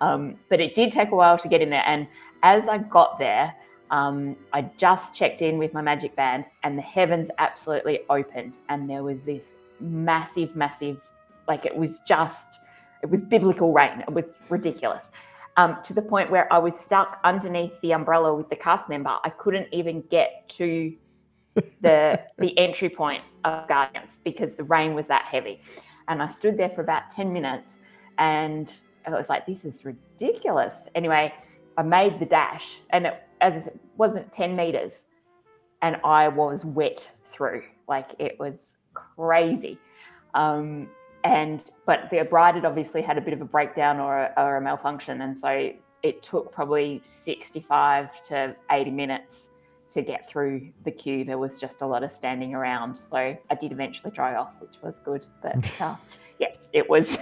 um, 0.00 0.36
but 0.48 0.60
it 0.60 0.74
did 0.74 0.90
take 0.90 1.10
a 1.10 1.16
while 1.16 1.38
to 1.38 1.48
get 1.48 1.62
in 1.62 1.70
there. 1.70 1.84
And 1.86 2.08
as 2.42 2.68
I 2.68 2.78
got 2.78 3.18
there, 3.18 3.54
um, 3.90 4.36
I 4.52 4.62
just 4.76 5.14
checked 5.14 5.42
in 5.42 5.58
with 5.58 5.74
my 5.74 5.82
magic 5.82 6.14
band 6.14 6.44
and 6.62 6.78
the 6.78 6.82
heavens 6.82 7.30
absolutely 7.38 8.00
opened 8.08 8.54
and 8.68 8.88
there 8.88 9.02
was 9.02 9.24
this 9.24 9.52
massive, 9.80 10.54
massive, 10.54 11.00
like 11.48 11.66
it 11.66 11.76
was 11.76 12.00
just 12.00 12.60
it 13.02 13.08
was 13.08 13.20
biblical 13.20 13.72
rain. 13.72 14.00
It 14.00 14.12
was 14.12 14.24
ridiculous. 14.48 15.10
Um, 15.56 15.78
to 15.84 15.94
the 15.94 16.02
point 16.02 16.30
where 16.30 16.52
I 16.52 16.58
was 16.58 16.78
stuck 16.78 17.18
underneath 17.24 17.80
the 17.80 17.92
umbrella 17.92 18.34
with 18.34 18.48
the 18.48 18.56
cast 18.56 18.88
member. 18.88 19.16
I 19.24 19.30
couldn't 19.30 19.68
even 19.72 20.02
get 20.02 20.48
to 20.50 20.94
the 21.80 22.22
the 22.38 22.56
entry 22.58 22.88
point 22.88 23.24
of 23.44 23.66
Guardians 23.68 24.20
because 24.22 24.54
the 24.54 24.64
rain 24.64 24.94
was 24.94 25.06
that 25.08 25.24
heavy. 25.24 25.60
And 26.08 26.22
I 26.22 26.28
stood 26.28 26.56
there 26.56 26.68
for 26.70 26.82
about 26.82 27.10
10 27.10 27.32
minutes 27.32 27.78
and 28.18 28.72
I 29.06 29.10
was 29.10 29.28
like, 29.28 29.46
this 29.46 29.64
is 29.64 29.84
ridiculous. 29.84 30.86
Anyway, 30.94 31.32
I 31.76 31.82
made 31.82 32.20
the 32.20 32.26
dash 32.26 32.80
and 32.90 33.06
it 33.06 33.22
as 33.40 33.54
I 33.56 33.60
said, 33.60 33.78
wasn't 33.96 34.32
10 34.32 34.56
meters 34.56 35.04
and 35.82 35.96
I 36.04 36.28
was 36.28 36.64
wet 36.64 37.10
through. 37.24 37.62
Like 37.88 38.14
it 38.18 38.38
was 38.38 38.76
crazy. 38.94 39.78
Um, 40.34 40.88
and 41.24 41.64
but 41.86 42.08
the 42.10 42.26
ride 42.30 42.54
had 42.54 42.64
obviously 42.64 43.02
had 43.02 43.18
a 43.18 43.20
bit 43.20 43.34
of 43.34 43.40
a 43.40 43.44
breakdown 43.44 43.98
or 43.98 44.18
a, 44.18 44.32
or 44.36 44.56
a 44.56 44.60
malfunction. 44.60 45.20
And 45.22 45.36
so 45.36 45.72
it 46.02 46.22
took 46.22 46.52
probably 46.52 47.02
65 47.04 48.22
to 48.22 48.56
80 48.70 48.90
minutes 48.90 49.50
to 49.90 50.02
get 50.02 50.28
through 50.28 50.70
the 50.84 50.90
queue. 50.90 51.24
There 51.24 51.38
was 51.38 51.58
just 51.58 51.82
a 51.82 51.86
lot 51.86 52.02
of 52.02 52.12
standing 52.12 52.54
around. 52.54 52.94
So 52.94 53.16
I 53.16 53.54
did 53.60 53.72
eventually 53.72 54.12
dry 54.12 54.36
off, 54.36 54.60
which 54.60 54.76
was 54.82 54.98
good. 55.00 55.26
But 55.42 55.80
uh, 55.80 55.96
yeah, 56.38 56.54
it 56.72 56.88
was 56.88 57.18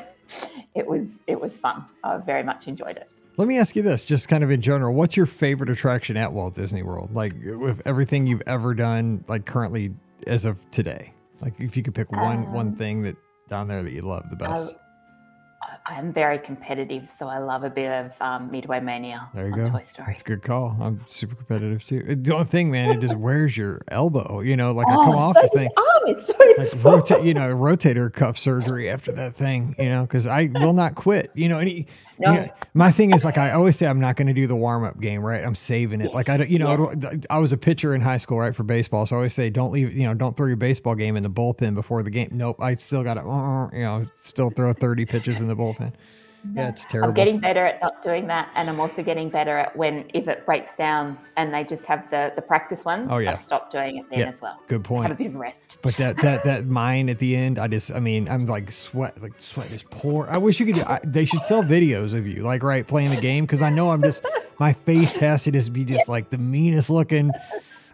it 0.75 0.87
was 0.87 1.21
it 1.27 1.41
was 1.41 1.57
fun. 1.57 1.85
I 2.05 2.17
very 2.19 2.43
much 2.43 2.67
enjoyed 2.69 2.97
it. 2.97 3.09
Let 3.37 3.49
me 3.49 3.59
ask 3.59 3.77
you 3.77 3.83
this, 3.83 4.05
just 4.05 4.29
kind 4.29 4.45
of 4.45 4.51
in 4.51 4.61
general, 4.61 4.95
what's 4.95 5.17
your 5.17 5.27
favorite 5.27 5.71
attraction 5.71 6.17
at 6.17 6.33
Walt 6.33 6.55
Disney 6.55 6.83
World? 6.83 7.15
Like 7.15 7.33
with 7.43 7.83
everything 7.87 8.27
you've 8.27 8.43
ever 8.47 8.75
done, 8.75 9.25
like 9.29 9.45
currently 9.47 9.93
as 10.27 10.45
of 10.45 10.59
today. 10.71 11.13
Like 11.41 11.55
if 11.61 11.77
you 11.77 11.83
could 11.83 11.95
pick 11.95 12.11
one 12.13 12.53
one 12.53 12.69
Um, 12.69 12.77
thing 12.77 13.03
that 13.03 13.17
down 13.49 13.69
there 13.69 13.83
that 13.83 13.93
you 13.93 14.03
love 14.03 14.29
the 14.31 14.37
best. 14.37 14.75
Am 15.89 16.13
very 16.13 16.39
competitive, 16.39 17.09
so 17.11 17.29
I 17.29 17.39
love 17.39 17.65
a 17.65 17.71
bit 17.71 17.91
of 17.91 18.13
um, 18.21 18.51
Midway 18.51 18.81
Mania 18.81 19.29
There 19.35 19.47
you 19.47 19.53
on 19.53 19.59
go. 19.59 19.71
Toy 19.71 19.83
Story. 19.83 20.07
That's 20.09 20.23
a 20.23 20.25
good 20.25 20.43
call. 20.43 20.77
I'm 20.81 20.99
super 21.09 21.35
competitive 21.35 21.85
too. 21.85 22.05
Uh, 22.09 22.15
the 22.17 22.35
only 22.35 22.47
thing, 22.47 22.71
man, 22.71 22.91
it 22.91 23.01
just 23.01 23.17
wears 23.17 23.57
your 23.57 23.81
elbow. 23.89 24.41
You 24.41 24.57
know, 24.57 24.73
like 24.73 24.87
I 24.89 24.95
oh, 24.95 25.05
come 25.05 25.17
off 25.17 25.37
so 25.37 25.43
the 25.43 25.49
thing, 25.59 25.71
arm 25.77 26.09
is 26.09 26.27
so 26.27 26.35
like 26.59 26.85
rotate, 26.85 27.25
you 27.25 27.35
know, 27.35 27.55
rotator 27.55 28.13
cuff 28.13 28.39
surgery 28.39 28.89
after 28.89 29.13
that 29.13 29.35
thing. 29.35 29.75
You 29.79 29.89
know, 29.89 30.03
because 30.03 30.27
I 30.27 30.51
will 30.53 30.73
not 30.73 30.95
quit. 30.95 31.31
You 31.35 31.49
know, 31.49 31.59
and 31.59 31.69
No. 32.21 32.33
you 32.33 32.41
know, 32.41 32.49
my 32.75 32.93
thing 32.93 33.13
is 33.13 33.25
like 33.25 33.39
I 33.39 33.53
always 33.53 33.77
say, 33.77 33.87
I'm 33.87 34.01
not 34.01 34.17
going 34.17 34.29
to 34.29 34.35
do 34.35 34.47
the 34.47 34.57
warm 34.57 34.85
up 34.85 35.01
game. 35.01 35.23
Right, 35.23 35.45
I'm 35.45 35.55
saving 35.55 36.01
it. 36.01 36.13
Like 36.13 36.29
I 36.29 36.37
don't, 36.39 36.51
you 36.51 36.59
know, 36.59 36.93
I 37.31 37.37
I 37.37 37.39
was 37.39 37.53
a 37.53 37.59
pitcher 37.59 37.95
in 37.95 38.01
high 38.01 38.19
school, 38.19 38.39
right, 38.39 38.55
for 38.55 38.63
baseball. 38.63 39.07
So 39.07 39.17
I 39.17 39.19
always 39.19 39.35
say, 39.35 39.51
don't 39.51 39.73
leave, 39.73 39.93
you 39.93 40.05
know, 40.07 40.15
don't 40.15 40.37
throw 40.37 40.47
your 40.47 40.57
baseball 40.57 40.95
game 40.95 41.17
in 41.17 41.23
the 41.23 41.31
bullpen 41.31 41.75
before 41.75 42.03
the 42.03 42.11
game. 42.11 42.29
Nope, 42.33 42.61
I 42.61 42.75
still 42.77 43.03
got 43.03 43.15
to, 43.15 43.23
uh, 43.23 43.49
uh, 43.49 43.71
you 43.73 43.81
know, 43.81 44.07
still 44.17 44.51
throw 44.51 44.73
30 44.73 45.07
pitches 45.07 45.41
in 45.41 45.48
the 45.49 45.57
bullpen. 45.57 45.93
Yeah, 46.55 46.69
it's 46.69 46.85
terrible. 46.85 47.09
I'm 47.09 47.15
getting 47.15 47.41
better 47.41 47.67
at 47.67 47.81
not 47.83 48.01
doing 48.03 48.29
that, 48.29 48.49
and 48.55 48.71
I'm 48.71 48.79
also 48.79 49.03
getting 49.03 49.29
better 49.29 49.57
at 49.57 49.77
when 49.77 50.09
if 50.15 50.29
it 50.29 50.47
breaks 50.47 50.77
down 50.77 51.19
and 51.37 51.53
they 51.53 51.65
just 51.65 51.85
have 51.87 52.09
the 52.11 52.33
the 52.37 52.43
practice 52.43 52.85
ones. 52.85 53.09
Oh, 53.11 53.19
yeah. 53.19 53.33
I 53.33 53.35
stop 53.35 53.73
doing 53.73 53.97
it 53.99 54.07
then 54.09 54.21
Yeah, 54.21 54.29
as 54.29 54.41
well. 54.41 54.57
good 54.69 54.85
point. 54.85 55.03
Have 55.09 55.13
a 55.13 55.23
bit 55.23 55.27
of 55.27 55.35
rest. 55.35 55.79
But 55.83 55.97
that 55.97 56.17
that 56.19 56.45
that 56.45 56.67
mine 56.81 57.09
at 57.09 57.19
the 57.19 57.35
end, 57.35 57.59
I 57.59 57.67
just, 57.67 57.91
I 57.93 57.99
mean, 57.99 58.29
I'm 58.29 58.47
like 58.47 58.71
sweat, 58.73 59.21
like 59.21 59.33
sweat 59.39 59.71
is 59.73 59.83
pour. 59.83 60.31
I 60.31 60.39
wish 60.39 60.61
you 60.61 60.67
could. 60.67 60.81
I, 60.85 61.01
they 61.05 61.25
should 61.25 61.43
sell 61.43 61.63
videos 61.65 62.15
of 62.17 62.27
you, 62.27 62.43
like 62.45 62.63
right 62.63 62.87
playing 62.87 63.11
the 63.11 63.21
game, 63.21 63.45
because 63.45 63.61
I 63.61 63.71
know 63.71 63.91
I'm 63.91 64.03
just 64.03 64.25
my 64.61 64.73
face 64.73 65.17
has 65.17 65.43
to 65.45 65.51
just 65.51 65.73
be 65.73 65.85
just 65.85 66.09
like 66.15 66.31
the 66.31 66.39
meanest 66.39 66.89
looking, 66.89 67.33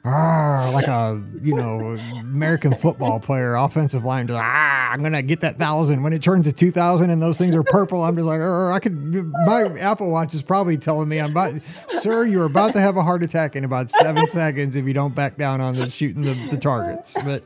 like 0.05 0.87
a 0.87 1.23
you 1.41 1.55
know 1.55 1.99
American 2.21 2.75
football 2.75 3.19
player, 3.21 3.55
offensive 3.55 4.05
line. 4.05 4.27
Just 4.27 4.39
ah, 4.39 4.91
I'm 4.91 5.03
gonna 5.03 5.23
get 5.23 5.41
that 5.41 5.57
thousand 5.57 6.03
when 6.03 6.13
it 6.13 6.23
turns 6.23 6.47
to 6.47 6.53
two 6.53 6.71
thousand 6.71 7.11
and 7.11 7.23
those 7.23 7.39
things 7.39 7.55
are 7.55 7.63
purple. 7.63 8.03
I'm 8.05 8.15
just 8.15 8.27
like, 8.27 8.41
"Arr, 8.41 8.73
I 8.73 8.81
could. 8.81 9.33
My 9.47 9.65
Apple 9.79 10.11
Watch 10.11 10.35
is 10.35 10.43
probably 10.43 10.77
telling 10.77 11.09
me 11.09 11.21
I'm 11.21 11.31
about, 11.31 11.55
sir, 11.89 12.25
you're 12.25 12.45
about 12.45 12.75
to 12.75 12.81
have 12.81 12.97
a 12.97 13.03
heart 13.03 13.23
attack 13.23 13.57
in 13.57 13.65
about 13.65 13.91
seven 13.91 14.29
seconds 14.29 14.77
if 14.77 14.85
you 14.85 14.93
don't 14.93 15.15
back 15.15 15.37
down 15.37 15.61
on 15.61 15.75
the 15.75 15.89
shooting 15.89 16.23
the, 16.23 16.35
the 16.51 16.59
targets, 16.59 17.15
but. 17.25 17.43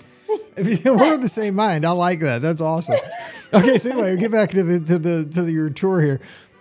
If 0.56 0.84
you, 0.84 0.92
we're 0.94 1.14
of 1.14 1.22
the 1.22 1.28
same 1.28 1.54
mind, 1.54 1.86
I 1.86 1.92
like 1.92 2.20
that. 2.20 2.42
That's 2.42 2.60
awesome. 2.60 2.96
Okay, 3.54 3.78
so 3.78 3.92
anyway, 3.92 4.16
get 4.16 4.30
back 4.30 4.50
to 4.50 4.62
the 4.62 4.78
to 4.80 4.98
the 4.98 5.24
to 5.24 5.42
the, 5.42 5.52
your 5.52 5.70
tour 5.70 6.02
here. 6.02 6.20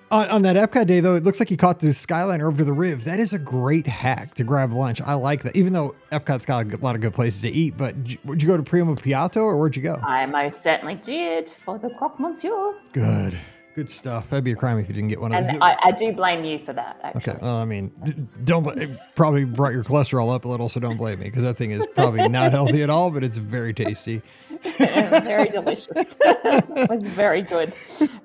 On, 0.10 0.28
on 0.30 0.41
that 0.43 0.56
Epcot 0.56 0.88
day, 0.88 1.02
though, 1.02 1.15
it 1.15 1.24
looks 1.24 1.39
like 1.39 1.52
you 1.52 1.58
caught 1.58 1.80
the 1.80 1.88
Skyliner 1.88 2.43
over 2.43 2.58
to 2.58 2.63
the 2.63 2.72
Riv. 2.72 3.04
That 3.04 3.20
is 3.20 3.34
a 3.34 3.39
great 3.39 3.86
hack 3.86 4.36
to 4.36 4.43
grab 4.46 4.72
lunch. 4.72 5.02
I 5.02 5.15
like 5.15 5.43
that. 5.43 5.56
Even 5.56 5.74
though 5.74 5.96
Epcot's 6.13 6.46
got 6.46 6.72
a 6.72 6.78
lot 6.78 6.96
of 6.96 7.02
good 7.02 7.13
places 7.13 7.41
to 7.41 7.50
eat, 7.50 7.78
but 7.78 7.93
would 8.24 8.41
you 8.41 8.48
go 8.48 8.56
to 8.56 8.63
Primo 8.63 8.96
Piatto 8.96 9.38
or 9.38 9.58
where'd 9.58 9.76
you 9.76 9.82
go? 9.82 9.96
I 9.96 10.26
most 10.26 10.63
certainly 10.63 10.96
did 10.96 11.54
for 11.65 11.78
the 11.78 11.89
croque 11.89 12.20
monsieur. 12.20 12.74
Good. 12.93 13.38
Good 13.76 13.91
stuff. 13.91 14.30
That'd 14.30 14.43
be 14.43 14.54
a 14.54 14.56
crime 14.56 14.80
if 14.80 14.88
you 14.88 14.96
didn't 14.96 15.10
get 15.10 15.22
one 15.22 15.36
of 15.36 15.43
those. 15.43 15.54
And 15.54 15.63
I, 15.63 15.78
I, 15.84 15.91
do 15.91 16.12
blame 16.12 16.43
you 16.43 16.58
for 16.58 16.74
that. 16.74 17.00
Actually. 17.04 17.34
Okay. 17.34 17.39
Well, 17.43 17.58
I 17.58 17.65
mean, 17.65 18.28
don't 18.43 18.65
probably 19.13 19.46
brought 19.46 19.74
your 19.74 19.84
cholesterol 19.84 20.34
up 20.34 20.46
a 20.46 20.48
little, 20.48 20.67
so 20.67 20.80
don't 20.80 20.98
blame 20.98 21.20
me 21.20 21.26
because 21.26 21.43
that 21.43 21.58
thing 21.58 21.70
is 21.70 21.86
probably 21.93 22.28
not 22.28 22.54
healthy 22.54 22.82
at 22.82 22.89
all, 22.89 23.12
but 23.12 23.24
it's 23.24 23.38
very 23.38 23.76
tasty. 23.76 24.24
very 25.24 25.50
delicious. 25.50 25.88
it 25.96 26.89
was 26.89 27.04
very 27.04 27.41
good, 27.41 27.74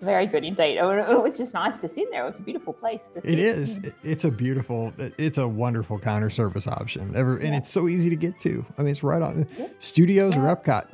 very 0.01 0.27
good 0.27 0.45
indeed. 0.45 0.79
It 0.79 1.23
was 1.23 1.37
just 1.39 1.55
nice 1.55 1.81
to 1.81 1.89
sit 1.89 2.11
there. 2.11 2.25
It 2.25 2.27
was 2.27 2.39
a 2.39 2.43
beautiful 2.43 2.73
place 2.73 3.09
to. 3.11 3.21
Sit. 3.21 3.31
It 3.31 3.39
is. 3.39 3.93
It's 4.03 4.25
a 4.25 4.31
beautiful. 4.31 4.93
It's 5.19 5.39
a 5.39 5.47
wonderful 5.47 5.99
counter 5.99 6.31
service 6.31 6.67
option. 6.67 7.15
Ever, 7.15 7.37
and 7.37 7.55
it's 7.55 7.71
so 7.71 7.89
easy 7.89 8.11
to 8.11 8.17
get 8.17 8.39
to. 8.41 8.65
I 8.79 8.83
mean, 8.83 8.93
it's 8.93 9.03
right 9.03 9.23
on 9.23 9.47
yeah. 9.59 9.69
Studios 9.79 10.35
yeah. 10.35 10.43
or 10.43 10.57
Epcot, 10.57 10.87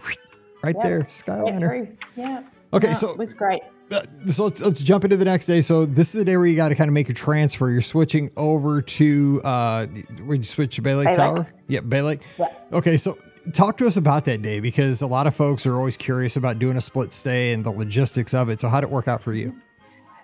right 0.62 0.74
yeah. 0.76 0.82
there, 0.82 1.02
Skyliner. 1.04 1.96
Yeah. 2.16 2.42
Okay, 2.72 2.94
so 2.94 3.10
it 3.10 3.18
was 3.18 3.32
great. 3.32 3.62
Uh, 3.90 4.02
so 4.30 4.44
let's, 4.44 4.60
let's 4.60 4.82
jump 4.82 5.04
into 5.04 5.16
the 5.16 5.24
next 5.24 5.46
day. 5.46 5.60
So 5.62 5.86
this 5.86 6.08
is 6.08 6.18
the 6.18 6.24
day 6.24 6.36
where 6.36 6.46
you 6.46 6.56
got 6.56 6.68
to 6.68 6.74
kind 6.74 6.88
of 6.88 6.92
make 6.92 7.08
a 7.08 7.14
transfer. 7.14 7.70
You're 7.70 7.80
switching 7.80 8.30
over 8.36 8.82
to 8.82 9.40
uh, 9.44 9.86
where 10.24 10.36
you 10.36 10.44
switch 10.44 10.76
to 10.76 10.82
Bay 10.82 10.94
Lake, 10.94 11.08
Bay 11.08 11.16
Tower. 11.16 11.36
Lake. 11.36 11.46
Yep, 11.68 11.88
Bay 11.88 12.02
Lake. 12.02 12.20
Yeah. 12.38 12.46
Okay, 12.72 12.96
so 12.96 13.16
talk 13.52 13.78
to 13.78 13.86
us 13.86 13.96
about 13.96 14.24
that 14.26 14.42
day 14.42 14.60
because 14.60 15.02
a 15.02 15.06
lot 15.06 15.26
of 15.26 15.34
folks 15.34 15.66
are 15.66 15.76
always 15.76 15.96
curious 15.96 16.36
about 16.36 16.58
doing 16.58 16.76
a 16.76 16.80
split 16.80 17.12
stay 17.12 17.52
and 17.52 17.64
the 17.64 17.70
logistics 17.70 18.34
of 18.34 18.48
it. 18.48 18.60
So 18.60 18.68
how 18.68 18.80
did 18.80 18.88
it 18.88 18.92
work 18.92 19.08
out 19.08 19.22
for 19.22 19.32
you? 19.32 19.54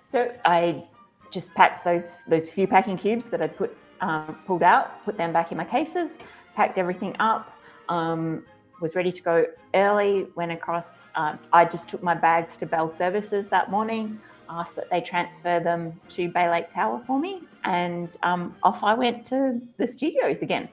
So 0.05 0.31
I 0.45 0.83
just 1.31 1.53
packed 1.53 1.83
those 1.83 2.17
those 2.27 2.49
few 2.49 2.67
packing 2.67 2.97
cubes 2.97 3.29
that 3.29 3.41
I'd 3.41 3.57
put 3.57 3.75
um, 4.01 4.37
pulled 4.45 4.63
out, 4.63 5.03
put 5.05 5.17
them 5.17 5.33
back 5.33 5.51
in 5.51 5.57
my 5.57 5.65
cases, 5.65 6.19
packed 6.55 6.77
everything 6.77 7.15
up. 7.19 7.51
Um, 7.89 8.43
was 8.81 8.93
ready 8.93 9.11
to 9.11 9.21
go 9.21 9.45
early, 9.73 10.27
went 10.35 10.51
across. 10.51 11.07
Um, 11.15 11.39
I 11.53 11.65
just 11.65 11.87
took 11.89 12.03
my 12.03 12.13
bags 12.13 12.57
to 12.57 12.65
Bell 12.65 12.89
Services 12.89 13.47
that 13.49 13.71
morning, 13.71 14.19
asked 14.49 14.75
that 14.75 14.89
they 14.89 15.01
transfer 15.01 15.59
them 15.59 15.97
to 16.09 16.29
Bay 16.29 16.49
Lake 16.49 16.69
Tower 16.69 17.01
for 17.05 17.19
me, 17.19 17.43
and 17.63 18.15
um, 18.23 18.55
off 18.63 18.83
I 18.83 18.93
went 18.93 19.25
to 19.27 19.61
the 19.77 19.87
studios 19.87 20.41
again. 20.41 20.67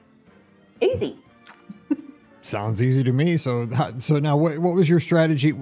Easy. 0.81 1.22
Sounds 2.43 2.81
easy 2.81 3.03
to 3.03 3.11
me. 3.11 3.37
So, 3.37 3.67
so 3.99 4.19
now, 4.19 4.37
what, 4.37 4.59
what 4.59 4.75
was 4.75 4.87
your 4.87 4.99
strategy? 4.99 5.53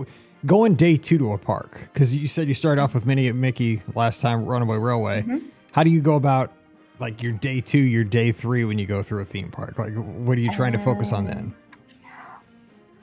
Going 0.46 0.76
day 0.76 0.98
two 0.98 1.18
to 1.20 1.34
a 1.34 1.38
park 1.38 1.80
because 1.94 2.14
you 2.14 2.28
said 2.28 2.48
you 2.48 2.56
started 2.56 2.82
off 2.82 2.94
with 2.94 3.06
Minnie 3.06 3.28
and 3.28 3.40
Mickey 3.40 3.82
last 3.96 4.22
time, 4.22 4.46
Runaway 4.46 4.78
Railway. 4.78 5.22
Mm-hmm. 5.22 5.48
How 5.72 5.84
do 5.84 5.90
you 5.90 6.02
go 6.02 6.16
about 6.16 6.52
like 7.00 7.22
your 7.22 7.32
day 7.32 7.62
two, 7.62 7.78
your 7.78 8.04
day 8.04 8.32
three 8.32 8.66
when 8.66 8.80
you 8.80 8.86
go 8.86 9.04
through 9.04 9.22
a 9.22 9.26
theme 9.26 9.52
park? 9.52 9.78
Like, 9.78 9.94
what 9.94 10.38
are 10.38 10.42
you 10.42 10.52
trying 10.52 10.74
to 10.74 10.80
focus 10.80 11.14
on 11.14 11.26
then? 11.26 11.54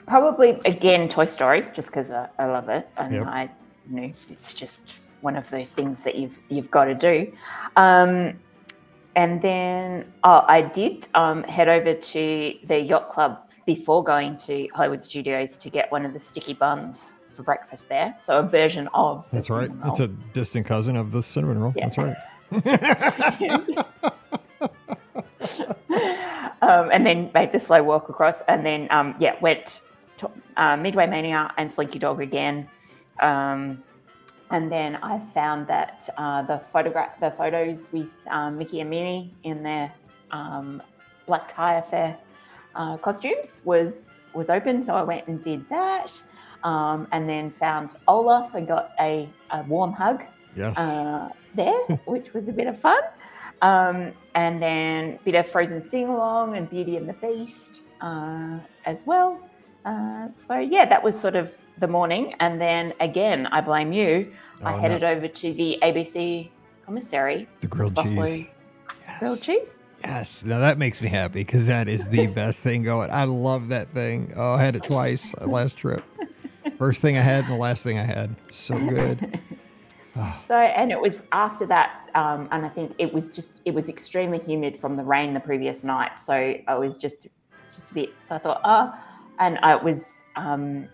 probably 0.08 0.58
again 0.64 1.08
Toy 1.08 1.26
Story, 1.26 1.66
just 1.72 1.88
because 1.88 2.10
I, 2.10 2.28
I, 2.38 2.46
love 2.46 2.68
it, 2.68 2.88
and 2.96 3.14
yep. 3.14 3.26
I 3.26 3.50
you 3.88 3.96
know 3.96 4.02
it's 4.02 4.54
just 4.54 5.00
one 5.20 5.36
of 5.36 5.48
those 5.50 5.70
things 5.70 6.02
that 6.02 6.16
you've 6.16 6.38
you've 6.48 6.70
got 6.70 6.84
to 6.84 6.94
do. 6.94 7.32
Um, 7.76 8.38
and 9.14 9.42
then 9.42 10.10
oh, 10.24 10.44
I 10.48 10.62
did 10.62 11.08
um, 11.14 11.44
head 11.44 11.68
over 11.68 11.94
to 11.94 12.54
the 12.64 12.80
yacht 12.80 13.10
club 13.10 13.47
before 13.68 14.02
going 14.02 14.36
to 14.38 14.66
Hollywood 14.74 15.04
Studios 15.04 15.56
to 15.58 15.68
get 15.68 15.92
one 15.92 16.06
of 16.06 16.14
the 16.14 16.20
sticky 16.20 16.54
buns 16.54 17.12
for 17.36 17.42
breakfast 17.42 17.86
there. 17.90 18.16
So 18.18 18.38
a 18.38 18.42
version 18.42 18.88
of 18.94 19.28
that's 19.30 19.50
right. 19.50 19.70
It's 19.84 20.00
a 20.00 20.08
distant 20.08 20.64
cousin 20.64 20.96
of 20.96 21.12
the 21.12 21.22
cinnamon 21.22 21.58
roll. 21.58 21.74
Yeah. 21.76 21.90
That's 21.90 21.98
right. 21.98 22.16
um, 26.62 26.88
and 26.90 27.04
then 27.04 27.30
made 27.34 27.52
the 27.52 27.60
slow 27.60 27.82
walk 27.82 28.08
across, 28.08 28.36
and 28.48 28.64
then 28.64 28.88
um, 28.90 29.14
yeah, 29.20 29.36
went 29.42 29.82
uh, 30.56 30.78
Midway 30.78 31.06
Mania 31.06 31.52
and 31.58 31.70
Slinky 31.70 31.98
Dog 31.98 32.22
again. 32.22 32.66
Um, 33.20 33.82
and 34.50 34.72
then 34.72 34.96
I 35.02 35.18
found 35.34 35.66
that 35.66 36.08
uh, 36.16 36.40
the 36.40 36.58
photograph, 36.58 37.20
the 37.20 37.32
photos 37.32 37.90
with 37.92 38.08
um, 38.30 38.56
Mickey 38.56 38.80
and 38.80 38.88
Minnie 38.88 39.34
in 39.42 39.62
their 39.62 39.92
um, 40.30 40.82
black 41.26 41.52
tie 41.52 41.74
affair 41.74 42.16
uh, 42.78 42.96
costumes 42.96 43.60
was 43.64 44.18
was 44.32 44.48
open, 44.48 44.82
so 44.82 44.94
I 44.94 45.02
went 45.02 45.26
and 45.26 45.42
did 45.42 45.68
that. 45.68 46.22
Um, 46.64 47.06
and 47.12 47.28
then 47.28 47.52
found 47.52 47.94
Olaf 48.08 48.54
and 48.54 48.66
got 48.66 48.90
a, 48.98 49.28
a 49.52 49.62
warm 49.64 49.92
hug 49.92 50.24
yes. 50.56 50.76
uh, 50.76 51.28
there, 51.54 51.78
which 52.06 52.34
was 52.34 52.48
a 52.48 52.52
bit 52.52 52.66
of 52.66 52.78
fun. 52.80 53.00
Um, 53.62 54.12
and 54.34 54.60
then 54.60 55.14
a 55.14 55.18
bit 55.24 55.34
of 55.36 55.48
Frozen 55.48 55.82
sing 55.82 56.08
along 56.08 56.56
and 56.56 56.68
Beauty 56.68 56.96
and 56.96 57.08
the 57.08 57.12
Beast 57.14 57.82
uh, 58.00 58.58
as 58.86 59.06
well. 59.06 59.40
Uh, 59.84 60.28
so 60.28 60.58
yeah, 60.58 60.84
that 60.84 61.02
was 61.02 61.18
sort 61.18 61.36
of 61.36 61.52
the 61.78 61.88
morning, 61.88 62.34
and 62.40 62.60
then 62.60 62.92
again, 63.00 63.46
I 63.46 63.60
blame 63.60 63.92
you. 63.92 64.32
Oh, 64.62 64.66
I 64.66 64.80
headed 64.80 65.02
no. 65.02 65.10
over 65.10 65.28
to 65.28 65.52
the 65.52 65.78
ABC 65.82 66.50
commissary. 66.84 67.48
The 67.60 67.68
grilled 67.68 67.94
Buffalo 67.94 68.26
cheese. 68.26 68.46
Yes. 69.06 69.18
Grilled 69.20 69.42
cheese. 69.42 69.72
Yes. 70.00 70.44
Now 70.44 70.60
that 70.60 70.78
makes 70.78 71.02
me 71.02 71.08
happy 71.08 71.40
because 71.40 71.66
that 71.66 71.88
is 71.88 72.06
the 72.06 72.26
best 72.34 72.62
thing 72.62 72.82
going. 72.82 73.10
I 73.10 73.24
love 73.24 73.68
that 73.68 73.88
thing. 73.90 74.32
Oh, 74.36 74.52
I 74.52 74.62
had 74.62 74.76
it 74.76 74.84
twice 74.84 75.34
last 75.40 75.76
trip. 75.76 76.04
First 76.78 77.02
thing 77.02 77.16
I 77.16 77.20
had 77.20 77.44
and 77.44 77.52
the 77.52 77.58
last 77.58 77.82
thing 77.82 77.98
I 77.98 78.04
had. 78.04 78.36
So 78.50 78.78
good. 78.78 79.40
So, 80.42 80.56
and 80.56 80.90
it 80.90 81.00
was 81.00 81.22
after 81.30 81.64
that, 81.66 82.10
um, 82.16 82.48
and 82.50 82.66
I 82.66 82.68
think 82.68 82.92
it 82.98 83.12
was 83.12 83.30
just, 83.30 83.62
it 83.64 83.72
was 83.72 83.88
extremely 83.88 84.40
humid 84.40 84.76
from 84.76 84.96
the 84.96 85.04
rain 85.04 85.32
the 85.32 85.38
previous 85.38 85.84
night. 85.84 86.18
So 86.18 86.56
I 86.66 86.74
was 86.74 86.96
just, 86.96 87.28
just 87.72 87.92
a 87.92 87.94
bit, 87.94 88.10
so 88.24 88.34
I 88.34 88.38
thought, 88.38 88.60
oh, 88.64 88.92
and 89.38 89.58
I 89.62 89.76
was 89.76 90.24
um, 90.34 90.88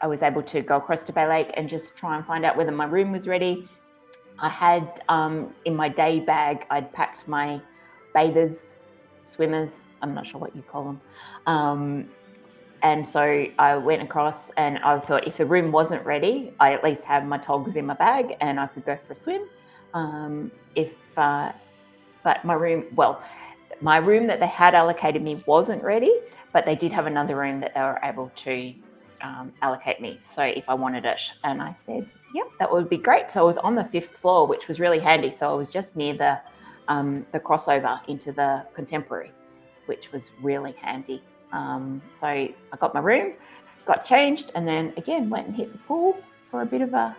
I 0.00 0.06
was 0.06 0.22
able 0.22 0.42
to 0.42 0.62
go 0.62 0.76
across 0.76 1.02
to 1.04 1.12
Bay 1.12 1.26
Lake 1.26 1.50
and 1.54 1.68
just 1.68 1.96
try 1.96 2.16
and 2.16 2.24
find 2.24 2.44
out 2.44 2.56
whether 2.56 2.72
my 2.72 2.86
room 2.86 3.12
was 3.12 3.28
ready. 3.28 3.68
I 4.40 4.48
had 4.48 5.00
um, 5.08 5.54
in 5.64 5.76
my 5.76 5.88
day 5.88 6.20
bag, 6.20 6.66
I'd 6.70 6.92
packed 6.92 7.28
my 7.28 7.60
bathers, 8.14 8.76
swimmers, 9.28 9.82
I'm 10.02 10.14
not 10.14 10.26
sure 10.26 10.40
what 10.40 10.54
you 10.56 10.62
call 10.62 10.84
them. 10.84 11.00
Um, 11.46 12.10
and 12.82 13.06
so 13.06 13.46
I 13.58 13.76
went 13.76 14.02
across 14.02 14.50
and 14.52 14.78
I 14.78 14.98
thought 15.00 15.26
if 15.26 15.36
the 15.36 15.46
room 15.46 15.70
wasn't 15.70 16.04
ready, 16.06 16.54
I 16.60 16.72
at 16.72 16.82
least 16.82 17.04
have 17.04 17.26
my 17.26 17.38
togs 17.38 17.76
in 17.76 17.86
my 17.86 17.94
bag 17.94 18.36
and 18.40 18.58
I 18.58 18.66
could 18.68 18.86
go 18.86 18.96
for 18.96 19.12
a 19.12 19.16
swim. 19.16 19.42
Um, 19.92 20.50
if, 20.74 20.94
uh, 21.18 21.52
but 22.24 22.44
my 22.44 22.54
room, 22.54 22.84
well, 22.94 23.22
my 23.82 23.98
room 23.98 24.26
that 24.28 24.40
they 24.40 24.46
had 24.46 24.74
allocated 24.74 25.22
me 25.22 25.42
wasn't 25.46 25.82
ready 25.82 26.12
but 26.52 26.64
they 26.64 26.74
did 26.74 26.92
have 26.92 27.06
another 27.06 27.36
room 27.38 27.60
that 27.60 27.74
they 27.74 27.80
were 27.80 28.00
able 28.02 28.30
to 28.36 28.74
um, 29.22 29.52
allocate 29.62 30.00
me. 30.00 30.18
So 30.20 30.42
if 30.42 30.68
I 30.68 30.74
wanted 30.74 31.04
it, 31.04 31.20
and 31.44 31.62
I 31.62 31.72
said, 31.72 32.08
"Yep, 32.34 32.46
that 32.58 32.70
would 32.70 32.88
be 32.88 32.96
great." 32.96 33.30
So 33.30 33.40
I 33.40 33.44
was 33.44 33.58
on 33.58 33.74
the 33.74 33.84
fifth 33.84 34.16
floor, 34.16 34.46
which 34.46 34.68
was 34.68 34.80
really 34.80 34.98
handy. 34.98 35.30
So 35.30 35.50
I 35.50 35.54
was 35.54 35.72
just 35.72 35.96
near 35.96 36.14
the 36.14 36.40
um, 36.88 37.26
the 37.32 37.40
crossover 37.40 38.00
into 38.08 38.32
the 38.32 38.64
contemporary, 38.74 39.32
which 39.86 40.12
was 40.12 40.30
really 40.42 40.72
handy. 40.72 41.22
Um, 41.52 42.02
so 42.10 42.26
I 42.26 42.54
got 42.78 42.94
my 42.94 43.00
room, 43.00 43.34
got 43.86 44.04
changed, 44.04 44.52
and 44.54 44.66
then 44.66 44.92
again 44.96 45.30
went 45.30 45.46
and 45.46 45.56
hit 45.56 45.72
the 45.72 45.78
pool 45.78 46.18
for 46.50 46.62
a 46.62 46.66
bit 46.66 46.80
of 46.80 46.94
a 46.94 47.16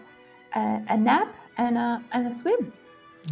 a, 0.56 0.82
a 0.90 0.98
nap 0.98 1.34
and 1.58 1.78
a 1.78 2.04
and 2.12 2.28
a 2.28 2.34
swim. 2.34 2.74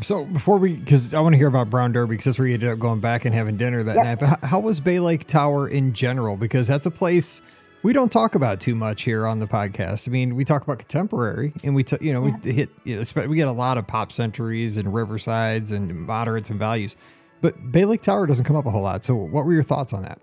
So 0.02 0.24
before 0.24 0.58
we, 0.58 0.76
because 0.76 1.14
I 1.14 1.20
want 1.20 1.34
to 1.34 1.38
hear 1.38 1.48
about 1.48 1.70
Brown 1.70 1.92
Derby, 1.92 2.12
because 2.12 2.26
that's 2.26 2.40
where 2.40 2.48
you 2.48 2.54
ended 2.54 2.70
up 2.70 2.80
going 2.80 3.00
back 3.00 3.26
and 3.26 3.34
having 3.34 3.58
dinner 3.58 3.82
that 3.84 3.96
yep. 3.96 4.06
night. 4.06 4.20
But 4.20 4.48
how 4.48 4.60
was 4.60 4.80
Bay 4.80 5.00
Lake 5.00 5.26
Tower 5.26 5.68
in 5.68 5.94
general? 5.94 6.38
Because 6.38 6.68
that's 6.68 6.86
a 6.86 6.92
place 6.92 7.42
we 7.84 7.94
don't 7.94 8.12
talk 8.12 8.36
about 8.36 8.60
too 8.60 8.76
much 8.76 9.04
here 9.04 9.26
on 9.26 9.40
the 9.40 9.48
podcast. 9.48 10.08
I 10.08 10.12
mean, 10.12 10.36
we 10.36 10.44
talk 10.44 10.64
about 10.64 10.80
contemporary, 10.80 11.54
and 11.64 11.74
we, 11.74 11.84
t- 11.84 11.98
you 12.02 12.14
know, 12.14 12.26
yeah. 12.26 12.38
we 12.44 12.52
hit, 12.52 12.70
you 12.84 12.96
know, 12.96 13.28
we 13.28 13.36
get 13.36 13.48
a 13.48 13.52
lot 13.52 13.78
of 13.78 13.88
pop 13.88 14.12
centuries 14.12 14.78
and 14.78 14.90
riversides 14.90 15.72
and 15.72 16.06
moderates 16.06 16.50
and 16.50 16.60
values, 16.60 16.96
but 17.42 17.72
Bay 17.72 17.86
Lake 17.86 18.02
Tower 18.02 18.28
doesn't 18.28 18.46
come 18.46 18.56
up 18.56 18.66
a 18.66 18.72
whole 18.72 18.82
lot. 18.82 19.04
So, 19.04 19.16
what 19.16 19.46
were 19.46 19.54
your 19.54 19.64
thoughts 19.64 19.94
on 19.94 20.04
that? 20.04 20.20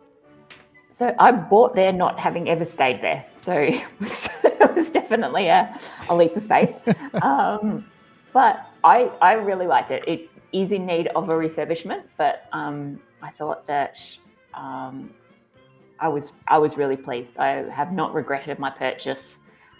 So 0.96 1.14
I 1.18 1.30
bought 1.30 1.74
there 1.74 1.92
not 1.92 2.18
having 2.18 2.48
ever 2.48 2.64
stayed 2.64 3.02
there. 3.02 3.26
So 3.34 3.52
it 3.58 3.84
was, 4.00 4.30
it 4.44 4.74
was 4.74 4.90
definitely 4.90 5.48
a, 5.48 5.78
a 6.08 6.16
leap 6.16 6.36
of 6.36 6.46
faith. 6.46 6.74
Um, 7.22 7.84
but 8.32 8.66
I, 8.84 9.10
I 9.20 9.34
really 9.34 9.66
liked 9.66 9.90
it. 9.90 10.04
It 10.06 10.30
is 10.52 10.72
in 10.72 10.86
need 10.86 11.08
of 11.08 11.28
a 11.28 11.34
refurbishment, 11.34 12.04
but 12.16 12.48
um, 12.52 13.00
I 13.22 13.30
thought 13.30 13.66
that 13.66 13.98
um, 14.54 15.12
I 15.98 16.08
was 16.08 16.32
I 16.48 16.58
was 16.58 16.76
really 16.76 16.96
pleased. 16.96 17.38
I 17.38 17.68
have 17.70 17.92
not 17.92 18.14
regretted 18.14 18.58
my 18.58 18.70
purchase 18.70 19.38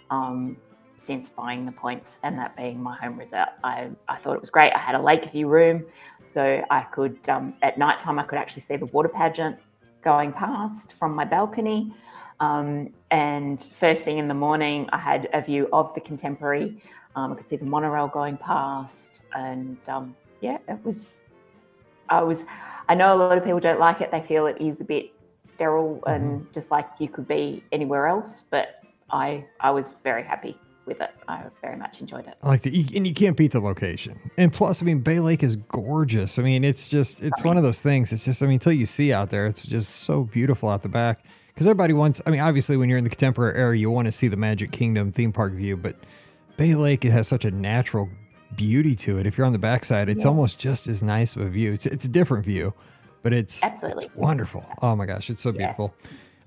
um, 0.09 0.57
since 0.97 1.29
buying 1.29 1.65
the 1.65 1.71
points 1.71 2.19
and 2.23 2.37
that 2.37 2.55
being 2.57 2.81
my 2.81 2.95
home 2.95 3.17
resort. 3.17 3.49
I, 3.63 3.89
I 4.07 4.17
thought 4.17 4.33
it 4.33 4.41
was 4.41 4.49
great. 4.49 4.73
I 4.73 4.79
had 4.79 4.95
a 4.95 5.01
lake 5.01 5.25
view 5.25 5.47
room, 5.47 5.85
so 6.25 6.63
I 6.69 6.81
could 6.81 7.17
um, 7.29 7.53
at 7.61 7.77
night 7.77 7.99
time 7.99 8.19
I 8.19 8.23
could 8.23 8.39
actually 8.39 8.63
see 8.63 8.77
the 8.77 8.87
water 8.87 9.09
pageant 9.09 9.57
going 10.01 10.33
past 10.33 10.93
from 10.93 11.13
my 11.13 11.25
balcony. 11.25 11.93
Um, 12.39 12.93
and 13.11 13.61
first 13.79 14.03
thing 14.03 14.19
in 14.19 14.27
the 14.27 14.35
morning, 14.35 14.89
I 14.91 14.97
had 14.97 15.27
a 15.33 15.41
view 15.41 15.67
of 15.73 15.93
the 15.93 16.01
contemporary. 16.01 16.81
Um, 17.15 17.33
I 17.33 17.35
could 17.35 17.47
see 17.47 17.55
the 17.55 17.65
monorail 17.65 18.07
going 18.07 18.37
past, 18.37 19.21
and 19.33 19.77
um, 19.89 20.15
yeah, 20.41 20.57
it 20.67 20.83
was. 20.83 21.23
I 22.09 22.21
was. 22.21 22.43
I 22.89 22.95
know 22.95 23.15
a 23.15 23.17
lot 23.17 23.37
of 23.37 23.43
people 23.43 23.59
don't 23.59 23.79
like 23.79 24.01
it. 24.01 24.11
They 24.11 24.21
feel 24.21 24.47
it 24.47 24.57
is 24.61 24.81
a 24.81 24.85
bit 24.85 25.11
sterile 25.47 25.95
mm-hmm. 25.95 26.09
and 26.09 26.53
just 26.53 26.71
like 26.71 26.87
you 26.99 27.07
could 27.07 27.27
be 27.27 27.63
anywhere 27.71 28.07
else. 28.07 28.43
But 28.49 28.81
I, 29.11 29.45
I 29.59 29.71
was 29.71 29.93
very 30.03 30.23
happy 30.23 30.57
with 30.85 31.01
it. 31.01 31.11
I 31.27 31.43
very 31.61 31.75
much 31.75 31.99
enjoyed 32.01 32.27
it. 32.27 32.35
I 32.41 32.47
like 32.47 32.61
the 32.61 32.85
and 32.95 33.05
you 33.05 33.13
can't 33.13 33.35
beat 33.35 33.51
the 33.51 33.59
location. 33.59 34.19
And 34.37 34.51
plus, 34.51 34.81
I 34.81 34.85
mean, 34.85 34.99
Bay 34.99 35.19
Lake 35.19 35.43
is 35.43 35.55
gorgeous. 35.55 36.39
I 36.39 36.43
mean, 36.43 36.63
it's 36.63 36.87
just 36.87 37.21
it's 37.21 37.43
one 37.43 37.57
of 37.57 37.63
those 37.63 37.81
things. 37.81 38.13
It's 38.13 38.25
just 38.25 38.41
I 38.41 38.45
mean, 38.45 38.53
until 38.53 38.73
you 38.73 38.85
see 38.85 39.13
out 39.13 39.29
there, 39.29 39.45
it's 39.45 39.63
just 39.63 39.97
so 39.97 40.23
beautiful 40.23 40.69
out 40.69 40.81
the 40.81 40.89
back. 40.89 41.23
Because 41.53 41.67
everybody 41.67 41.93
wants. 41.93 42.21
I 42.25 42.29
mean, 42.29 42.39
obviously, 42.39 42.77
when 42.77 42.87
you're 42.87 42.99
in 42.99 43.03
the 43.03 43.09
contemporary 43.09 43.57
area, 43.57 43.79
you 43.81 43.89
want 43.89 44.05
to 44.05 44.11
see 44.11 44.27
the 44.27 44.37
Magic 44.37 44.71
Kingdom 44.71 45.11
theme 45.11 45.33
park 45.33 45.53
view. 45.53 45.75
But 45.75 45.95
Bay 46.55 46.75
Lake, 46.75 47.03
it 47.03 47.11
has 47.11 47.27
such 47.27 47.45
a 47.45 47.51
natural 47.51 48.09
beauty 48.55 48.95
to 48.95 49.17
it. 49.17 49.25
If 49.25 49.37
you're 49.37 49.47
on 49.47 49.53
the 49.53 49.59
backside, 49.59 50.07
it's 50.07 50.23
Yeah. 50.23 50.29
almost 50.29 50.59
just 50.59 50.87
as 50.87 51.01
nice 51.01 51.35
of 51.35 51.41
a 51.41 51.49
view. 51.49 51.73
It's 51.73 51.85
it's 51.85 52.05
a 52.05 52.09
different 52.09 52.45
view, 52.45 52.73
but 53.23 53.33
it's 53.33 53.63
Absolutely. 53.63 54.05
it's 54.05 54.17
wonderful. 54.17 54.65
Oh 54.81 54.95
my 54.95 55.05
gosh, 55.05 55.29
it's 55.29 55.41
so 55.41 55.49
Yeah. 55.49 55.57
beautiful. 55.73 55.93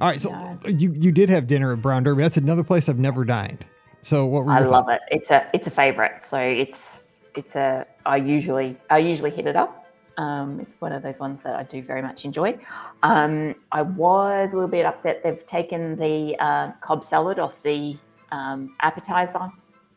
All 0.00 0.08
right, 0.08 0.20
so 0.20 0.30
Yeah. 0.30 0.68
you 0.68 0.92
you 0.92 1.12
did 1.12 1.28
have 1.28 1.46
dinner 1.46 1.72
at 1.72 1.82
Brown 1.82 2.02
Derby. 2.02 2.22
That's 2.22 2.36
another 2.36 2.64
place 2.64 2.88
I've 2.88 2.98
never 2.98 3.24
dined. 3.24 3.64
So 4.02 4.24
what 4.26 4.44
were 4.46 4.52
I 4.52 4.60
love 4.60 4.86
thoughts? 4.86 5.02
it. 5.10 5.16
It's 5.16 5.30
a 5.30 5.46
it's 5.52 5.66
a 5.66 5.70
favorite. 5.70 6.24
So 6.24 6.38
it's 6.38 7.00
it's 7.34 7.54
a 7.56 7.86
I 8.06 8.16
usually 8.16 8.76
I 8.88 8.98
usually 8.98 9.30
hit 9.30 9.46
it 9.46 9.56
up. 9.56 9.76
Um, 10.16 10.58
it's 10.60 10.74
one 10.80 10.92
of 10.92 11.02
those 11.02 11.18
ones 11.20 11.40
that 11.42 11.54
I 11.56 11.62
do 11.62 11.82
very 11.82 12.02
much 12.02 12.24
enjoy. 12.26 12.58
Um, 13.02 13.54
I 13.72 13.80
was 13.82 14.52
a 14.52 14.56
little 14.56 14.68
bit 14.70 14.84
upset 14.84 15.22
they've 15.22 15.46
taken 15.46 15.96
the 15.96 16.36
uh, 16.40 16.72
Cobb 16.80 17.04
salad 17.04 17.38
off 17.38 17.62
the 17.62 17.96
um, 18.32 18.74
appetizer 18.80 19.48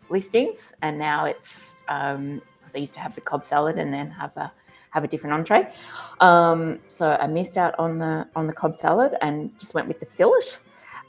listings, 0.10 0.72
and 0.82 0.98
now 0.98 1.26
it's 1.26 1.76
um, 1.90 2.42
because 2.60 2.76
I 2.76 2.80
used 2.80 2.94
to 2.94 3.00
have 3.02 3.16
the 3.16 3.22
Cobb 3.22 3.46
salad 3.46 3.78
and 3.78 3.94
then 3.94 4.10
have 4.12 4.36
a 4.38 4.52
have 4.94 5.04
a 5.04 5.08
different 5.08 5.34
entree. 5.34 5.72
Um, 6.20 6.80
so 6.88 7.18
I 7.20 7.28
missed 7.28 7.58
out 7.58 7.74
on 7.80 8.00
the 8.00 8.28
on 8.36 8.48
the 8.48 8.54
Cobb 8.54 8.76
salad 8.76 9.16
and 9.22 9.58
just 9.60 9.74
went 9.74 9.88
with 9.88 10.00
the 10.00 10.06
fillet 10.06 10.58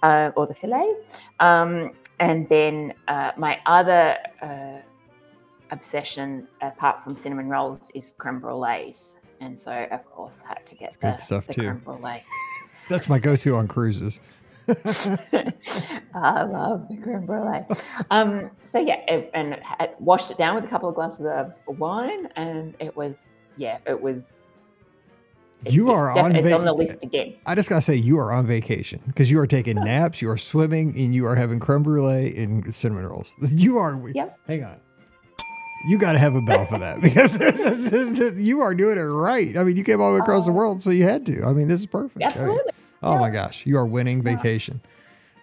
uh, 0.03 0.31
or 0.37 0.47
the 0.47 0.55
fillet. 0.55 0.95
Um, 1.41 1.93
and 2.21 2.49
then 2.49 2.95
uh, 3.09 3.33
my 3.37 3.59
other 3.67 4.17
uh, 4.41 4.79
obsession, 5.71 6.47
apart 6.63 7.03
from 7.03 7.17
cinnamon 7.17 7.49
rolls, 7.49 7.91
is 7.95 8.15
creme 8.19 8.41
brulees. 8.41 9.17
And 9.41 9.59
so, 9.59 9.87
of 9.91 10.09
course, 10.11 10.43
I 10.45 10.49
had 10.49 10.67
to 10.67 10.75
get 10.75 10.99
Good 11.01 11.15
the, 11.15 11.17
stuff, 11.17 11.47
the 11.47 11.55
too. 11.55 11.61
creme 11.63 11.79
brulee. 11.79 12.23
That's 12.89 13.09
my 13.09 13.19
go-to 13.19 13.57
on 13.57 13.67
cruises. 13.67 14.21
I 14.69 16.43
love 16.45 16.89
the 16.89 16.97
creme 17.03 17.27
brulee. 17.27 17.65
Um, 18.11 18.51
so 18.65 18.79
yeah, 18.79 19.01
it, 19.09 19.31
and 19.35 19.55
had 19.63 19.95
washed 19.99 20.31
it 20.31 20.39
down 20.39 20.55
with 20.55 20.65
a 20.65 20.69
couple 20.69 20.89
of 20.89 20.95
glasses 20.95 21.27
of 21.27 21.53
wine, 21.79 22.29
and 22.37 22.75
it 22.79 22.97
was 22.97 23.44
yeah, 23.57 23.79
it 23.87 24.01
was. 24.01 24.49
You 25.67 25.91
it- 25.91 25.95
are 25.95 26.11
on 26.11 26.37
It's 26.37 26.53
on 26.53 26.65
the 26.65 26.73
list 26.73 27.03
again. 27.03 27.35
I 27.47 27.55
just 27.55 27.69
gotta 27.69 27.81
say, 27.81 27.95
you 27.95 28.19
are 28.19 28.33
on 28.33 28.47
vacation 28.47 29.01
because 29.07 29.31
you 29.31 29.39
are 29.41 29.47
taking 29.47 29.77
naps, 29.85 30.21
you 30.21 30.31
are 30.31 30.39
swimming, 30.39 30.95
and 30.97 31.15
you 31.15 31.27
are 31.27 31.35
having 31.35 31.59
creme 31.61 31.83
brulee 31.83 32.37
and 32.37 32.75
cinnamon 32.75 33.07
rolls. 33.07 33.33
You 33.51 33.79
are. 33.79 34.01
Yep. 34.15 34.39
Hang 34.47 34.65
on. 34.65 34.81
You 35.87 35.99
got 35.99 36.13
to 36.13 36.19
have 36.19 36.35
a 36.35 36.41
bell 36.47 36.65
for 36.65 36.79
that 36.79 37.01
because 37.03 37.39
you 38.39 38.61
are 38.63 38.75
doing 38.75 38.97
it 38.97 39.03
right. 39.03 39.55
I 39.57 39.65
mean, 39.65 39.77
you 39.77 39.85
came 39.85 40.01
all 40.01 40.13
the 40.13 40.15
way 40.15 40.21
across 40.21 40.47
the 40.47 40.51
oh. 40.51 40.55
world, 40.55 40.83
so 40.83 40.91
you 40.91 41.05
had 41.05 41.27
to. 41.27 41.45
I 41.45 41.53
mean, 41.53 41.69
this 41.69 41.81
is 41.81 41.87
perfect. 41.87 42.17
I 42.17 42.21
mean, 42.21 42.29
Absolutely, 42.29 42.73
oh 43.03 43.19
my 43.19 43.29
gosh, 43.29 43.67
you 43.67 43.77
are 43.77 43.85
winning 43.85 44.23
vacation. 44.23 44.81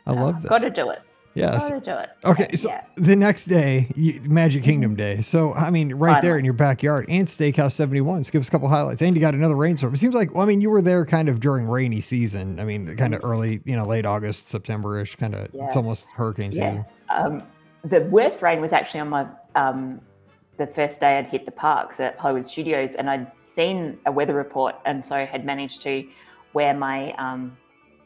I 0.07 0.13
love 0.13 0.41
this. 0.41 0.49
got 0.49 0.61
to 0.61 0.71
do 0.71 0.89
it. 0.89 1.01
Yes. 1.33 1.69
To 1.69 1.79
do 1.79 1.91
it. 1.91 2.09
Okay, 2.25 2.55
so 2.55 2.69
yeah. 2.69 2.85
the 2.95 3.15
next 3.15 3.45
day, 3.45 3.87
you, 3.95 4.21
Magic 4.21 4.63
Kingdom 4.63 4.95
Day. 4.95 5.21
So 5.21 5.53
I 5.53 5.69
mean, 5.69 5.93
right 5.93 6.21
there 6.21 6.37
in 6.37 6.45
your 6.45 6.53
backyard, 6.53 7.05
and 7.09 7.27
Steakhouse 7.27 7.71
Seventy 7.71 8.01
One. 8.01 8.23
So 8.23 8.31
give 8.31 8.41
us 8.41 8.47
a 8.47 8.51
couple 8.51 8.67
highlights. 8.67 9.01
And 9.01 9.15
you 9.15 9.21
got 9.21 9.33
another 9.33 9.55
rainstorm. 9.55 9.93
It 9.93 9.97
seems 9.97 10.13
like, 10.13 10.33
well, 10.33 10.43
I 10.43 10.45
mean, 10.45 10.61
you 10.61 10.69
were 10.69 10.81
there 10.81 11.05
kind 11.05 11.29
of 11.29 11.39
during 11.39 11.67
rainy 11.67 12.01
season. 12.01 12.59
I 12.59 12.65
mean, 12.65 12.95
kind 12.95 13.15
of 13.15 13.21
early, 13.23 13.61
you 13.65 13.75
know, 13.75 13.85
late 13.85 14.05
August, 14.05 14.49
September-ish. 14.49 15.15
Kind 15.15 15.35
of, 15.35 15.49
it's 15.53 15.75
almost 15.75 16.07
hurricane 16.15 16.51
season. 16.51 16.85
Yeah. 17.09 17.25
Um, 17.25 17.43
the 17.83 18.01
worst 18.01 18.41
rain 18.41 18.61
was 18.61 18.73
actually 18.73 18.99
on 18.99 19.09
my 19.09 19.27
um, 19.55 20.01
the 20.57 20.67
first 20.67 20.99
day 20.99 21.17
I'd 21.17 21.27
hit 21.27 21.45
the 21.45 21.51
parks 21.51 21.99
at 21.99 22.17
Hollywood 22.17 22.45
Studios, 22.45 22.95
and 22.95 23.09
I'd 23.09 23.31
seen 23.41 23.97
a 24.05 24.11
weather 24.11 24.33
report, 24.33 24.75
and 24.85 25.03
so 25.03 25.25
had 25.25 25.45
managed 25.45 25.81
to 25.83 26.07
wear 26.53 26.73
my 26.73 27.13
um, 27.13 27.57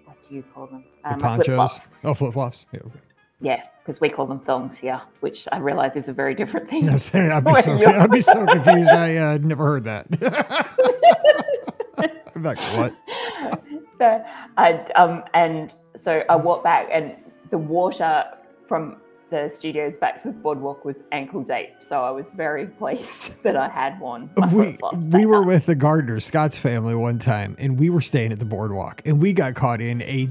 what 0.05 0.21
do 0.27 0.35
you 0.35 0.43
call 0.53 0.67
them? 0.67 0.83
The 1.03 1.09
Um, 1.13 1.19
Flip-flops. 1.19 1.89
Oh, 2.03 2.13
flip 2.13 2.33
flops. 2.33 2.65
Yeah. 2.71 2.79
Okay. 2.85 2.99
Yeah, 3.41 3.63
because 3.81 3.99
we 3.99 4.09
call 4.09 4.25
them 4.25 4.39
thongs 4.39 4.77
here, 4.77 5.01
which 5.19 5.47
I 5.51 5.57
realise 5.57 5.95
is 5.95 6.07
a 6.07 6.13
very 6.13 6.35
different 6.35 6.69
thing. 6.69 6.85
No, 6.85 6.97
sorry, 6.97 7.29
I'd 7.29 7.43
be 7.43 7.53
so 7.61 7.85
I'd 7.85 8.11
be 8.11 8.21
so 8.21 8.45
confused. 8.45 8.91
I 8.91 9.17
uh, 9.17 9.37
never 9.41 9.65
heard 9.65 9.83
that. 9.83 10.07
I'm 12.35 12.43
like, 12.43 12.59
what? 12.77 12.93
so 13.97 14.23
I 14.57 14.73
um 14.95 15.23
and 15.33 15.71
so 15.95 16.23
I 16.29 16.35
walked 16.35 16.63
back 16.63 16.87
and 16.91 17.15
the 17.51 17.57
water 17.57 18.25
from 18.65 18.97
the 19.29 19.49
studios 19.49 19.97
back 19.97 20.21
to 20.21 20.29
the 20.29 20.33
boardwalk 20.33 20.85
was 20.85 21.03
ankle 21.11 21.43
deep. 21.43 21.69
So 21.79 22.03
I 22.03 22.11
was 22.11 22.29
very 22.31 22.67
pleased 22.67 23.43
that 23.43 23.55
I 23.55 23.67
had 23.67 23.99
one. 23.99 24.29
we 24.51 24.77
we 25.09 25.25
were 25.25 25.43
with 25.43 25.65
the 25.65 25.75
Gardner 25.75 26.19
Scott's 26.19 26.57
family 26.57 26.95
one 26.95 27.19
time, 27.19 27.55
and 27.59 27.79
we 27.79 27.89
were 27.89 28.01
staying 28.01 28.31
at 28.31 28.39
the 28.39 28.45
boardwalk, 28.45 29.01
and 29.05 29.21
we 29.21 29.33
got 29.33 29.55
caught 29.55 29.81
in 29.81 30.01
a 30.03 30.29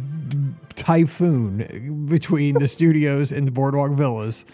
typhoon 0.77 2.07
between 2.09 2.55
the 2.59 2.69
studios 2.69 3.33
and 3.33 3.47
the 3.47 3.53
boardwalk 3.53 3.93
villas. 3.93 4.45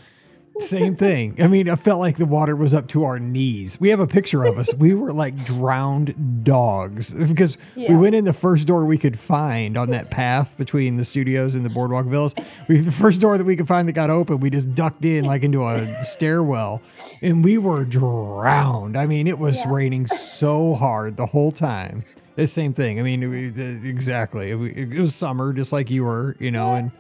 Same 0.59 0.95
thing. 0.95 1.37
I 1.41 1.47
mean, 1.47 1.71
I 1.71 1.77
felt 1.77 2.01
like 2.01 2.19
the 2.19 2.27
water 2.27 2.55
was 2.55 2.75
up 2.75 2.87
to 2.89 3.05
our 3.05 3.19
knees. 3.19 3.81
We 3.81 3.89
have 3.91 4.01
a 4.01 4.07
picture 4.07 4.45
of 4.45 4.59
us. 4.59 4.75
We 4.75 4.93
were 4.93 5.11
like 5.13 5.43
drowned 5.47 6.45
dogs 6.45 7.15
because 7.15 7.57
we 7.75 7.95
went 7.95 8.15
in 8.15 8.27
the 8.27 8.35
first 8.35 8.67
door 8.67 8.85
we 8.85 8.99
could 8.99 9.19
find 9.19 9.79
on 9.79 9.89
that 9.91 10.11
path 10.11 10.59
between 10.59 10.97
the 10.97 11.05
studios 11.07 11.55
and 11.55 11.65
the 11.65 11.71
boardwalk 11.71 12.05
villas. 12.07 12.35
We 12.69 12.81
the 12.81 12.93
first 12.93 13.23
door 13.23 13.39
that 13.39 13.45
we 13.45 13.57
could 13.57 13.69
find 13.69 13.89
that 13.89 13.93
got 13.93 14.11
open, 14.11 14.41
we 14.41 14.51
just 14.51 14.75
ducked 14.75 15.05
in 15.05 15.25
like 15.25 15.45
into 15.45 15.65
a 15.67 16.03
stairwell, 16.05 16.83
and 17.23 17.43
we 17.43 17.57
were 17.57 17.87
drowned. 17.87 18.99
I 18.99 19.07
mean, 19.07 19.27
it 19.29 19.39
was 19.39 19.57
Yeah. 19.65 19.71
raining 19.73 20.09
so 20.09 20.75
hard 20.75 21.17
the 21.17 21.27
whole 21.27 21.53
time. 21.53 22.03
The 22.41 22.47
same 22.47 22.73
thing. 22.73 22.99
I 22.99 23.03
mean, 23.03 23.29
we, 23.29 23.49
the, 23.51 23.89
exactly. 23.89 24.51
It, 24.51 24.93
it 24.93 24.99
was 25.01 25.15
summer, 25.15 25.53
just 25.53 25.73
like 25.73 25.91
you 25.91 26.05
were, 26.05 26.37
you 26.39 26.51
know, 26.51 26.75
and. 26.75 26.91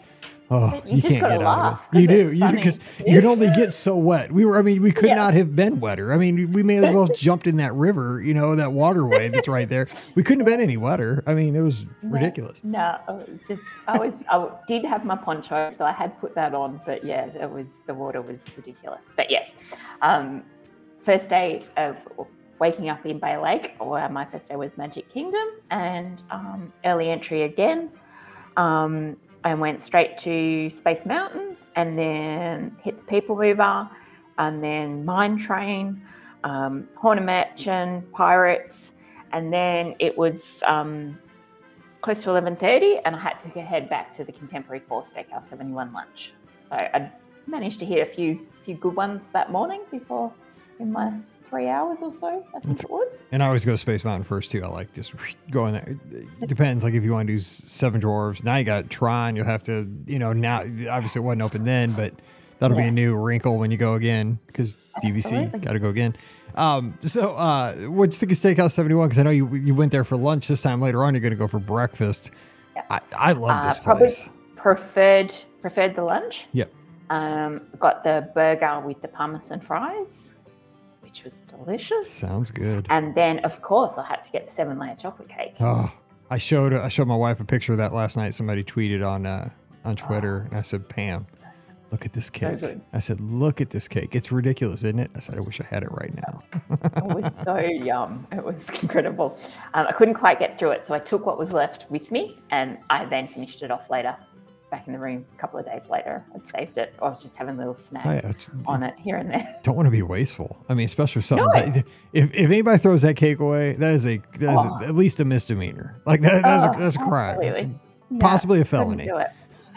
Oh, 0.52 0.82
You 0.84 0.96
you, 0.96 1.02
can't 1.02 1.20
get 1.20 1.30
out 1.30 1.42
laugh, 1.42 1.88
of 1.88 1.94
it. 1.96 2.00
You 2.00 2.08
do, 2.08 2.32
you 2.32 2.50
because 2.50 2.80
you 3.06 3.20
can 3.20 3.26
only 3.30 3.50
get 3.52 3.72
so 3.72 3.96
wet. 3.96 4.32
We 4.32 4.44
were, 4.44 4.58
I 4.58 4.62
mean, 4.62 4.82
we 4.82 4.90
could 4.90 5.06
Yeah. 5.10 5.14
not 5.14 5.32
have 5.34 5.54
been 5.54 5.78
wetter. 5.78 6.12
I 6.12 6.18
mean, 6.18 6.52
we 6.52 6.64
may 6.64 6.78
as 6.78 6.92
well 6.92 7.06
have 7.06 7.16
jumped 7.16 7.46
in 7.46 7.56
that 7.58 7.72
river, 7.72 8.20
you 8.20 8.34
know, 8.34 8.56
that 8.56 8.72
waterway 8.72 9.28
that's 9.28 9.46
right 9.46 9.68
there. 9.68 9.86
We 10.16 10.24
couldn't 10.24 10.40
have 10.40 10.46
been 10.48 10.60
any 10.60 10.76
wetter. 10.76 11.22
I 11.24 11.34
mean, 11.34 11.54
it 11.54 11.60
was 11.60 11.86
ridiculous. 12.02 12.64
No, 12.64 12.98
it 13.08 13.30
was 13.30 13.40
just 13.46 13.62
I 13.86 13.96
was 13.96 14.24
I 14.28 14.48
did 14.66 14.84
have 14.84 15.04
my 15.04 15.14
poncho, 15.14 15.70
so 15.70 15.84
I 15.84 15.92
had 15.92 16.18
put 16.20 16.34
that 16.34 16.52
on. 16.52 16.80
But 16.84 17.04
yeah, 17.04 17.26
it 17.26 17.48
was 17.48 17.68
the 17.86 17.94
water 17.94 18.20
was 18.20 18.44
ridiculous. 18.56 19.12
But 19.14 19.30
yes, 19.30 19.54
um, 20.02 20.42
first 21.00 21.30
day 21.30 21.64
of 21.76 22.08
waking 22.60 22.90
up 22.90 23.04
in 23.06 23.18
Bay 23.18 23.36
Lake, 23.38 23.74
or 23.80 24.06
my 24.10 24.24
first 24.24 24.48
day 24.48 24.56
was 24.56 24.76
Magic 24.76 25.08
Kingdom, 25.08 25.48
and 25.70 26.22
um, 26.30 26.72
early 26.84 27.10
entry 27.10 27.42
again. 27.42 27.90
Um, 28.56 29.16
I 29.42 29.54
went 29.54 29.82
straight 29.82 30.18
to 30.18 30.68
Space 30.70 31.06
Mountain, 31.06 31.56
and 31.74 31.98
then 31.98 32.76
hit 32.82 32.98
the 32.98 33.04
People 33.04 33.36
Mover, 33.36 33.88
and 34.38 34.62
then 34.62 35.04
Mine 35.04 35.38
Train, 35.38 36.02
um, 36.44 36.86
Haunted 36.96 37.24
Mansion, 37.24 38.06
Pirates, 38.12 38.92
and 39.32 39.52
then 39.52 39.96
it 39.98 40.16
was. 40.16 40.62
Um, 40.66 41.18
close 42.02 42.22
to 42.22 42.30
11.30 42.30 43.02
and 43.04 43.14
I 43.14 43.18
had 43.18 43.38
to 43.40 43.48
head 43.60 43.90
back 43.90 44.14
to 44.14 44.24
the 44.24 44.32
Contemporary 44.32 44.80
4 44.80 45.02
Steakhouse 45.02 45.44
71 45.44 45.92
lunch. 45.92 46.32
So 46.58 46.74
I 46.74 47.10
managed 47.46 47.78
to 47.80 47.84
hit 47.84 48.00
a 48.00 48.10
few 48.10 48.46
few 48.60 48.74
good 48.76 48.96
ones 48.96 49.28
that 49.28 49.52
morning 49.52 49.82
before 49.90 50.32
in 50.78 50.90
my 50.90 51.12
three 51.50 51.68
hours 51.68 52.00
or 52.00 52.12
so, 52.12 52.46
I 52.56 52.60
think 52.60 52.80
it 52.82 52.88
was. 52.90 53.24
And 53.32 53.42
I 53.42 53.46
always 53.46 53.64
go 53.64 53.76
Space 53.76 54.04
Mountain 54.04 54.24
first 54.24 54.50
too. 54.50 54.62
I 54.64 54.68
like 54.68 54.92
just 54.94 55.12
going 55.50 55.74
there. 55.74 55.96
It 56.40 56.48
depends. 56.48 56.84
Like 56.84 56.94
if 56.94 57.02
you 57.04 57.12
want 57.12 57.26
to 57.26 57.34
do 57.34 57.40
Seven 57.40 58.00
Dwarves, 58.00 58.42
now 58.44 58.56
you 58.56 58.64
got 58.64 58.88
Tron. 58.88 59.36
You'll 59.36 59.44
have 59.46 59.64
to, 59.64 59.86
you 60.06 60.18
know, 60.18 60.32
now 60.32 60.60
obviously 60.90 61.20
it 61.20 61.24
wasn't 61.24 61.42
open 61.42 61.64
then, 61.64 61.92
but 61.92 62.14
that'll 62.60 62.76
be 62.76 62.84
a 62.84 62.90
new 62.92 63.14
wrinkle 63.16 63.58
when 63.58 63.70
you 63.70 63.76
go 63.76 63.94
again 63.94 64.38
because 64.46 64.76
DVC 65.04 65.60
got 65.60 65.72
to 65.72 65.78
go 65.80 65.88
again. 65.88 66.16
Um, 66.54 66.98
so 67.02 67.34
uh, 67.34 67.74
what 67.88 68.10
do 68.10 68.14
you 68.14 68.18
think 68.18 68.32
of 68.32 68.38
Steakhouse 68.38 68.72
Seventy 68.72 68.94
One? 68.94 69.08
Because 69.08 69.18
I 69.18 69.22
know 69.24 69.30
you 69.30 69.54
you 69.54 69.74
went 69.74 69.92
there 69.92 70.04
for 70.04 70.16
lunch. 70.16 70.48
This 70.48 70.62
time 70.62 70.80
later 70.80 71.04
on, 71.04 71.14
you're 71.14 71.20
going 71.20 71.30
to 71.32 71.36
go 71.38 71.46
for 71.48 71.58
breakfast. 71.60 72.30
I, 72.88 73.00
I 73.16 73.32
love 73.32 73.50
Uh, 73.50 73.68
this 73.68 73.78
probably 73.78 74.06
place. 74.06 74.28
preferred 74.56 75.34
preferred 75.60 75.94
the 75.94 76.02
lunch. 76.02 76.46
Yep. 76.52 76.72
Um, 77.10 77.62
got 77.78 78.04
the 78.04 78.30
burger 78.34 78.80
with 78.80 79.00
the 79.00 79.08
parmesan 79.08 79.60
fries, 79.60 80.34
which 81.10 81.24
was 81.24 81.42
delicious. 81.44 82.08
Sounds 82.08 82.50
good. 82.50 82.86
And 82.88 83.14
then, 83.14 83.40
of 83.40 83.60
course, 83.62 83.98
I 83.98 84.06
had 84.06 84.22
to 84.24 84.30
get 84.30 84.46
the 84.46 84.54
seven 84.54 84.78
layer 84.78 84.94
chocolate 84.94 85.28
cake. 85.28 85.54
Oh, 85.58 85.92
I 86.30 86.38
showed 86.38 86.72
I 86.72 86.88
showed 86.88 87.08
my 87.08 87.16
wife 87.16 87.40
a 87.40 87.44
picture 87.44 87.72
of 87.72 87.78
that 87.78 87.92
last 87.92 88.16
night. 88.16 88.34
Somebody 88.34 88.62
tweeted 88.62 89.06
on 89.06 89.26
uh, 89.26 89.50
on 89.84 89.96
Twitter, 89.96 90.46
and 90.48 90.54
I 90.54 90.62
said, 90.62 90.88
"Pam, 90.88 91.26
look 91.90 92.06
at 92.06 92.12
this 92.12 92.30
cake." 92.30 92.60
good. 92.60 92.80
I 92.92 93.00
said, 93.00 93.20
"Look 93.20 93.60
at 93.60 93.70
this 93.70 93.88
cake. 93.88 94.14
It's 94.14 94.30
ridiculous, 94.30 94.84
isn't 94.84 95.00
it?" 95.00 95.10
I 95.16 95.18
said, 95.18 95.36
"I 95.36 95.40
wish 95.40 95.60
I 95.60 95.64
had 95.64 95.82
it 95.82 95.90
right 95.90 96.14
now." 96.14 96.42
It 96.70 97.14
was 97.14 97.34
so 97.42 97.56
yum. 97.58 98.28
It 98.30 98.44
was 98.44 98.68
incredible. 98.82 99.36
Um, 99.74 99.88
I 99.88 99.92
couldn't 99.92 100.14
quite 100.14 100.38
get 100.38 100.56
through 100.56 100.70
it, 100.70 100.82
so 100.82 100.94
I 100.94 101.00
took 101.00 101.26
what 101.26 101.38
was 101.38 101.52
left 101.52 101.86
with 101.90 102.12
me, 102.12 102.36
and 102.52 102.78
I 102.88 103.04
then 103.06 103.26
finished 103.26 103.62
it 103.62 103.72
off 103.72 103.90
later, 103.90 104.16
back 104.70 104.86
in 104.86 104.92
the 104.92 104.98
room 104.98 105.24
a 105.36 105.40
couple 105.40 105.58
of 105.58 105.66
days 105.66 105.82
later. 105.90 106.24
I'd 106.34 106.46
saved 106.46 106.78
it. 106.78 106.94
I 107.02 107.08
was 107.08 107.20
just 107.22 107.36
having 107.36 107.54
a 107.56 107.58
little 107.58 107.74
snack 107.74 108.06
Oh, 108.06 108.10
yeah, 108.12 108.32
on 108.66 108.82
it 108.82 108.94
here 108.98 109.16
and 109.16 109.30
there. 109.30 109.56
don't 109.62 109.74
want 109.76 109.86
to 109.86 109.90
be 109.90 110.02
wasteful. 110.02 110.64
I 110.68 110.74
mean, 110.74 110.84
especially 110.84 111.20
if 111.20 111.26
something. 111.26 111.46
No. 111.46 111.52
that- 111.72 111.84
if, 112.12 112.30
if 112.32 112.46
anybody 112.46 112.78
throws 112.78 113.02
that 113.02 113.16
cake 113.16 113.40
away, 113.40 113.72
that 113.74 113.94
is 113.94 114.06
a 114.06 114.18
that 114.38 114.54
is 114.54 114.60
Oh. 114.60 114.80
at 114.82 114.94
least 114.94 115.18
a 115.20 115.24
misdemeanor. 115.24 115.96
Like 116.06 116.20
that, 116.22 116.42
that's, 116.42 116.64
Oh, 116.64 116.70
a, 116.72 116.76
that's 116.78 116.96
a 116.96 116.98
crime. 117.00 117.34
absolutely. 117.40 117.74
Possibly 118.18 118.60
a 118.60 118.64
felony. 118.64 119.04
do 119.04 119.18
it. 119.18 119.28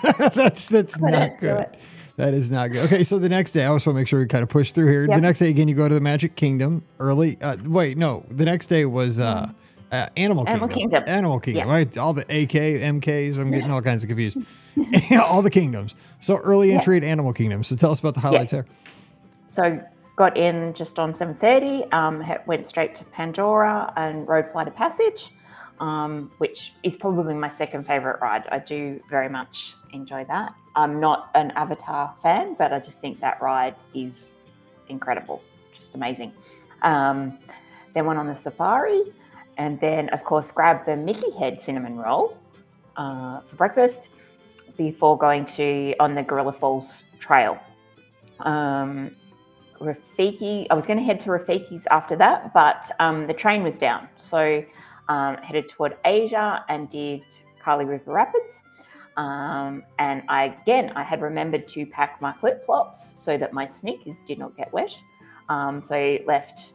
that's 0.34 0.68
that's 0.70 0.96
Couldn't 0.96 1.12
not 1.12 1.40
good. 1.40 1.66
That 2.18 2.34
is 2.36 2.52
not 2.52 2.72
good. 2.72 2.86
Okay, 2.86 3.04
so 3.04 3.18
the 3.18 3.30
next 3.30 3.54
day, 3.54 3.66
I 3.66 3.74
just 3.74 3.88
want 3.88 3.96
to 3.96 4.02
make 4.02 4.08
sure 4.08 4.20
we 4.20 4.28
kind 4.28 4.44
of 4.44 4.50
push 4.50 4.72
through 4.72 4.88
here. 4.88 5.08
The 5.08 5.20
next 5.20 5.40
day, 5.40 5.50
again, 5.50 5.68
you 5.68 5.74
go 5.74 5.88
to 5.90 5.96
the 5.96 6.02
Magic 6.02 6.36
Kingdom 6.36 6.84
early. 7.00 7.42
Uh, 7.42 7.58
wait, 7.66 7.98
no, 7.98 8.24
the 8.30 8.46
next 8.46 8.68
day 8.68 8.86
was 8.86 9.20
uh, 9.20 9.52
uh, 9.94 10.08
Animal 10.18 10.46
Kingdom. 10.46 10.54
Animal 10.64 10.76
Kingdom. 10.76 11.04
Animal 11.08 11.40
Kingdom, 11.40 11.68
Yeah. 11.68 11.74
right? 11.74 11.98
All 11.98 12.14
the 12.14 12.24
AK, 12.24 12.82
MKs. 12.82 13.38
I'm 13.38 13.52
getting 13.52 13.72
all 13.76 13.82
kinds 13.82 14.04
of 14.04 14.08
confused. 14.10 14.40
all 15.30 15.42
the 15.42 15.52
kingdoms. 15.52 15.94
So 16.20 16.38
early 16.38 16.72
entry 16.74 16.98
at 16.98 17.04
Animal 17.04 17.34
Kingdom. 17.34 17.64
So 17.64 17.76
tell 17.76 17.92
us 17.92 18.00
about 18.00 18.16
the 18.16 18.22
highlights 18.22 18.52
Yes. 18.54 18.66
there. 18.66 18.66
So 19.48 19.84
got 20.16 20.36
in 20.36 20.74
just 20.74 20.98
on 21.00 21.14
7.30, 21.14 21.94
um, 21.94 22.24
went 22.48 22.66
straight 22.66 22.96
to 22.96 23.06
Pandora 23.06 23.94
and 23.96 24.28
rode 24.28 24.48
Flight 24.48 24.68
of 24.68 24.76
Passage, 24.76 25.30
um, 25.80 26.32
which 26.40 26.74
is 26.84 26.98
probably 26.98 27.36
my 27.36 27.50
second 27.50 27.84
favourite 27.86 28.20
ride. 28.22 28.44
I 28.52 28.60
do 28.60 29.00
very 29.10 29.30
much 29.30 29.76
enjoy 29.92 30.26
that. 30.26 30.56
I'm 30.76 31.00
not 31.00 31.30
an 31.36 31.52
Avatar 31.52 32.16
fan, 32.24 32.56
but 32.58 32.74
I 32.74 32.80
just 32.80 33.00
think 33.00 33.20
that 33.22 33.40
ride 33.42 33.76
is 33.94 34.32
incredible, 34.90 35.44
just 35.76 35.94
amazing. 35.94 36.34
Um, 36.82 37.38
then 37.94 38.06
went 38.08 38.18
on 38.18 38.26
the 38.28 38.36
safari, 38.36 39.04
and 39.58 39.80
then, 39.80 40.10
of 40.10 40.24
course, 40.24 40.52
grab 40.52 40.86
the 40.86 40.96
Mickey 40.96 41.32
Head 41.32 41.62
cinnamon 41.62 41.98
roll 41.98 42.38
uh, 42.98 43.42
for 43.42 43.56
breakfast 43.56 44.10
before 44.78 45.18
going 45.18 45.46
to 45.46 45.94
on 46.00 46.16
the 46.16 46.24
Gorilla 46.24 46.54
Falls 46.54 47.04
Trail. 47.20 47.60
Um, 48.40 49.16
Rafiki, 49.80 50.66
I 50.70 50.74
was 50.74 50.86
going 50.86 50.98
to 50.98 51.04
head 51.04 51.20
to 51.22 51.30
Rafiki's 51.30 51.86
after 51.92 52.16
that, 52.16 52.54
but 52.54 52.90
um, 53.00 53.28
the 53.28 53.34
train 53.34 53.64
was 53.64 53.78
down. 53.78 54.08
So 54.18 54.64
um, 55.10 55.38
headed 55.38 55.70
toward 55.70 55.98
Asia 56.06 56.64
and 56.70 56.90
did 56.90 57.24
Kali 57.60 57.86
River 57.86 58.14
Rapids. 58.14 58.64
Um, 59.18 59.84
and 60.00 60.24
I, 60.28 60.56
again, 60.62 60.92
I 60.96 61.04
had 61.04 61.22
remembered 61.22 61.68
to 61.70 61.86
pack 61.86 62.20
my 62.22 62.34
flip 62.34 62.64
flops 62.64 63.20
so 63.20 63.38
that 63.38 63.54
my 63.54 63.66
sneakers 63.66 64.22
did 64.26 64.40
not 64.40 64.58
get 64.58 64.72
wet. 64.74 65.00
Um, 65.50 65.84
so 65.84 66.18
left 66.26 66.74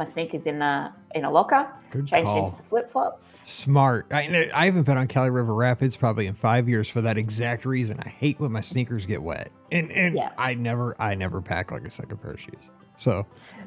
my 0.00 0.04
sneakers 0.04 0.46
in 0.46 0.58
the 0.58 0.90
in 1.14 1.24
a 1.24 1.30
locker, 1.30 1.68
Good 1.90 2.08
changed 2.08 2.26
call. 2.26 2.44
into 2.46 2.56
the 2.56 2.62
flip 2.64 2.90
flops. 2.90 3.40
Smart. 3.48 4.06
I, 4.10 4.50
I 4.52 4.64
haven't 4.64 4.82
been 4.84 4.96
on 4.98 5.06
Kali 5.06 5.30
River 5.30 5.54
Rapids 5.54 5.94
probably 5.96 6.26
in 6.26 6.34
five 6.34 6.68
years 6.68 6.88
for 6.88 7.00
that 7.02 7.16
exact 7.16 7.64
reason. 7.64 8.00
I 8.02 8.08
hate 8.08 8.40
when 8.40 8.50
my 8.50 8.60
sneakers 8.62 9.06
get 9.06 9.22
wet, 9.22 9.52
and 9.70 9.92
and 9.92 10.16
Yeah. 10.16 10.30
I 10.38 10.54
never 10.54 10.96
I 10.98 11.14
never 11.14 11.40
pack 11.40 11.70
like 11.70 11.84
a 11.84 11.90
second 11.90 12.16
pair 12.22 12.32
of 12.32 12.40
shoes. 12.40 12.70
So 12.96 13.24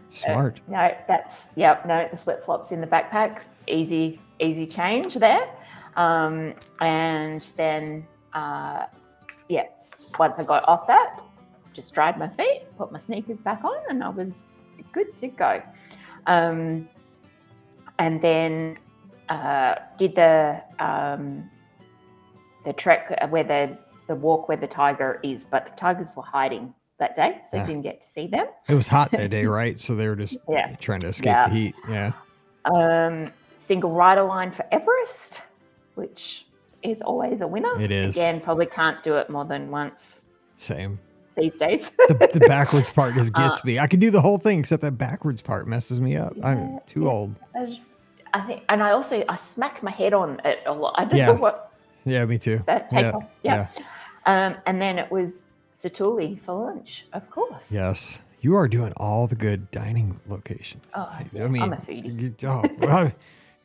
smart. 0.09 0.59
No, 0.67 0.93
that's 1.07 1.47
yep. 1.55 1.85
No, 1.85 2.07
the 2.11 2.17
flip 2.17 2.43
flops 2.43 2.71
in 2.71 2.81
the 2.81 2.87
backpacks. 2.87 3.43
easy, 3.67 4.19
easy 4.39 4.65
change 4.67 5.13
there. 5.15 5.47
Um, 5.95 6.53
and 6.81 7.41
then, 7.55 8.05
uh, 8.33 8.85
yes, 9.47 9.91
once 10.17 10.39
I 10.39 10.43
got 10.43 10.67
off 10.67 10.87
that, 10.87 11.21
just 11.73 11.93
dried 11.93 12.17
my 12.17 12.27
feet, 12.29 12.63
put 12.77 12.91
my 12.91 12.99
sneakers 12.99 13.41
back 13.41 13.63
on, 13.63 13.77
and 13.89 14.03
I 14.03 14.09
was 14.09 14.31
good 14.91 15.15
to 15.19 15.27
go. 15.27 15.61
Um, 16.27 16.87
and 17.99 18.21
then 18.21 18.77
uh, 19.29 19.75
did 19.97 20.15
the 20.15 20.61
um, 20.79 21.49
the 22.65 22.73
trek 22.73 23.15
where 23.29 23.43
the 23.43 23.77
the 24.07 24.15
walk 24.15 24.47
where 24.47 24.57
the 24.57 24.67
tiger 24.67 25.19
is, 25.23 25.45
but 25.45 25.65
the 25.65 25.71
tigers 25.71 26.09
were 26.15 26.23
hiding 26.23 26.73
that 26.99 27.15
day, 27.15 27.39
so 27.49 27.57
Yeah. 27.57 27.63
didn't 27.65 27.81
get 27.83 28.01
to 28.01 28.07
see 28.07 28.27
them. 28.27 28.47
It 28.67 28.75
was 28.75 28.87
hot 28.87 29.11
that 29.11 29.29
day, 29.29 29.45
right? 29.61 29.79
So 29.79 29.95
they 29.95 30.07
were 30.07 30.15
just 30.15 30.37
Yeah. 30.49 30.75
trying 30.79 30.99
to 31.01 31.07
escape 31.07 31.25
Yeah. 31.27 31.47
the 31.47 31.53
heat. 31.53 31.75
Yeah. 31.89 32.11
Um, 32.65 33.31
single 33.55 33.91
rider 33.91 34.23
line 34.23 34.51
for 34.51 34.65
Everest, 34.71 35.39
which 35.95 36.45
is 36.83 37.01
always 37.01 37.41
a 37.41 37.47
winner. 37.47 37.79
It 37.79 37.91
is. 37.91 38.15
Again, 38.15 38.41
probably 38.41 38.65
can't 38.65 39.01
do 39.03 39.15
it 39.17 39.29
more 39.29 39.45
than 39.45 39.69
once 39.71 40.25
Same. 40.57 40.99
These 41.35 41.57
days. 41.57 41.91
The, 42.07 42.29
the 42.33 42.39
backwards 42.41 42.89
part 42.91 43.15
just 43.15 43.31
Uh, 43.35 43.47
gets 43.47 43.63
me. 43.63 43.79
I 43.79 43.87
can 43.87 43.99
do 43.99 44.11
the 44.11 44.21
whole 44.21 44.37
thing 44.37 44.59
except 44.59 44.81
that 44.83 44.97
backwards 44.97 45.41
part 45.41 45.67
messes 45.67 45.99
me 45.99 46.15
up. 46.17 46.33
I'm 46.43 46.79
too 46.85 47.09
old. 47.09 47.35
I, 47.55 47.65
just, 47.65 47.93
I 48.33 48.41
think, 48.41 48.63
and 48.69 48.83
I 48.83 48.91
also 48.91 49.23
I 49.27 49.35
smack 49.35 49.81
my 49.81 49.91
head 49.91 50.13
on 50.13 50.39
it 50.45 50.59
a 50.65 50.73
lot. 50.73 50.93
I 50.97 51.05
don't 51.05 51.17
Yeah. 51.17 51.25
know 51.27 51.33
what 51.35 51.71
Yeah, 52.05 52.25
me 52.25 52.37
too. 52.37 52.61
that 52.67 52.89
take 52.89 53.13
off. 53.13 53.25
Yeah. 53.41 53.67
Um, 54.25 54.55
and 54.65 54.81
then 54.81 54.99
it 54.99 55.09
was 55.11 55.43
Satu'li 55.75 56.39
for 56.39 56.53
lunch, 56.67 57.05
of 57.13 57.29
course. 57.29 57.71
Yes. 57.71 58.19
You 58.41 58.55
are 58.55 58.67
doing 58.67 58.93
all 58.97 59.25
the 59.27 59.35
good 59.35 59.71
dining 59.71 60.19
locations. 60.27 60.83
Oh, 60.93 61.07
I 61.09 61.47
mean, 61.47 61.61
I'm 61.63 61.73
a 61.73 61.77
foodie. 61.77 62.19
you- 62.41 62.47
oh, 62.49 63.11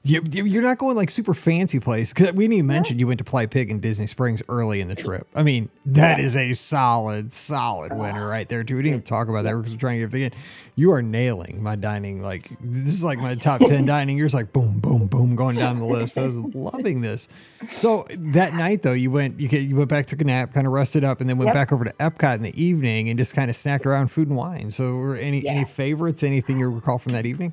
you, 0.05 0.23
you- 0.31 0.45
you're 0.45 0.63
not 0.63 0.79
going 0.79 0.97
like 0.97 1.11
super 1.11 1.35
fancy 1.35 1.81
place 1.81 2.13
because 2.15 2.33
we 2.33 2.45
didn't 2.45 2.55
even 2.55 2.67
mention 2.67 2.99
you 2.99 3.07
went 3.07 3.19
to 3.19 3.25
Polite 3.25 3.51
Pig 3.51 3.71
in 3.71 3.81
Disney 3.81 4.07
Springs 4.07 4.41
early 4.49 4.81
in 4.81 4.89
the 4.89 4.95
trip. 4.95 5.27
I 5.35 5.43
mean, 5.43 5.69
that 5.87 6.19
Yeah. 6.19 6.25
is 6.25 6.37
a 6.37 6.53
solid, 6.55 7.33
solid 7.33 7.93
winner 7.93 8.27
right 8.29 8.49
there 8.49 8.63
too. 8.65 8.77
We 8.77 8.83
didn't 8.83 8.95
even 8.95 9.03
talk 9.03 9.29
about 9.29 9.43
that 9.43 9.55
because 9.57 9.73
we're 9.73 9.79
trying 9.81 10.01
to 10.01 10.07
get 10.07 10.13
the 10.13 10.25
in. 10.25 10.33
You 10.77 10.93
are 10.93 11.03
nailing 11.03 11.63
my 11.63 11.75
dining. 11.77 12.23
Like 12.23 12.49
this 12.61 12.95
is 12.95 13.03
like 13.05 13.19
my 13.19 13.35
top 13.35 13.61
ten 13.61 13.85
dining. 13.87 14.17
You're 14.17 14.27
just 14.27 14.35
like 14.35 14.53
boom, 14.53 14.79
boom, 14.79 15.09
boom, 15.09 15.35
going 15.35 15.57
down 15.57 15.79
the 15.79 15.85
list. 15.85 16.17
I 16.17 16.23
was 16.27 16.37
loving 16.55 17.01
this. 17.01 17.29
So 17.67 18.07
that 18.17 18.55
night 18.55 18.83
though, 18.83 18.93
you 18.93 19.11
went 19.11 19.41
you, 19.41 19.49
you 19.59 19.75
went 19.77 19.89
back, 19.91 20.07
took 20.07 20.21
a 20.21 20.25
nap, 20.25 20.55
kind 20.55 20.67
of 20.67 20.73
rested 20.73 21.03
up, 21.05 21.21
and 21.21 21.29
then 21.29 21.37
went 21.39 21.49
Yep. 21.49 21.55
back 21.55 21.73
over 21.73 21.85
to 21.85 21.93
Epcot 21.95 22.37
in 22.37 22.43
the 22.43 22.63
evening 22.63 23.09
and 23.11 23.19
just 23.19 23.35
kind 23.35 23.51
of 23.51 23.57
snacked 23.57 23.85
around 23.85 24.09
food 24.09 24.29
and 24.29 24.37
wine. 24.37 24.71
So 24.71 24.95
were 24.95 25.17
any 25.17 25.47
any 25.47 25.65
favorites? 25.65 26.23
Anything 26.23 26.61
you 26.61 26.71
recall 26.71 26.99
from 26.99 27.13
that 27.13 27.27
evening? 27.27 27.53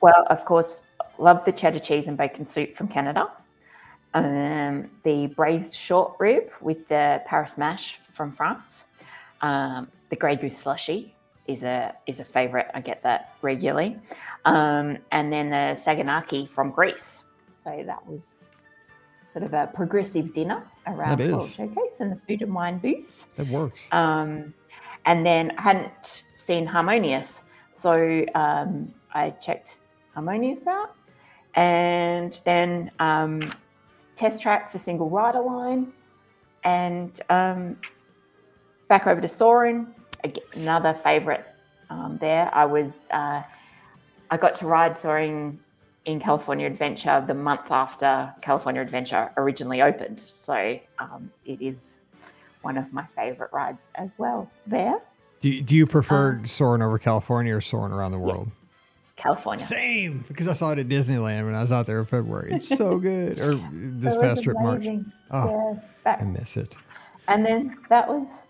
Well, 0.00 0.26
of 0.28 0.44
course, 0.44 0.82
love 1.20 1.44
the 1.44 1.52
cheddar 1.52 1.78
cheese 1.78 2.06
and 2.06 2.16
bacon 2.16 2.46
soup 2.46 2.74
from 2.76 2.88
Canada. 2.88 3.30
Um, 4.12 4.90
the 5.04 5.26
braised 5.28 5.74
short 5.74 6.14
rib 6.18 6.50
with 6.60 6.88
the 6.88 7.22
Paris 7.26 7.56
mash 7.56 7.98
from 8.12 8.32
France. 8.32 8.84
Um, 9.40 9.88
the 10.08 10.16
Grey 10.16 10.36
Goose 10.36 10.58
slushy 10.58 11.14
is 11.46 11.62
a 11.62 11.94
is 12.06 12.20
a 12.20 12.24
favourite. 12.24 12.66
I 12.74 12.80
get 12.80 13.02
that 13.04 13.34
regularly. 13.42 13.96
Um, 14.44 14.98
and 15.12 15.32
then 15.32 15.50
the 15.50 15.80
Saganaki 15.80 16.48
from 16.48 16.70
Greece. 16.70 17.22
So 17.62 17.82
that 17.86 18.04
was 18.06 18.50
sort 19.26 19.44
of 19.44 19.54
a 19.54 19.70
progressive 19.72 20.34
dinner 20.34 20.62
around 20.86 21.20
is. 21.20 21.52
Showcase 21.52 22.00
and 22.00 22.10
the 22.10 22.16
food 22.16 22.42
and 22.42 22.54
wine 22.54 22.78
booth. 22.78 23.26
That 23.36 23.46
works. 23.48 23.82
Um, 23.92 24.52
and 25.06 25.24
then 25.24 25.52
I 25.56 25.62
hadn't 25.62 26.24
seen 26.34 26.66
Harmonious, 26.66 27.44
so 27.72 28.24
um, 28.34 28.92
I 29.14 29.30
checked 29.30 29.78
Harmonious 30.14 30.66
out, 30.66 30.94
and 31.54 32.40
then 32.44 32.90
um, 32.98 33.52
test 34.16 34.42
track 34.42 34.70
for 34.72 34.78
single 34.78 35.08
rider 35.10 35.40
line, 35.40 35.92
and 36.64 37.20
um, 37.30 37.76
back 38.88 39.06
over 39.06 39.20
to 39.20 39.28
Soarin, 39.28 39.94
Again, 40.22 40.44
another 40.52 40.92
favourite 40.92 41.44
um, 41.88 42.18
there. 42.20 42.54
I 42.54 42.66
was 42.66 43.06
uh, 43.10 43.42
I 44.30 44.36
got 44.36 44.54
to 44.56 44.66
ride 44.66 44.98
Soarin 44.98 45.58
in 46.04 46.20
California 46.20 46.66
Adventure 46.66 47.24
the 47.26 47.34
month 47.34 47.70
after 47.70 48.32
California 48.42 48.82
Adventure 48.82 49.32
originally 49.36 49.80
opened, 49.82 50.20
so 50.20 50.78
um, 50.98 51.30
it 51.46 51.60
is 51.62 51.98
one 52.62 52.76
of 52.76 52.92
my 52.92 53.04
favorite 53.04 53.50
rides 53.52 53.88
as 53.94 54.10
well 54.18 54.50
there. 54.66 55.00
Do 55.40 55.48
you, 55.48 55.62
do 55.62 55.74
you 55.74 55.86
prefer 55.86 56.32
Um, 56.32 56.46
soaring 56.46 56.82
over 56.82 56.98
California 56.98 57.56
or 57.56 57.62
soaring 57.62 57.92
around 57.92 58.12
the 58.12 58.18
world? 58.18 58.50
California. 59.20 59.64
Same, 59.64 60.24
because 60.28 60.48
I 60.48 60.52
saw 60.54 60.70
it 60.72 60.78
at 60.78 60.88
Disneyland 60.88 61.44
when 61.44 61.54
I 61.54 61.60
was 61.62 61.72
out 61.72 61.86
there 61.86 61.98
in 62.00 62.06
February. 62.06 62.52
It's 62.52 62.68
so 62.68 62.98
good. 63.10 63.38
Or 63.40 63.54
this 63.72 64.14
It 64.14 64.20
past 64.20 64.42
trip, 64.42 64.56
March. 64.60 64.84
Oh, 65.30 65.80
Yeah, 66.06 66.16
I 66.20 66.24
miss 66.24 66.56
it. 66.56 66.76
And 67.28 67.44
then 67.46 67.76
that 67.88 68.08
was 68.08 68.46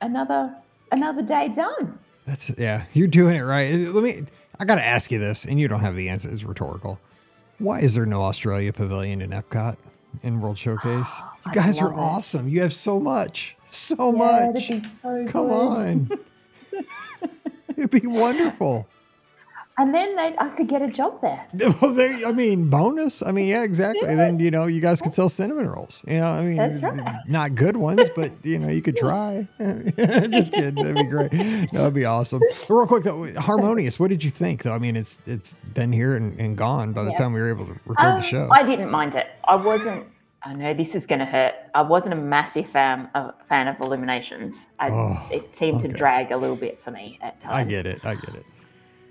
another 0.00 0.54
another 0.92 1.22
day 1.22 1.48
done. 1.48 1.98
That's 2.26 2.50
yeah. 2.58 2.84
You're 2.92 3.08
doing 3.08 3.36
it 3.36 3.40
right. 3.42 3.74
Let 3.74 4.02
me. 4.04 4.22
I 4.58 4.64
gotta 4.64 4.84
ask 4.84 5.10
you 5.10 5.18
this, 5.18 5.44
and 5.46 5.58
you 5.58 5.68
don't 5.68 5.80
have 5.80 5.96
the 5.96 6.08
answer. 6.10 6.28
It's 6.30 6.44
rhetorical. 6.44 7.00
Why 7.58 7.80
is 7.80 7.94
there 7.94 8.06
no 8.06 8.22
Australia 8.22 8.72
Pavilion 8.72 9.20
in 9.22 9.30
Epcot 9.30 9.76
in 10.22 10.40
World 10.40 10.58
Showcase? 10.58 11.10
You 11.46 11.52
guys 11.52 11.80
are 11.80 11.90
it. 11.90 11.96
awesome. 11.96 12.50
You 12.50 12.60
have 12.60 12.74
so 12.74 13.00
much, 13.00 13.56
so 13.70 14.12
Yeah, 14.12 14.48
much. 14.52 14.68
so 15.00 15.26
Come 15.28 15.48
good. 15.48 15.52
on. 15.54 16.10
It'd 17.78 17.90
be 17.90 18.06
wonderful. 18.06 18.86
And 19.80 19.94
then 19.94 20.14
they, 20.14 20.34
I 20.36 20.50
could 20.50 20.68
get 20.68 20.82
a 20.82 20.88
job 20.88 21.22
there. 21.22 21.46
Well, 21.80 21.94
there, 21.94 22.26
I 22.26 22.32
mean, 22.32 22.68
bonus. 22.68 23.22
I 23.22 23.32
mean, 23.32 23.46
yeah, 23.46 23.62
exactly. 23.62 24.06
Yeah. 24.06 24.16
Then 24.16 24.38
you 24.38 24.50
know, 24.50 24.66
you 24.66 24.82
guys 24.82 25.00
could 25.00 25.14
sell 25.14 25.30
cinnamon 25.30 25.66
rolls. 25.66 26.02
You 26.06 26.18
know, 26.18 26.26
I 26.26 26.42
mean, 26.42 26.58
right. 26.58 27.14
not 27.26 27.54
good 27.54 27.78
ones, 27.78 28.10
but 28.14 28.30
you 28.42 28.58
know, 28.58 28.68
you 28.68 28.82
could 28.82 28.96
try. 28.98 29.48
Just 29.58 30.52
kidding. 30.52 30.74
That'd 30.74 30.96
be 30.96 31.04
great. 31.04 31.30
That'd 31.72 31.94
be 31.94 32.04
awesome. 32.04 32.40
But 32.40 32.66
real 32.68 32.86
quick, 32.86 33.04
though, 33.04 33.32
harmonious. 33.40 33.98
What 33.98 34.10
did 34.10 34.22
you 34.22 34.30
think, 34.30 34.64
though? 34.64 34.74
I 34.74 34.78
mean, 34.78 34.96
it's 34.96 35.18
it's 35.26 35.54
been 35.72 35.92
here 35.92 36.14
and, 36.14 36.38
and 36.38 36.58
gone 36.58 36.92
by 36.92 37.02
the 37.02 37.12
yeah. 37.12 37.18
time 37.18 37.32
we 37.32 37.40
were 37.40 37.48
able 37.48 37.64
to 37.64 37.72
record 37.86 37.98
um, 37.98 38.20
the 38.20 38.26
show. 38.26 38.48
I 38.52 38.62
didn't 38.64 38.90
mind 38.90 39.14
it. 39.14 39.28
I 39.48 39.56
wasn't. 39.56 40.06
I 40.42 40.54
know 40.54 40.74
this 40.74 40.94
is 40.94 41.06
going 41.06 41.18
to 41.18 41.26
hurt. 41.26 41.54
I 41.74 41.82
wasn't 41.82 42.14
a 42.14 42.16
massive 42.16 42.68
fan 42.68 43.08
of 43.14 43.34
fan 43.48 43.68
of 43.68 43.80
Illuminations. 43.80 44.66
I, 44.78 44.90
oh, 44.90 45.28
it 45.30 45.54
seemed 45.56 45.78
okay. 45.78 45.88
to 45.88 45.94
drag 45.94 46.32
a 46.32 46.36
little 46.36 46.56
bit 46.56 46.78
for 46.78 46.90
me 46.90 47.18
at 47.22 47.40
times. 47.40 47.54
I 47.54 47.64
get 47.64 47.86
it. 47.86 48.04
I 48.04 48.14
get 48.14 48.34
it. 48.34 48.46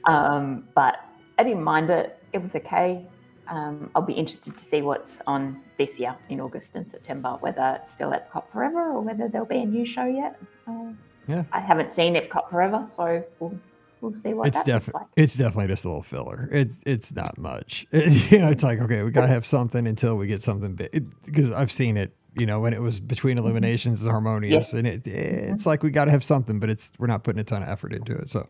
Um, 0.10 0.68
but 0.74 1.06
I 1.38 1.44
didn't 1.44 1.64
mind 1.64 1.90
it. 1.90 2.18
It 2.34 2.42
was 2.42 2.56
okay. 2.56 3.06
Um, 3.48 3.90
I'll 3.96 4.02
be 4.02 4.14
interested 4.14 4.56
to 4.56 4.64
see 4.64 4.82
what's 4.82 5.22
on 5.26 5.62
this 5.78 6.00
year 6.00 6.16
in 6.30 6.40
August 6.40 6.76
and 6.76 6.90
September, 6.90 7.38
whether 7.40 7.80
it's 7.82 7.92
still 7.92 8.12
Epcot 8.12 8.50
Forever 8.50 8.92
or 8.92 9.02
whether 9.02 9.28
there'll 9.28 9.48
be 9.48 9.60
a 9.60 9.66
new 9.66 9.86
show 9.86 10.06
yet. 10.06 10.40
Uh, 10.68 10.92
yeah. 11.28 11.44
I 11.52 11.60
haven't 11.60 11.92
seen 11.92 12.16
Epcot 12.16 12.50
Forever, 12.50 12.86
so 12.88 13.24
we'll 13.40 13.58
we'll 14.02 14.16
see 14.16 14.34
what 14.34 14.48
it's 14.48 14.64
definitely 14.64 15.00
like. 15.02 15.08
it's 15.16 15.36
definitely 15.36 15.68
just 15.68 15.86
a 15.86 15.88
little 15.88 16.04
filler. 16.04 16.50
It 16.52 16.72
it's 16.86 17.14
not 17.14 17.38
much. 17.38 17.88
It, 17.92 18.32
you 18.32 18.40
know, 18.40 18.50
it's 18.50 18.64
like 18.64 18.80
okay, 18.80 19.04
we 19.04 19.12
gotta 19.12 19.28
have 19.28 19.46
something 19.46 19.88
until 19.88 20.16
we 20.16 20.28
get 20.28 20.44
something 20.44 20.76
big. 20.76 21.08
Because 21.24 21.52
I've 21.54 21.72
seen 21.72 21.98
it. 21.98 22.14
You 22.40 22.46
know, 22.46 22.60
when 22.60 22.74
it 22.74 22.82
was 22.82 23.00
between 23.00 23.36
mm-hmm. 23.36 23.46
Illuminations 23.46 24.02
and 24.02 24.12
Harmonious, 24.12 24.72
yes. 24.72 24.74
and 24.74 24.88
it 24.88 25.08
it's 25.08 25.66
like 25.66 25.82
we 25.82 25.90
gotta 25.90 26.12
have 26.12 26.24
something, 26.24 26.60
but 26.60 26.70
it's 26.70 26.92
we're 27.00 27.08
not 27.08 27.24
putting 27.24 27.40
a 27.40 27.44
ton 27.44 27.64
of 27.64 27.70
effort 27.70 27.94
into 27.94 28.16
it. 28.16 28.30
So 28.30 28.48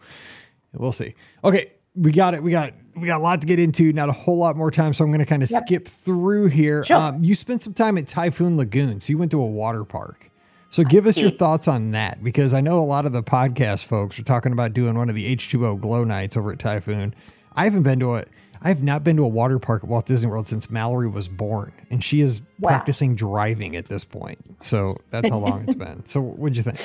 We'll 0.74 0.91
see. 0.91 1.15
Okay, 1.43 1.72
we 1.95 2.11
got 2.11 2.34
it. 2.34 2.43
We 2.43 2.51
got 2.51 2.74
we 2.95 3.07
got 3.07 3.20
a 3.20 3.24
lot 3.24 3.41
to 3.41 3.47
get 3.47 3.59
into. 3.59 3.91
Not 3.93 4.09
a 4.09 4.13
whole 4.13 4.38
lot 4.38 4.55
more 4.55 4.72
time, 4.72 4.93
so 4.93 5.03
I'm 5.03 5.09
going 5.09 5.20
to 5.20 5.26
kind 5.26 5.43
of 5.43 5.49
yep. 5.49 5.63
skip 5.65 5.88
through 5.88 6.47
here. 6.47 6.84
Sure. 6.84 6.97
Um, 6.97 7.24
you 7.24 7.36
spent 7.36 7.63
some 7.63 7.74
time 7.74 7.97
at 7.97 8.07
Typhoon 8.07 8.57
Lagoon, 8.57 8.99
so 8.99 9.11
you 9.11 9.17
went 9.17 9.32
to 9.32 9.41
a 9.41 9.45
water 9.45 9.84
park. 9.84 10.30
So 10.72 10.84
give 10.84 11.07
us 11.07 11.17
your 11.17 11.32
thoughts 11.32 11.67
on 11.67 11.91
that 11.91 12.24
because 12.24 12.53
I 12.53 12.61
know 12.61 12.80
a 12.80 12.86
lot 12.86 13.07
of 13.07 13.11
the 13.11 13.24
podcast 13.24 13.86
folks 13.86 14.20
are 14.20 14.24
talking 14.24 14.51
about 14.51 14.74
doing 14.74 14.95
one 14.95 15.09
of 15.09 15.15
the 15.15 15.36
H2O 15.36 15.82
glow 15.82 16.03
nights 16.03 16.38
over 16.38 16.51
at 16.51 16.59
Typhoon. 16.59 17.15
I 17.55 17.63
haven't 17.63 17.84
been 17.84 17.99
to 18.01 18.15
it. 18.15 18.30
I 18.61 18.67
have 18.67 18.84
not 18.84 19.03
been 19.03 19.15
to 19.17 19.24
a 19.24 19.28
water 19.28 19.57
park 19.57 19.84
at 19.84 19.89
Walt 19.89 20.05
Disney 20.05 20.30
World 20.30 20.47
since 20.47 20.70
Mallory 20.70 21.07
was 21.07 21.28
born, 21.28 21.72
and 21.89 22.03
she 22.03 22.22
is 22.22 22.41
wow. 22.59 22.70
practicing 22.70 23.15
driving 23.15 23.76
at 23.76 23.86
this 23.86 24.03
point. 24.03 24.38
So 24.61 24.97
that's 25.09 25.30
how 25.30 25.39
long 25.39 25.63
it's 25.63 25.76
been. 25.76 26.05
So 26.05 26.22
what'd 26.22 26.57
you 26.57 26.63
think? 26.63 26.80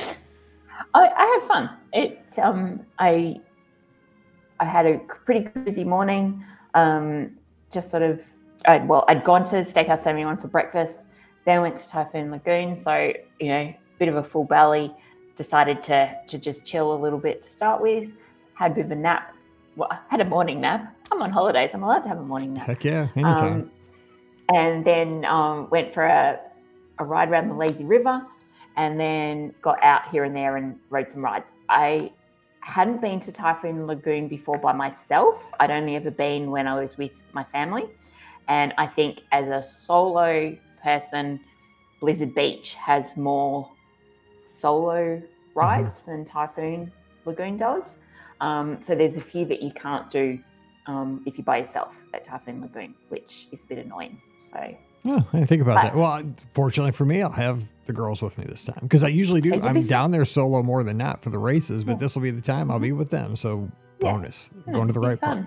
I, 0.95 1.09
I 1.09 1.27
had 1.27 1.43
fun. 1.43 1.71
It 1.93 2.39
um 2.39 2.81
I 2.99 3.41
I 4.61 4.65
had 4.65 4.87
a 4.87 4.99
pretty 4.99 5.49
busy 5.65 5.85
morning. 5.85 6.45
Um, 6.75 7.37
just 7.71 7.91
sort 7.91 8.03
of, 8.03 8.23
I'd, 8.67 8.87
well, 8.89 9.05
I'd 9.09 9.25
gone 9.25 9.45
to 9.45 9.57
Steakhouse 9.57 10.01
71 10.01 10.39
for 10.39 10.49
breakfast, 10.49 11.09
then 11.45 11.61
went 11.61 11.77
to 11.77 11.89
Typhoon 11.89 12.31
Lagoon. 12.31 12.77
So, 12.77 13.13
you 13.41 13.49
know, 13.49 13.75
bit 13.99 14.09
of 14.09 14.17
a 14.17 14.23
full 14.23 14.45
belly. 14.45 14.95
Decided 15.37 15.83
to 15.85 16.17
to 16.29 16.39
just 16.39 16.65
chill 16.65 16.95
a 16.95 16.99
little 16.99 17.19
bit 17.19 17.43
to 17.43 17.49
start 17.49 17.83
with. 17.83 18.13
Had 18.55 18.71
a 18.71 18.75
bit 18.77 18.85
of 18.85 18.91
a 18.93 18.97
nap. 18.97 19.35
Well, 19.75 19.89
I 19.91 19.99
had 20.09 20.21
a 20.21 20.29
morning 20.29 20.61
nap. 20.61 20.95
I'm 21.11 21.21
on 21.21 21.31
holidays. 21.31 21.71
I'm 21.75 21.83
allowed 21.83 22.05
to 22.05 22.09
have 22.09 22.19
a 22.19 22.23
morning 22.23 22.55
nap. 22.55 22.67
Heck 22.69 22.85
yeah, 22.85 23.09
anytime. 23.17 23.53
Um, 23.53 23.71
and 24.55 24.85
then 24.85 25.25
um, 25.25 25.69
went 25.71 25.93
for 25.93 26.05
a, 26.05 26.39
a 27.01 27.05
ride 27.05 27.31
around 27.31 27.49
the 27.49 27.55
lazy 27.55 27.85
river, 27.85 28.25
and 28.77 29.01
then 29.01 29.53
got 29.61 29.83
out 29.83 30.09
here 30.09 30.23
and 30.23 30.37
there 30.37 30.57
and 30.57 30.79
rode 30.91 31.11
some 31.11 31.25
rides. 31.25 31.51
I 31.69 32.13
hadn't 32.65 33.01
been 33.01 33.21
to 33.21 33.31
Typhoon 33.31 33.87
Lagoon 33.87 34.27
before 34.27 34.59
by 34.59 34.73
myself. 34.73 35.53
I'd 35.61 35.71
only 35.71 35.97
ever 35.97 36.11
been 36.11 36.51
when 36.51 36.67
I 36.67 36.81
was 36.81 36.97
with 36.97 37.13
my 37.33 37.45
family. 37.45 37.91
And 38.49 38.73
I 38.79 38.87
think 38.87 39.21
as 39.33 39.49
a 39.49 39.63
solo 39.63 40.57
person, 40.83 41.41
Blizzard 42.01 42.35
Beach 42.35 42.75
has 42.75 43.17
more 43.17 43.71
solo 44.59 45.23
rides 45.55 46.01
mm-hmm. 46.01 46.11
than 46.11 46.25
Typhoon 46.25 46.93
Lagoon 47.27 47.59
does. 47.59 47.97
Um, 48.41 48.79
so 48.81 48.95
there's 48.95 49.19
a 49.19 49.23
few 49.23 49.45
that 49.45 49.63
you 49.63 49.71
can't 49.71 50.11
do 50.11 50.39
um, 50.87 51.23
if 51.27 51.37
you're 51.37 51.45
by 51.45 51.59
yourself 51.59 52.03
at 52.15 52.25
Typhoon 52.25 52.63
Lagoon, 52.63 52.95
which 53.11 53.47
is 53.53 53.63
a 53.63 53.67
bit 53.67 53.79
annoying. 53.79 54.21
So 54.53 54.75
yeah, 55.05 55.21
I 55.33 55.45
think 55.45 55.63
about 55.63 55.77
but, 55.77 55.83
that. 55.83 55.97
Well, 55.97 56.35
fortunately 56.55 56.93
for 56.93 57.05
me, 57.05 57.23
I'll 57.23 57.31
have 57.31 57.65
the 57.87 57.93
girls 57.93 58.23
with 58.23 58.39
me 58.39 58.45
this 58.49 58.65
time 58.65 58.79
because 58.83 59.03
I 59.03 59.09
usually 59.09 59.43
do. 59.43 59.61
I'm 59.63 59.87
down 59.87 60.11
there 60.11 60.25
solo 60.25 60.63
more 60.63 60.83
than 60.83 60.97
not 60.97 61.23
for 61.23 61.31
the 61.31 61.39
races, 61.39 61.85
but 61.85 61.93
yeah. 61.93 61.99
this 61.99 62.15
will 62.15 62.23
be 62.23 62.31
the 62.31 62.41
time 62.41 62.71
I'll 62.71 62.79
be 62.79 62.89
mm-hmm. 62.89 62.99
with 62.99 63.11
them. 63.11 63.37
So 63.37 63.71
bonus, 64.01 64.51
yeah. 64.67 64.73
going 64.73 64.87
to 64.87 64.95
the 64.95 65.01
right 65.01 65.21
part. 65.21 65.45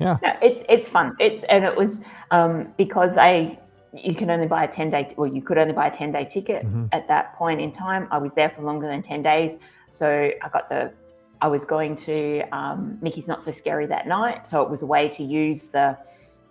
Yeah, 0.00 0.18
no, 0.22 0.36
it's 0.42 0.62
it's 0.68 0.88
fun. 0.88 1.16
It's 1.20 1.44
and 1.44 1.64
it 1.64 1.76
was 1.76 2.00
um, 2.30 2.72
because 2.76 3.16
I 3.16 3.58
you 3.92 4.14
can 4.14 4.30
only 4.30 4.46
buy 4.46 4.64
a 4.64 4.68
ten 4.68 4.90
day. 4.90 5.12
Well, 5.16 5.32
you 5.32 5.42
could 5.42 5.58
only 5.58 5.74
buy 5.74 5.86
a 5.86 5.90
ten 5.90 6.12
day 6.12 6.24
ticket 6.24 6.66
mm-hmm. 6.66 6.86
at 6.92 7.06
that 7.08 7.34
point 7.36 7.60
in 7.60 7.72
time. 7.72 8.08
I 8.10 8.18
was 8.18 8.32
there 8.34 8.50
for 8.50 8.62
longer 8.62 8.86
than 8.86 9.02
ten 9.02 9.22
days, 9.22 9.58
so 9.92 10.30
I 10.42 10.48
got 10.48 10.68
the. 10.68 10.92
I 11.40 11.46
was 11.46 11.64
going 11.64 11.94
to 11.96 12.42
um, 12.50 12.98
Mickey's 13.00 13.28
Not 13.28 13.44
So 13.44 13.52
Scary 13.52 13.86
that 13.86 14.08
night, 14.08 14.48
so 14.48 14.60
it 14.62 14.68
was 14.68 14.82
a 14.82 14.86
way 14.86 15.08
to 15.10 15.22
use 15.22 15.68
the 15.68 15.96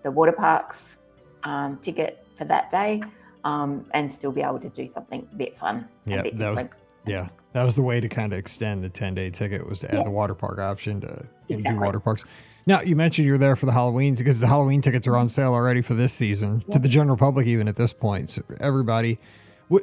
the 0.04 0.12
water 0.12 0.32
parks 0.32 0.98
um, 1.44 1.78
ticket 1.78 2.26
for 2.38 2.46
that 2.46 2.70
day 2.70 3.02
um, 3.44 3.86
and 3.94 4.12
still 4.12 4.32
be 4.32 4.42
able 4.42 4.60
to 4.60 4.70
do 4.70 4.88
something 4.88 5.28
a 5.32 5.36
bit 5.36 5.58
fun. 5.58 5.88
Yeah, 6.06 6.22
bit 6.24 6.38
that 6.38 6.56
was 6.56 6.66
yeah, 7.06 7.30
that 7.54 7.64
was 7.64 7.76
the 7.76 7.82
way 7.82 8.00
to 8.00 8.10
kind 8.10 8.34
of 8.34 8.40
extend 8.40 8.84
the 8.84 8.90
ten 8.90 9.16
day 9.16 9.30
ticket 9.30 9.68
was 9.68 9.80
to 9.80 9.92
add 9.92 10.00
yeah. 10.00 10.04
the 10.04 10.12
water 10.12 10.36
park 10.36 10.60
option 10.60 11.02
to 11.02 11.28
exactly. 11.50 11.76
do 11.76 11.80
water 11.80 12.00
parks. 12.00 12.26
Now 12.66 12.82
you 12.82 12.98
mentioned 12.98 13.26
you're 13.26 13.38
there 13.38 13.56
for 13.56 13.66
the 13.66 13.72
Halloween 13.72 14.16
because 14.16 14.42
the 14.42 14.48
Halloween 14.48 14.82
tickets 14.82 15.08
are 15.08 15.16
on 15.16 15.30
sale 15.30 15.54
already 15.54 15.82
for 15.82 15.94
this 15.94 16.14
season 16.14 16.64
yeah. 16.68 16.74
to 16.74 16.80
the 16.80 16.90
general 16.90 17.16
public 17.16 17.48
even 17.48 17.68
at 17.68 17.78
this 17.78 17.94
point. 17.94 18.30
So 18.30 18.44
everybody 18.60 19.20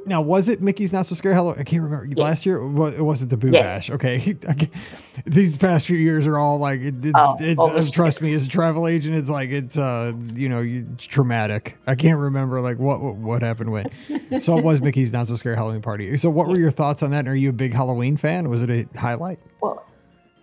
now, 0.07 0.23
was 0.23 0.49
it 0.49 0.63
Mickey's 0.63 0.93
Not 0.93 1.07
So 1.07 1.15
Scary 1.15 1.35
Hello? 1.35 1.51
I 1.51 1.63
can't 1.63 1.83
remember. 1.83 2.07
Yes. 2.07 2.17
Last 2.17 2.47
year, 2.47 2.57
it 2.57 3.03
wasn't 3.03 3.31
the 3.31 3.37
Boo 3.37 3.51
yeah. 3.51 3.63
Bash. 3.63 3.91
Okay. 3.91 4.35
These 5.27 5.59
past 5.59 5.87
few 5.87 5.99
years 5.99 6.27
are 6.27 6.39
all 6.39 6.59
like, 6.59 6.81
it, 6.81 6.95
it's, 7.05 7.13
oh, 7.15 7.37
it's 7.39 7.61
uh, 7.61 7.91
trust 7.93 8.23
me, 8.23 8.33
as 8.33 8.47
a 8.47 8.49
travel 8.49 8.89
agent, 8.89 9.15
it's 9.15 9.29
like, 9.29 9.51
it's, 9.51 9.77
uh, 9.77 10.15
you 10.35 10.49
know, 10.49 10.63
it's 10.63 11.05
traumatic. 11.05 11.77
I 11.87 11.95
can't 11.97 12.19
remember 12.19 12.63
like 12.63 12.79
what, 12.79 13.03
what, 13.03 13.17
what 13.17 13.43
happened 13.43 13.73
when. 13.73 14.41
so 14.41 14.57
it 14.57 14.65
was 14.65 14.81
Mickey's 14.81 15.13
Not 15.13 15.29
So 15.29 15.35
Scary 15.37 15.57
Halloween 15.57 15.83
Party. 15.83 16.17
So 16.17 16.31
what 16.31 16.49
were 16.49 16.59
your 16.59 16.71
thoughts 16.71 17.03
on 17.03 17.11
that? 17.11 17.29
Are 17.29 17.37
you 17.37 17.51
a 17.51 17.53
big 17.55 17.75
Halloween 17.75 18.17
fan? 18.17 18.49
Was 18.49 18.63
it 18.63 18.71
a 18.71 18.99
highlight? 18.99 19.39
Well, 19.61 19.85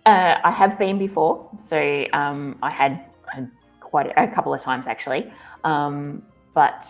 uh, 0.06 0.38
I 0.42 0.50
have 0.52 0.78
been 0.78 0.98
before. 0.98 1.48
So 1.58 2.06
um, 2.12 2.58
I 2.62 2.70
had, 2.70 3.04
had 3.26 3.50
quite 3.80 4.06
a, 4.06 4.24
a, 4.24 4.28
couple 4.28 4.54
of 4.54 4.60
times 4.60 4.86
actually. 4.86 5.32
Um, 5.64 6.22
but 6.54 6.88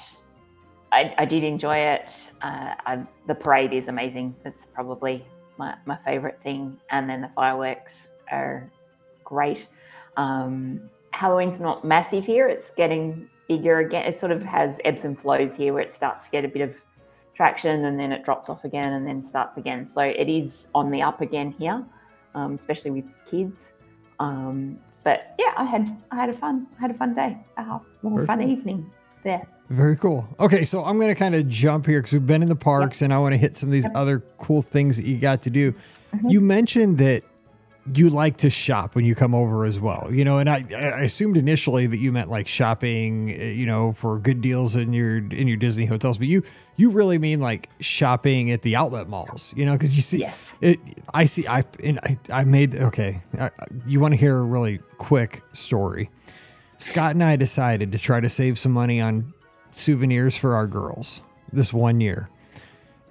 I, 0.93 1.15
I 1.17 1.25
did 1.25 1.43
enjoy 1.43 1.75
it. 1.75 2.31
Uh, 2.43 2.75
I, 2.87 3.03
the 3.27 3.35
parade 3.35 3.73
is 3.73 3.89
amazing. 3.89 4.37
It's 4.45 4.67
probably 4.67 5.25
my, 5.57 5.75
my 5.87 5.97
favorite 5.97 6.41
thing. 6.41 6.79
And 6.91 7.09
then 7.09 7.23
the 7.23 7.29
fireworks 7.29 8.13
are 8.31 8.71
great. 9.25 9.67
Um, 10.19 10.91
Halloween's 11.13 11.61
not 11.61 11.85
massive 11.85 12.27
here. 12.27 12.47
It's 12.47 12.71
getting 12.71 13.29
bigger 13.49 13.79
again. 13.79 14.05
It 14.07 14.15
sort 14.15 14.33
of 14.33 14.43
has 14.43 14.81
ebbs 14.85 15.05
and 15.05 15.19
flows 15.19 15.57
here 15.57 15.73
where 15.73 15.83
it 15.83 15.93
starts 15.93 16.27
to 16.27 16.31
get 16.31 16.45
a 16.45 16.49
bit 16.49 16.63
of 16.63 16.77
traction 17.35 17.87
and 17.87 17.99
then 17.99 18.13
it 18.13 18.23
drops 18.23 18.51
off 18.51 18.65
again 18.65 18.93
and 18.93 19.07
then 19.07 19.23
starts 19.23 19.57
again. 19.57 19.89
So 19.89 20.03
it 20.03 20.29
is 20.29 20.69
on 20.75 20.91
the 20.91 21.01
up 21.01 21.23
again 21.23 21.53
here, 21.59 21.83
um, 22.35 22.55
especially 22.55 22.91
with 22.91 23.11
kids. 23.27 23.73
Um, 24.21 24.79
but 25.05 25.35
yeah, 25.39 25.55
I 25.57 25.65
had 25.65 25.89
I 26.11 26.17
had 26.17 26.29
a 26.29 26.33
fun 26.33 26.67
I 26.79 26.83
had 26.83 26.91
a 26.93 26.95
fun 26.95 27.15
day, 27.15 27.37
uh, 27.57 27.81
more 28.03 28.25
fun 28.25 28.41
evening 28.41 28.89
there. 29.23 29.47
Very 29.71 29.97
cool. 29.97 30.29
Okay, 30.39 30.65
so 30.65 30.85
I'm 30.85 30.99
going 30.99 31.09
to 31.09 31.15
kind 31.15 31.35
of 31.35 31.49
jump 31.49 31.87
here 31.87 32.01
because 32.01 32.13
we've 32.13 32.27
been 32.27 32.43
in 32.43 32.49
the 32.49 32.57
parks 32.57 33.01
and 33.01 33.13
I 33.13 33.19
want 33.19 33.33
to 33.33 33.39
hit 33.39 33.57
some 33.57 33.71
of 33.71 33.73
these 33.73 33.87
other 33.95 34.21
cool 34.39 34.61
things 34.61 34.97
that 34.99 35.07
you 35.07 35.17
got 35.17 35.43
to 35.43 35.51
do. 35.51 35.73
Mm-hmm. 35.73 36.29
You 36.29 36.41
mentioned 36.43 36.99
that 36.99 37.23
you 37.95 38.11
like 38.11 38.37
to 38.39 38.51
shop 38.51 38.95
when 38.95 39.05
you 39.05 39.15
come 39.15 39.35
over 39.35 39.65
as 39.65 39.81
well, 39.81 40.09
you 40.13 40.25
know, 40.25 40.39
and 40.39 40.49
I, 40.49 40.65
I 40.73 41.01
assumed 41.01 41.37
initially 41.37 41.87
that 41.89 41.99
you 41.99 42.13
meant 42.13 42.31
like 42.31 42.47
shopping, 42.47 43.33
eh, 43.33 43.51
you 43.51 43.67
know, 43.67 43.93
for 43.93 44.19
good 44.19 44.41
deals 44.41 44.77
in 44.77 44.93
your 44.93 45.17
in 45.17 45.49
your 45.49 45.57
Disney 45.57 45.87
hotels, 45.87 46.19
but 46.19 46.29
you 46.29 46.45
you 46.77 46.91
really 46.91 47.19
mean 47.19 47.41
like 47.41 47.69
shopping 47.81 48.51
at 48.53 48.63
the 48.63 48.77
outlet 48.77 49.09
malls, 49.09 49.53
you 49.57 49.65
know, 49.65 49.73
because 49.73 49.97
you 49.97 50.03
see 50.03 50.19
yes. 50.19 50.55
it. 50.61 50.79
I 51.13 51.25
see. 51.25 51.47
I 51.49 51.65
and 51.83 51.99
I, 52.01 52.19
I 52.31 52.45
made 52.45 52.77
okay. 52.77 53.21
I, 53.39 53.51
you 53.87 53.99
want 53.99 54.13
to 54.13 54.19
hear 54.19 54.37
a 54.37 54.43
really 54.43 54.79
quick 54.99 55.43
story? 55.53 56.11
Scott 56.83 57.13
and 57.13 57.23
I 57.23 57.37
decided 57.37 57.93
to 57.93 57.99
try 57.99 58.19
to 58.19 58.29
save 58.29 58.59
some 58.59 58.73
money 58.73 59.01
on 59.01 59.33
souvenirs 59.71 60.37
for 60.37 60.57
our 60.57 60.67
girls 60.67 61.21
this 61.53 61.73
one 61.73 62.01
year. 62.01 62.29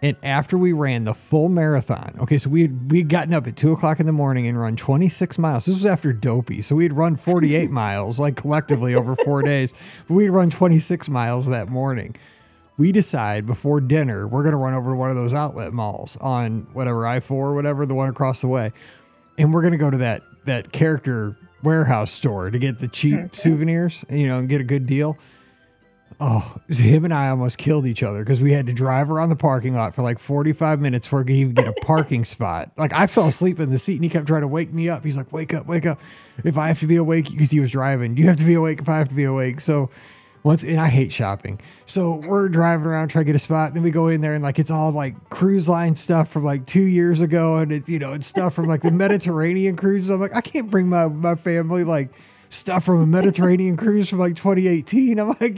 And 0.01 0.17
after 0.23 0.57
we 0.57 0.73
ran 0.73 1.05
the 1.05 1.13
full 1.13 1.47
marathon, 1.47 2.17
okay, 2.19 2.37
so 2.37 2.49
we 2.49 2.63
had, 2.63 2.91
we 2.91 2.97
had 2.97 3.07
gotten 3.07 3.33
up 3.33 3.47
at 3.47 3.55
two 3.55 3.71
o'clock 3.71 4.01
in 4.01 4.07
the 4.07 4.11
morning 4.11 4.45
and 4.45 4.59
run 4.59 4.75
26 4.75 5.37
miles. 5.37 5.67
This 5.67 5.75
was 5.75 5.85
after 5.85 6.11
Dopey. 6.11 6.61
So 6.61 6.75
we 6.75 6.83
had 6.83 6.97
run 6.97 7.15
48 7.15 7.71
miles, 7.71 8.19
like 8.19 8.35
collectively 8.35 8.93
over 8.93 9.15
four 9.15 9.41
days. 9.41 9.73
But 10.07 10.15
we'd 10.15 10.29
run 10.31 10.49
26 10.49 11.07
miles 11.07 11.45
that 11.45 11.69
morning. 11.69 12.17
We 12.77 12.91
decide 12.91 13.45
before 13.45 13.79
dinner, 13.79 14.27
we're 14.27 14.43
going 14.43 14.53
to 14.53 14.57
run 14.57 14.73
over 14.73 14.91
to 14.91 14.97
one 14.97 15.11
of 15.11 15.15
those 15.15 15.33
outlet 15.33 15.71
malls 15.71 16.17
on 16.17 16.67
whatever 16.73 17.07
I 17.07 17.21
4 17.21 17.49
or 17.49 17.53
whatever, 17.53 17.85
the 17.85 17.95
one 17.95 18.09
across 18.09 18.41
the 18.41 18.47
way. 18.47 18.73
And 19.37 19.53
we're 19.53 19.61
going 19.61 19.73
to 19.73 19.77
go 19.77 19.89
to 19.89 19.99
that, 19.99 20.23
that 20.45 20.73
character 20.73 21.37
warehouse 21.63 22.11
store 22.11 22.49
to 22.49 22.59
get 22.59 22.79
the 22.79 22.87
cheap 22.87 23.15
mm-hmm. 23.15 23.35
souvenirs, 23.35 24.05
you 24.09 24.27
know, 24.27 24.39
and 24.39 24.49
get 24.49 24.61
a 24.61 24.65
good 24.65 24.85
deal. 24.85 25.17
Oh, 26.19 26.57
him 26.69 27.03
and 27.03 27.13
I 27.13 27.29
almost 27.29 27.57
killed 27.57 27.87
each 27.87 28.03
other 28.03 28.23
because 28.23 28.41
we 28.41 28.51
had 28.51 28.67
to 28.67 28.73
drive 28.73 29.09
around 29.09 29.29
the 29.29 29.35
parking 29.35 29.73
lot 29.73 29.95
for 29.95 30.03
like 30.03 30.19
45 30.19 30.79
minutes 30.79 31.07
before 31.07 31.19
we 31.19 31.25
could 31.25 31.35
even 31.35 31.53
get 31.55 31.67
a 31.67 31.73
parking 31.73 32.25
spot. 32.25 32.71
Like 32.77 32.93
I 32.93 33.07
fell 33.07 33.27
asleep 33.27 33.59
in 33.59 33.71
the 33.71 33.79
seat 33.79 33.95
and 33.95 34.03
he 34.03 34.09
kept 34.09 34.27
trying 34.27 34.41
to 34.41 34.47
wake 34.47 34.71
me 34.71 34.87
up. 34.87 35.03
He's 35.03 35.17
like, 35.17 35.31
wake 35.31 35.53
up, 35.53 35.65
wake 35.65 35.87
up. 35.87 35.99
If 36.43 36.57
I 36.57 36.67
have 36.67 36.79
to 36.81 36.87
be 36.87 36.97
awake, 36.97 37.31
because 37.31 37.49
he 37.49 37.59
was 37.59 37.71
driving, 37.71 38.17
you 38.17 38.27
have 38.27 38.37
to 38.37 38.43
be 38.43 38.53
awake 38.53 38.81
if 38.81 38.89
I 38.89 38.99
have 38.99 39.09
to 39.09 39.15
be 39.15 39.23
awake. 39.23 39.61
So 39.61 39.89
once, 40.43 40.63
and 40.63 40.79
I 40.79 40.87
hate 40.87 41.11
shopping. 41.11 41.59
So 41.85 42.15
we're 42.15 42.49
driving 42.49 42.87
around 42.87 43.09
trying 43.09 43.25
to 43.25 43.27
get 43.27 43.35
a 43.35 43.39
spot. 43.39 43.73
Then 43.73 43.83
we 43.83 43.91
go 43.91 44.07
in 44.07 44.21
there 44.21 44.33
and 44.33 44.43
like 44.43 44.59
it's 44.59 44.71
all 44.71 44.91
like 44.91 45.29
cruise 45.29 45.69
line 45.69 45.95
stuff 45.95 46.29
from 46.29 46.43
like 46.43 46.65
two 46.65 46.83
years 46.83 47.21
ago. 47.21 47.57
And 47.57 47.71
it's, 47.71 47.89
you 47.89 47.99
know, 47.99 48.13
it's 48.13 48.27
stuff 48.27 48.53
from 48.53 48.67
like 48.67 48.81
the 48.81 48.91
Mediterranean 48.91 49.75
cruises. 49.75 50.09
I'm 50.09 50.19
like, 50.19 50.35
I 50.35 50.41
can't 50.41 50.69
bring 50.69 50.87
my, 50.87 51.07
my 51.07 51.35
family 51.35 51.83
like 51.83 52.09
stuff 52.51 52.83
from 52.83 53.01
a 53.01 53.05
Mediterranean 53.05 53.77
cruise 53.77 54.09
from 54.09 54.19
like 54.19 54.35
2018. 54.35 55.19
I'm 55.19 55.29
like, 55.29 55.57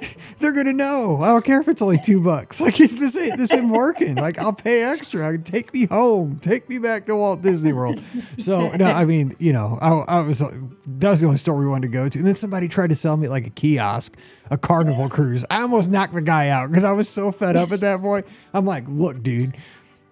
they're 0.40 0.52
gonna 0.52 0.72
know. 0.72 1.22
I 1.22 1.28
don't 1.28 1.44
care 1.44 1.60
if 1.60 1.68
it's 1.68 1.82
only 1.82 1.98
two 1.98 2.20
bucks. 2.20 2.60
Like 2.66 2.76
this 2.78 3.16
ain't 3.16 3.38
this 3.38 3.52
ain't 3.52 3.68
working. 3.68 4.16
Like 4.16 4.38
I'll 4.38 4.52
pay 4.52 4.82
extra. 4.82 5.28
I 5.28 5.36
Take 5.36 5.72
me 5.72 5.86
home. 5.86 6.40
Take 6.40 6.68
me 6.68 6.78
back 6.78 7.06
to 7.06 7.14
Walt 7.14 7.42
Disney 7.42 7.72
World. 7.72 8.02
So 8.38 8.70
no, 8.70 8.86
I 8.86 9.04
mean, 9.04 9.36
you 9.38 9.52
know, 9.52 9.78
I, 9.80 10.16
I 10.16 10.20
was 10.22 10.40
that 10.40 11.10
was 11.10 11.20
the 11.20 11.26
only 11.26 11.38
store 11.38 11.56
we 11.56 11.66
wanted 11.66 11.88
to 11.88 11.92
go 11.92 12.08
to. 12.08 12.18
And 12.18 12.26
then 12.26 12.34
somebody 12.34 12.66
tried 12.66 12.90
to 12.90 12.96
sell 12.96 13.16
me 13.16 13.28
like 13.28 13.46
a 13.46 13.50
kiosk, 13.50 14.16
a 14.50 14.58
carnival 14.58 15.08
cruise. 15.08 15.44
I 15.48 15.62
almost 15.62 15.90
knocked 15.90 16.14
the 16.14 16.22
guy 16.22 16.48
out 16.48 16.70
because 16.70 16.84
I 16.84 16.92
was 16.92 17.08
so 17.08 17.30
fed 17.30 17.56
up 17.56 17.70
at 17.70 17.80
that 17.80 18.00
point. 18.00 18.26
I'm 18.52 18.66
like, 18.66 18.84
look, 18.88 19.22
dude, 19.22 19.56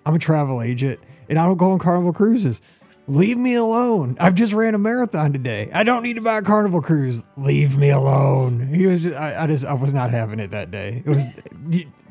I'm 0.07 0.15
a 0.15 0.19
travel 0.21 0.63
agent 0.63 1.01
and 1.29 1.39
I 1.39 1.47
don't 1.47 1.57
go 1.57 1.73
on 1.73 1.79
carnival 1.79 2.13
cruises. 2.13 2.61
Leave 3.07 3.37
me 3.37 3.55
alone. 3.55 4.17
I've 4.19 4.35
just 4.35 4.55
ran 4.55 4.75
a 4.75 4.79
marathon 4.79 5.33
today. 5.35 5.71
I 5.75 5.85
don't 5.85 6.03
need 6.03 6.15
to 6.15 6.23
buy 6.23 6.39
a 6.39 6.43
carnival 6.43 6.81
cruise. 6.81 7.23
Leave 7.37 7.77
me 7.77 7.91
alone. 7.91 8.69
He 8.69 8.87
was, 8.87 9.13
I, 9.13 9.45
I 9.45 9.47
just, 9.47 9.67
I 9.67 9.75
was 9.75 9.93
not 9.93 10.11
having 10.11 10.41
it 10.41 10.53
that 10.53 10.71
day. 10.71 11.03
It 11.05 11.11
was, 11.11 11.27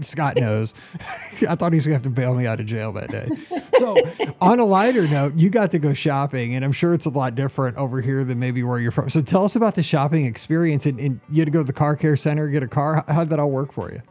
Scott 0.01 0.35
knows. 0.35 0.75
I 1.49 1.55
thought 1.55 1.73
he 1.73 1.77
was 1.77 1.87
going 1.87 1.93
to 1.93 1.93
have 1.93 2.03
to 2.03 2.11
bail 2.11 2.35
me 2.35 2.45
out 2.45 2.59
of 2.59 2.67
jail 2.67 2.91
that 2.93 3.09
day. 3.09 3.27
So, 3.79 3.97
on 4.39 4.59
a 4.59 4.65
lighter 4.65 5.07
note, 5.07 5.35
you 5.35 5.49
got 5.49 5.71
to 5.71 5.79
go 5.79 5.93
shopping, 5.93 6.53
and 6.53 6.63
I'm 6.63 6.71
sure 6.71 6.93
it's 6.93 7.07
a 7.07 7.09
lot 7.09 7.33
different 7.33 7.77
over 7.77 7.99
here 7.99 8.23
than 8.23 8.37
maybe 8.37 8.61
where 8.61 8.79
you're 8.79 8.91
from. 8.91 9.09
So, 9.09 9.21
tell 9.21 9.45
us 9.45 9.55
about 9.55 9.73
the 9.73 9.83
shopping 9.83 10.25
experience. 10.25 10.85
And, 10.85 10.99
and 10.99 11.19
you 11.31 11.39
had 11.39 11.45
to 11.45 11.51
go 11.51 11.59
to 11.61 11.67
the 11.67 11.73
car 11.73 11.95
care 11.95 12.15
center, 12.15 12.47
get 12.49 12.61
a 12.61 12.67
car. 12.67 13.03
How 13.07 13.23
did 13.23 13.29
that 13.29 13.39
all 13.39 13.49
work 13.49 13.73
for 13.73 13.91
you? 13.91 14.01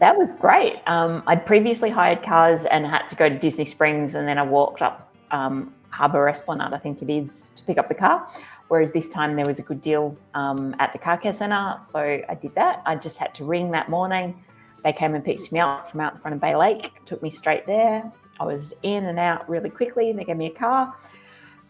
That 0.00 0.18
was 0.18 0.34
great. 0.34 0.76
Um, 0.86 1.22
I'd 1.28 1.46
previously 1.46 1.88
hired 1.88 2.24
cars 2.24 2.64
and 2.66 2.84
had 2.84 3.06
to 3.08 3.14
go 3.16 3.28
to 3.28 3.38
Disney 3.38 3.64
Springs, 3.64 4.16
and 4.16 4.26
then 4.26 4.38
I 4.38 4.42
walked 4.42 4.82
up 4.82 5.14
um, 5.30 5.72
Harbour 5.96 6.28
Esplanade, 6.28 6.74
I 6.74 6.78
think 6.78 7.00
it 7.00 7.10
is, 7.10 7.50
to 7.56 7.62
pick 7.62 7.78
up 7.78 7.88
the 7.88 7.94
car. 7.94 8.28
Whereas 8.68 8.92
this 8.92 9.08
time 9.08 9.34
there 9.34 9.46
was 9.46 9.58
a 9.58 9.62
good 9.62 9.80
deal 9.80 10.18
um, 10.34 10.76
at 10.78 10.92
the 10.92 10.98
car 10.98 11.16
care 11.16 11.32
centre. 11.32 11.76
So 11.80 12.00
I 12.28 12.34
did 12.34 12.54
that. 12.54 12.82
I 12.84 12.96
just 12.96 13.16
had 13.16 13.34
to 13.36 13.44
ring 13.44 13.70
that 13.70 13.88
morning. 13.88 14.42
They 14.84 14.92
came 14.92 15.14
and 15.14 15.24
picked 15.24 15.50
me 15.52 15.60
up 15.60 15.90
from 15.90 16.00
out 16.00 16.12
in 16.12 16.18
front 16.18 16.34
of 16.34 16.40
Bay 16.40 16.54
Lake, 16.54 16.92
took 17.06 17.22
me 17.22 17.30
straight 17.30 17.64
there. 17.66 18.12
I 18.38 18.44
was 18.44 18.74
in 18.82 19.06
and 19.06 19.18
out 19.18 19.48
really 19.48 19.70
quickly. 19.70 20.10
And 20.10 20.18
they 20.18 20.24
gave 20.24 20.36
me 20.36 20.46
a 20.46 20.50
car. 20.50 20.94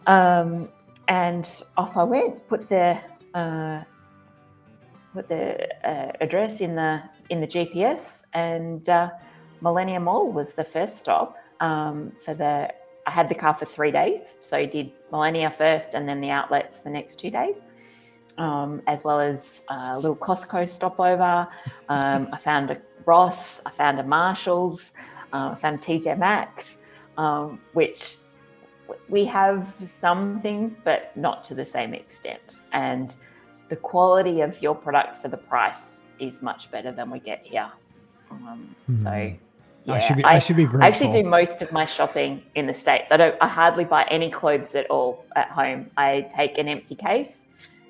Um, 0.08 0.68
and 1.06 1.48
off 1.76 1.96
I 1.96 2.02
went, 2.02 2.48
put 2.48 2.68
the 2.68 2.98
uh, 3.34 3.84
put 5.14 5.28
the 5.28 5.68
uh, 5.88 6.12
address 6.20 6.60
in 6.60 6.74
the 6.74 7.02
in 7.30 7.40
the 7.40 7.46
GPS, 7.46 8.22
and 8.32 8.88
uh, 8.88 9.10
Millennia 9.60 10.00
Mall 10.00 10.32
was 10.32 10.54
the 10.54 10.64
first 10.64 10.98
stop 10.98 11.36
um, 11.60 12.12
for 12.24 12.34
the 12.34 12.72
I 13.06 13.10
had 13.10 13.28
the 13.28 13.34
car 13.34 13.54
for 13.54 13.64
three 13.64 13.90
days. 13.90 14.34
So 14.40 14.56
I 14.56 14.66
did 14.66 14.92
Millennia 15.12 15.50
first 15.50 15.94
and 15.94 16.08
then 16.08 16.20
the 16.20 16.30
outlets 16.30 16.80
the 16.80 16.90
next 16.90 17.20
two 17.20 17.30
days, 17.30 17.62
um, 18.36 18.82
as 18.86 19.04
well 19.04 19.20
as 19.20 19.62
a 19.68 19.96
little 19.96 20.16
Costco 20.16 20.68
stopover. 20.68 21.46
Um, 21.88 22.28
I 22.32 22.38
found 22.38 22.70
a 22.70 22.82
Ross, 23.04 23.60
I 23.64 23.70
found 23.70 24.00
a 24.00 24.02
Marshalls, 24.02 24.92
uh, 25.32 25.50
I 25.52 25.54
found 25.54 25.78
TJ 25.78 26.18
Maxx, 26.18 26.78
um, 27.16 27.60
which 27.72 28.16
we 29.08 29.24
have 29.24 29.72
some 29.84 30.40
things, 30.42 30.80
but 30.82 31.16
not 31.16 31.44
to 31.44 31.54
the 31.54 31.64
same 31.64 31.94
extent. 31.94 32.58
And 32.72 33.14
the 33.68 33.76
quality 33.76 34.40
of 34.40 34.60
your 34.60 34.74
product 34.74 35.22
for 35.22 35.28
the 35.28 35.36
price 35.36 36.04
is 36.18 36.42
much 36.42 36.70
better 36.70 36.90
than 36.90 37.10
we 37.10 37.20
get 37.20 37.44
here. 37.44 37.70
Mm-hmm. 38.32 39.04
So 39.04 39.36
yeah, 39.86 39.94
I 39.94 39.98
should 40.00 40.16
be. 40.16 40.24
I, 40.24 40.34
I, 40.34 40.38
should 40.40 40.56
be 40.56 40.64
grateful. 40.64 40.82
I 40.82 40.88
actually 40.88 41.22
do 41.22 41.28
most 41.28 41.62
of 41.62 41.72
my 41.72 41.86
shopping 41.86 42.42
in 42.56 42.66
the 42.66 42.74
states. 42.74 43.06
I 43.12 43.16
don't. 43.16 43.36
I 43.40 43.46
hardly 43.46 43.84
buy 43.84 44.04
any 44.10 44.30
clothes 44.30 44.74
at 44.74 44.90
all 44.90 45.24
at 45.36 45.48
home. 45.48 45.90
I 45.96 46.26
take 46.28 46.58
an 46.58 46.68
empty 46.68 46.96
case 46.96 47.44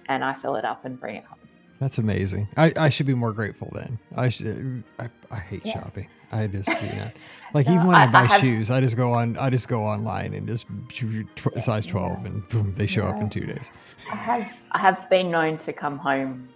and 0.09 0.23
I 0.23 0.35
fill 0.35 0.57
it 0.57 0.65
up 0.65 0.85
and 0.85 1.01
bring 1.01 1.17
it 1.17 1.25
home. 1.25 1.39
That's 1.81 1.99
amazing. 1.99 2.49
I, 2.57 2.73
I 2.77 2.89
should 2.89 3.07
be 3.07 3.15
more 3.15 3.33
grateful 3.33 3.71
then. 3.73 3.99
I 4.15 4.29
should. 4.29 4.85
I, 4.99 5.09
I 5.31 5.39
hate 5.39 5.65
yeah. 5.65 5.75
shopping. 5.75 6.09
I 6.33 6.47
just 6.47 6.67
do 6.67 6.87
not. 6.97 7.13
Like 7.55 7.69
no, 7.69 7.75
even 7.75 7.87
when 7.87 7.97
I, 7.97 8.03
I 8.03 8.07
buy 8.09 8.23
I 8.23 8.27
have, 8.27 8.41
shoes, 8.41 8.71
I 8.71 8.81
just 8.83 8.97
go 8.97 9.13
on. 9.13 9.39
I 9.39 9.49
just 9.49 9.67
go 9.69 9.83
online 9.83 10.35
and 10.35 10.47
just 10.47 10.67
tw- 10.89 11.63
size 11.63 11.87
twelve, 11.87 12.19
yeah. 12.21 12.33
and 12.33 12.49
boom, 12.49 12.75
they 12.75 12.87
show 12.87 13.05
yeah. 13.05 13.11
up 13.11 13.21
in 13.23 13.31
two 13.31 13.47
days. 13.47 13.71
I 14.13 14.17
have. 14.17 14.59
I 14.73 14.79
have 14.79 15.09
been 15.09 15.31
known 15.31 15.57
to 15.59 15.73
come 15.73 15.97
home 15.97 16.49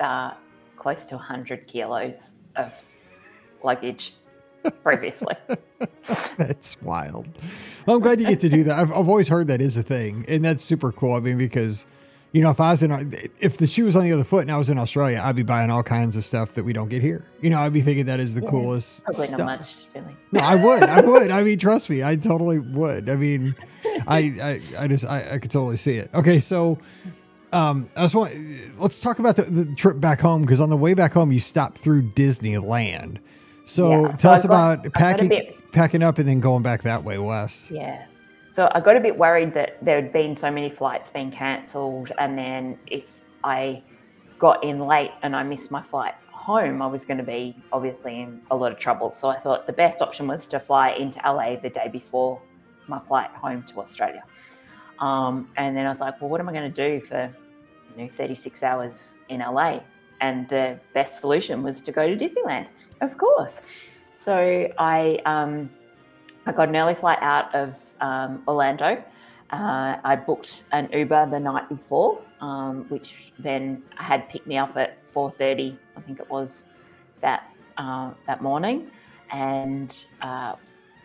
uh, 0.00 0.32
close 0.74 1.06
to 1.06 1.18
hundred 1.18 1.68
kilos 1.68 2.32
of 2.56 2.72
luggage 3.62 4.14
previously. 4.82 5.34
that's 6.36 6.80
wild. 6.82 7.26
Well, 7.86 7.96
I'm 7.96 8.02
glad 8.02 8.20
you 8.20 8.26
get 8.26 8.40
to 8.40 8.48
do 8.48 8.64
that. 8.64 8.78
I've, 8.78 8.90
I've 8.92 9.08
always 9.08 9.28
heard 9.28 9.48
that 9.48 9.60
is 9.60 9.76
a 9.76 9.82
thing, 9.82 10.24
and 10.28 10.44
that's 10.44 10.62
super 10.64 10.92
cool. 10.92 11.14
I 11.14 11.20
mean, 11.20 11.38
because 11.38 11.86
you 12.32 12.42
know, 12.42 12.50
if 12.50 12.60
I 12.60 12.72
was 12.72 12.82
in, 12.82 13.30
if 13.40 13.56
the 13.56 13.66
shoe 13.66 13.86
was 13.86 13.96
on 13.96 14.04
the 14.04 14.12
other 14.12 14.24
foot 14.24 14.42
and 14.42 14.52
I 14.52 14.58
was 14.58 14.68
in 14.68 14.76
Australia, 14.76 15.22
I'd 15.24 15.36
be 15.36 15.42
buying 15.42 15.70
all 15.70 15.82
kinds 15.82 16.14
of 16.14 16.24
stuff 16.24 16.54
that 16.54 16.64
we 16.64 16.74
don't 16.74 16.88
get 16.88 17.00
here. 17.00 17.24
You 17.40 17.48
know, 17.48 17.60
I'd 17.60 17.72
be 17.72 17.80
thinking 17.80 18.06
that 18.06 18.20
is 18.20 18.34
the 18.34 18.42
yeah, 18.42 18.50
coolest. 18.50 19.02
Probably 19.04 19.26
stuff. 19.28 19.38
not 19.38 19.46
much, 19.46 19.74
really. 19.94 20.16
No, 20.32 20.40
I 20.40 20.54
would. 20.54 20.82
I 20.82 21.00
would. 21.00 21.30
I 21.30 21.42
mean, 21.42 21.58
trust 21.58 21.88
me, 21.88 22.02
I 22.02 22.16
totally 22.16 22.58
would. 22.58 23.08
I 23.08 23.16
mean, 23.16 23.54
I, 24.06 24.18
I, 24.18 24.82
I 24.82 24.86
just, 24.88 25.06
I, 25.06 25.34
I 25.34 25.38
could 25.38 25.50
totally 25.50 25.76
see 25.76 25.96
it. 25.96 26.10
Okay, 26.14 26.38
so. 26.38 26.78
Um, 27.50 27.88
I 27.96 28.02
just 28.02 28.14
want 28.14 28.34
let's 28.78 29.00
talk 29.00 29.20
about 29.20 29.36
the, 29.36 29.44
the 29.44 29.74
trip 29.74 29.98
back 29.98 30.20
home 30.20 30.42
because 30.42 30.60
on 30.60 30.68
the 30.68 30.76
way 30.76 30.92
back 30.92 31.14
home 31.14 31.32
you 31.32 31.40
stopped 31.40 31.78
through 31.78 32.02
Disneyland. 32.10 33.20
So 33.68 33.90
yeah, 33.90 34.06
tell 34.08 34.16
so 34.16 34.30
us 34.30 34.42
got, 34.44 34.46
about 34.46 34.92
packing 34.94 35.28
bit, 35.28 35.72
packing 35.72 36.02
up 36.02 36.16
and 36.16 36.26
then 36.26 36.40
going 36.40 36.62
back 36.62 36.82
that 36.82 37.04
way 37.04 37.18
west. 37.18 37.70
Yeah. 37.70 38.06
So 38.50 38.70
I 38.74 38.80
got 38.80 38.96
a 38.96 39.00
bit 39.00 39.18
worried 39.18 39.52
that 39.54 39.76
there 39.84 39.96
had 39.96 40.10
been 40.10 40.38
so 40.38 40.50
many 40.50 40.70
flights 40.70 41.10
being 41.10 41.30
cancelled, 41.30 42.10
and 42.18 42.36
then 42.36 42.78
if 42.86 43.22
I 43.44 43.82
got 44.38 44.64
in 44.64 44.80
late 44.80 45.10
and 45.22 45.36
I 45.36 45.42
missed 45.42 45.70
my 45.70 45.82
flight 45.82 46.14
home, 46.30 46.80
I 46.80 46.86
was 46.86 47.04
going 47.04 47.18
to 47.18 47.24
be 47.24 47.54
obviously 47.70 48.22
in 48.22 48.40
a 48.50 48.56
lot 48.56 48.72
of 48.72 48.78
trouble. 48.78 49.12
So 49.12 49.28
I 49.28 49.38
thought 49.38 49.66
the 49.66 49.74
best 49.74 50.00
option 50.00 50.26
was 50.26 50.46
to 50.46 50.58
fly 50.58 50.92
into 50.92 51.20
LA 51.22 51.56
the 51.56 51.68
day 51.68 51.88
before 51.92 52.40
my 52.86 52.98
flight 53.00 53.30
home 53.32 53.64
to 53.64 53.80
Australia. 53.80 54.24
Um, 54.98 55.50
and 55.58 55.76
then 55.76 55.86
I 55.86 55.90
was 55.90 56.00
like, 56.00 56.22
well, 56.22 56.30
what 56.30 56.40
am 56.40 56.48
I 56.48 56.54
going 56.54 56.72
to 56.72 56.74
do 56.74 57.04
for 57.06 57.30
you 57.94 58.04
know 58.04 58.10
36 58.16 58.62
hours 58.62 59.18
in 59.28 59.40
LA? 59.40 59.80
and 60.20 60.48
the 60.48 60.78
best 60.94 61.20
solution 61.20 61.62
was 61.62 61.80
to 61.82 61.92
go 61.92 62.08
to 62.08 62.16
Disneyland, 62.16 62.66
of 63.00 63.16
course. 63.18 63.62
So 64.14 64.68
I 64.78 65.20
um, 65.24 65.70
I 66.46 66.52
got 66.52 66.68
an 66.68 66.76
early 66.76 66.94
flight 66.94 67.18
out 67.20 67.54
of 67.54 67.78
um, 68.00 68.42
Orlando. 68.46 69.02
Uh, 69.50 69.96
I 70.04 70.16
booked 70.16 70.62
an 70.72 70.90
Uber 70.92 71.30
the 71.30 71.40
night 71.40 71.68
before, 71.68 72.20
um, 72.40 72.84
which 72.90 73.32
then 73.38 73.82
had 73.96 74.28
picked 74.28 74.46
me 74.46 74.58
up 74.58 74.76
at 74.76 74.98
4:30, 75.14 75.76
I 75.96 76.00
think 76.00 76.20
it 76.20 76.28
was 76.28 76.64
that 77.20 77.50
uh, 77.76 78.12
that 78.26 78.42
morning, 78.42 78.90
and 79.30 79.94
uh, 80.20 80.54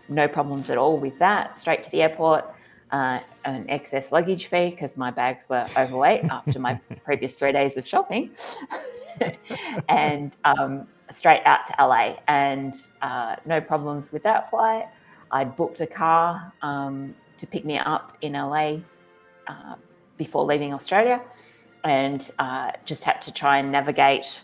no 0.10 0.28
problems 0.28 0.70
at 0.70 0.78
all 0.78 0.98
with 0.98 1.18
that. 1.20 1.58
Straight 1.58 1.84
to 1.84 1.92
the 1.92 2.02
airport. 2.02 2.46
Uh, 2.92 3.20
an 3.46 3.66
excess 3.70 4.12
luggage 4.12 4.46
fee 4.46 4.70
because 4.70 4.96
my 4.98 5.10
bags 5.10 5.48
were 5.50 5.66
overweight 5.76 6.24
after 6.26 6.60
my 6.60 6.80
previous 7.06 7.34
three 7.34 7.52
days 7.52 7.76
of 7.76 7.88
shopping. 7.88 8.30
and 9.90 10.36
um, 10.46 10.88
straight 11.12 11.42
out 11.46 11.66
to 11.68 11.74
LA. 11.80 12.18
And 12.28 12.74
uh, 13.02 13.36
no 13.46 13.60
problems 13.62 14.12
with 14.12 14.24
that 14.24 14.50
flight. 14.50 14.86
I'd 15.32 15.56
booked 15.56 15.82
a 15.82 15.88
car 15.88 16.54
um, 16.62 17.16
to 17.38 17.48
pick 17.48 17.66
me 17.66 17.78
up 17.80 18.18
in 18.22 18.34
LA 18.34 18.78
uh, 19.48 19.76
before 20.18 20.46
leaving 20.46 20.74
Australia 20.74 21.22
and 21.84 22.32
uh, 22.40 22.72
just 22.86 23.04
had 23.04 23.22
to 23.22 23.34
try 23.34 23.58
and 23.58 23.72
navigate 23.72 24.42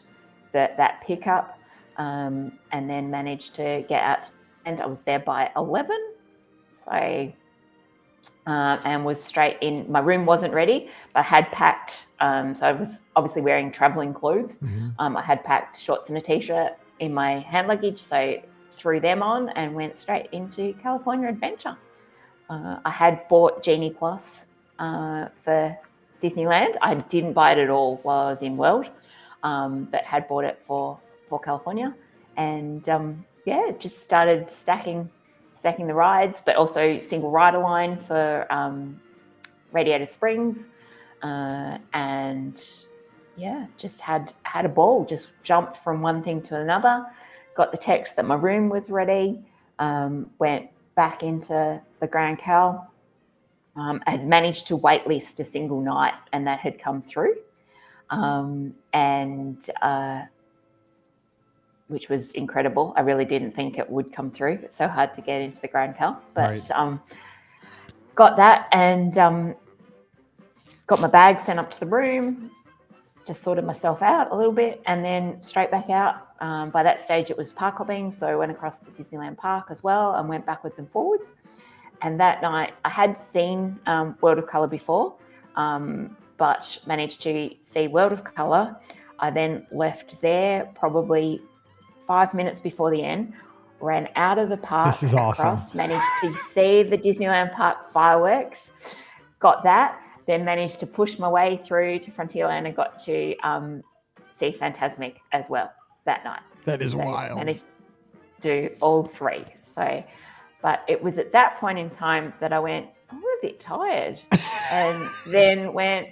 the, 0.51 0.71
that 0.77 1.01
pickup 1.05 1.59
um, 1.97 2.51
and 2.71 2.89
then 2.89 3.09
managed 3.09 3.55
to 3.55 3.85
get 3.87 4.01
out. 4.01 4.31
And 4.65 4.81
I 4.81 4.87
was 4.87 5.01
there 5.01 5.19
by 5.19 5.51
11. 5.55 5.95
So 6.77 7.31
uh, 8.49 8.81
and 8.83 9.05
was 9.05 9.23
straight 9.23 9.57
in. 9.61 9.89
My 9.91 9.99
room 9.99 10.25
wasn't 10.25 10.53
ready, 10.53 10.89
but 11.13 11.19
I 11.19 11.23
had 11.23 11.51
packed. 11.51 12.07
Um, 12.19 12.55
so 12.55 12.67
I 12.67 12.71
was 12.71 12.89
obviously 13.15 13.43
wearing 13.43 13.71
traveling 13.71 14.13
clothes. 14.13 14.57
Mm-hmm. 14.57 14.89
Um, 14.97 15.15
I 15.15 15.21
had 15.21 15.43
packed 15.43 15.79
shorts 15.79 16.09
and 16.09 16.17
a 16.17 16.21
t-shirt 16.21 16.73
in 16.99 17.13
my 17.13 17.39
hand 17.39 17.67
luggage, 17.67 17.99
so 17.99 18.41
threw 18.71 18.99
them 18.99 19.21
on 19.21 19.49
and 19.49 19.75
went 19.75 19.95
straight 19.97 20.29
into 20.31 20.73
California 20.81 21.29
Adventure. 21.29 21.77
Uh, 22.49 22.79
I 22.83 22.89
had 22.89 23.27
bought 23.27 23.61
Genie 23.61 23.91
Plus 23.91 24.47
uh, 24.79 25.27
for 25.43 25.77
Disneyland. 26.19 26.73
I 26.81 26.95
didn't 26.95 27.33
buy 27.33 27.51
it 27.51 27.59
at 27.59 27.69
all 27.69 27.97
while 27.97 28.27
I 28.27 28.31
was 28.31 28.41
in 28.41 28.57
World, 28.57 28.89
um, 29.43 29.87
but 29.91 30.03
had 30.03 30.27
bought 30.27 30.45
it 30.45 30.59
for 30.65 30.99
for 31.29 31.39
California, 31.39 31.93
and 32.37 32.89
um, 32.89 33.23
yeah, 33.45 33.69
just 33.77 33.99
started 33.99 34.49
stacking 34.49 35.11
stacking 35.59 35.87
the 35.87 35.93
rides, 35.93 36.41
but 36.45 36.55
also 36.55 36.99
single 36.99 37.31
rider 37.31 37.57
line 37.59 37.97
for 37.97 38.47
um, 38.49 38.97
Radiator 39.73 40.05
Springs, 40.05 40.69
uh, 41.21 41.77
and 41.93 42.63
yeah, 43.35 43.67
just 43.77 43.99
had 43.99 44.31
had 44.43 44.65
a 44.65 44.69
ball. 44.69 45.05
Just 45.05 45.27
jumped 45.43 45.75
from 45.77 46.01
one 46.01 46.23
thing 46.23 46.41
to 46.43 46.55
another. 46.59 47.05
Got 47.55 47.71
the 47.71 47.77
text 47.77 48.15
that 48.15 48.25
my 48.25 48.35
room 48.35 48.69
was 48.69 48.89
ready. 48.89 49.43
Um, 49.79 50.29
went 50.39 50.69
back 50.95 51.23
into 51.23 51.81
the 51.99 52.07
Grand 52.07 52.39
Cal. 52.39 52.89
Um, 53.75 54.01
had 54.07 54.25
managed 54.25 54.67
to 54.67 54.77
waitlist 54.77 55.39
a 55.39 55.45
single 55.45 55.81
night, 55.81 56.13
and 56.31 56.47
that 56.47 56.59
had 56.59 56.79
come 56.79 57.01
through. 57.01 57.35
Um, 58.09 58.73
and 58.93 59.65
uh, 59.81 60.23
which 61.89 62.07
was 62.07 62.31
incredible. 62.31 62.93
I 62.95 63.01
really 63.01 63.25
didn't 63.25 63.51
think 63.51 63.77
it 63.77 63.89
would 63.89 64.13
come 64.13 64.31
through. 64.31 64.59
It's 64.63 64.77
so 64.77 64.87
hard 64.87 65.11
to 65.15 65.21
get 65.21 65.41
into 65.41 65.59
the 65.59 65.67
Grand 65.67 65.97
Cal, 65.97 66.21
but 66.33 66.49
right. 66.49 66.71
um, 66.71 67.01
got 68.15 68.37
that 68.37 68.67
and 68.71 69.17
um, 69.17 69.55
got 70.87 71.01
my 71.01 71.07
bag 71.07 71.39
sent 71.39 71.59
up 71.59 71.69
to 71.71 71.79
the 71.79 71.87
room. 71.87 72.49
Just 73.25 73.43
sorted 73.43 73.65
myself 73.65 74.01
out 74.01 74.31
a 74.31 74.35
little 74.35 74.53
bit, 74.53 74.81
and 74.85 75.03
then 75.03 75.41
straight 75.41 75.69
back 75.69 75.89
out. 75.89 76.27
Um, 76.39 76.69
by 76.69 76.83
that 76.83 77.03
stage, 77.03 77.29
it 77.29 77.37
was 77.37 77.49
park 77.49 77.75
hopping, 77.77 78.11
so 78.11 78.27
I 78.27 78.35
went 78.35 78.51
across 78.51 78.79
to 78.79 78.91
Disneyland 78.91 79.37
Park 79.37 79.67
as 79.69 79.83
well, 79.83 80.15
and 80.15 80.29
went 80.29 80.45
backwards 80.45 80.79
and 80.79 80.89
forwards. 80.89 81.35
And 82.01 82.19
that 82.19 82.41
night, 82.41 82.73
I 82.85 82.89
had 82.89 83.17
seen 83.17 83.77
um, 83.85 84.15
World 84.21 84.39
of 84.39 84.47
Color 84.47 84.67
before, 84.67 85.15
um, 85.57 86.15
but 86.37 86.79
managed 86.85 87.21
to 87.23 87.53
see 87.63 87.87
World 87.87 88.13
of 88.13 88.23
Color. 88.23 88.75
I 89.19 89.29
then 89.29 89.67
left 89.71 90.19
there 90.21 90.71
probably 90.75 91.41
five 92.09 92.33
minutes 92.33 92.59
before 92.59 92.89
the 92.89 93.03
end, 93.03 93.31
ran 93.79 94.09
out 94.15 94.39
of 94.39 94.49
the 94.49 94.57
park. 94.57 94.87
This 94.87 95.03
is 95.03 95.13
awesome. 95.13 95.59
Managed 95.77 96.03
to 96.21 96.33
see 96.51 96.81
the 96.81 96.97
Disneyland 96.97 97.53
Park 97.53 97.93
fireworks, 97.93 98.71
got 99.39 99.63
that, 99.63 100.01
then 100.25 100.43
managed 100.43 100.79
to 100.79 100.87
push 100.87 101.19
my 101.19 101.29
way 101.29 101.61
through 101.63 101.99
to 101.99 102.09
Frontierland 102.09 102.65
and 102.65 102.75
got 102.75 102.97
to 103.03 103.37
um, 103.43 103.83
see 104.31 104.51
Fantasmic 104.51 105.17
as 105.33 105.51
well 105.51 105.71
that 106.05 106.23
night. 106.23 106.41
That 106.65 106.81
is 106.81 106.93
so 106.93 106.97
wild. 106.97 107.37
Managed 107.37 107.65
to 108.41 108.69
do 108.69 108.75
all 108.81 109.03
three. 109.03 109.45
So, 109.61 110.03
but 110.63 110.83
it 110.87 111.03
was 111.03 111.19
at 111.19 111.31
that 111.33 111.59
point 111.59 111.77
in 111.77 111.91
time 111.91 112.33
that 112.39 112.51
I 112.51 112.59
went, 112.59 112.87
I'm 113.11 113.19
a 113.19 113.37
bit 113.39 113.59
tired, 113.59 114.19
and 114.71 115.07
then 115.27 115.73
went, 115.73 116.07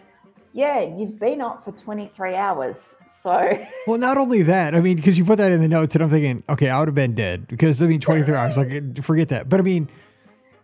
yeah, 0.57 0.79
you've 0.79 1.19
been 1.19 1.39
up 1.39 1.63
for 1.63 1.71
23 1.71 2.33
hours. 2.33 2.97
So, 3.05 3.63
well, 3.87 3.99
not 3.99 4.17
only 4.17 4.41
that, 4.41 4.73
I 4.73 4.81
mean, 4.81 4.95
because 4.95 5.15
you 5.15 5.23
put 5.23 5.37
that 5.37 5.51
in 5.51 5.61
the 5.61 5.67
notes, 5.67 5.93
and 5.93 6.03
I'm 6.03 6.09
thinking, 6.09 6.41
okay, 6.49 6.71
I 6.71 6.79
would 6.79 6.87
have 6.87 6.95
been 6.95 7.13
dead 7.13 7.47
because 7.47 7.79
I 7.79 7.85
mean, 7.85 7.99
23 7.99 8.33
hours, 8.33 8.57
like, 8.57 8.73
uh, 8.73 9.01
forget 9.03 9.29
that. 9.29 9.49
But 9.49 9.59
I 9.59 9.63
mean, 9.63 9.87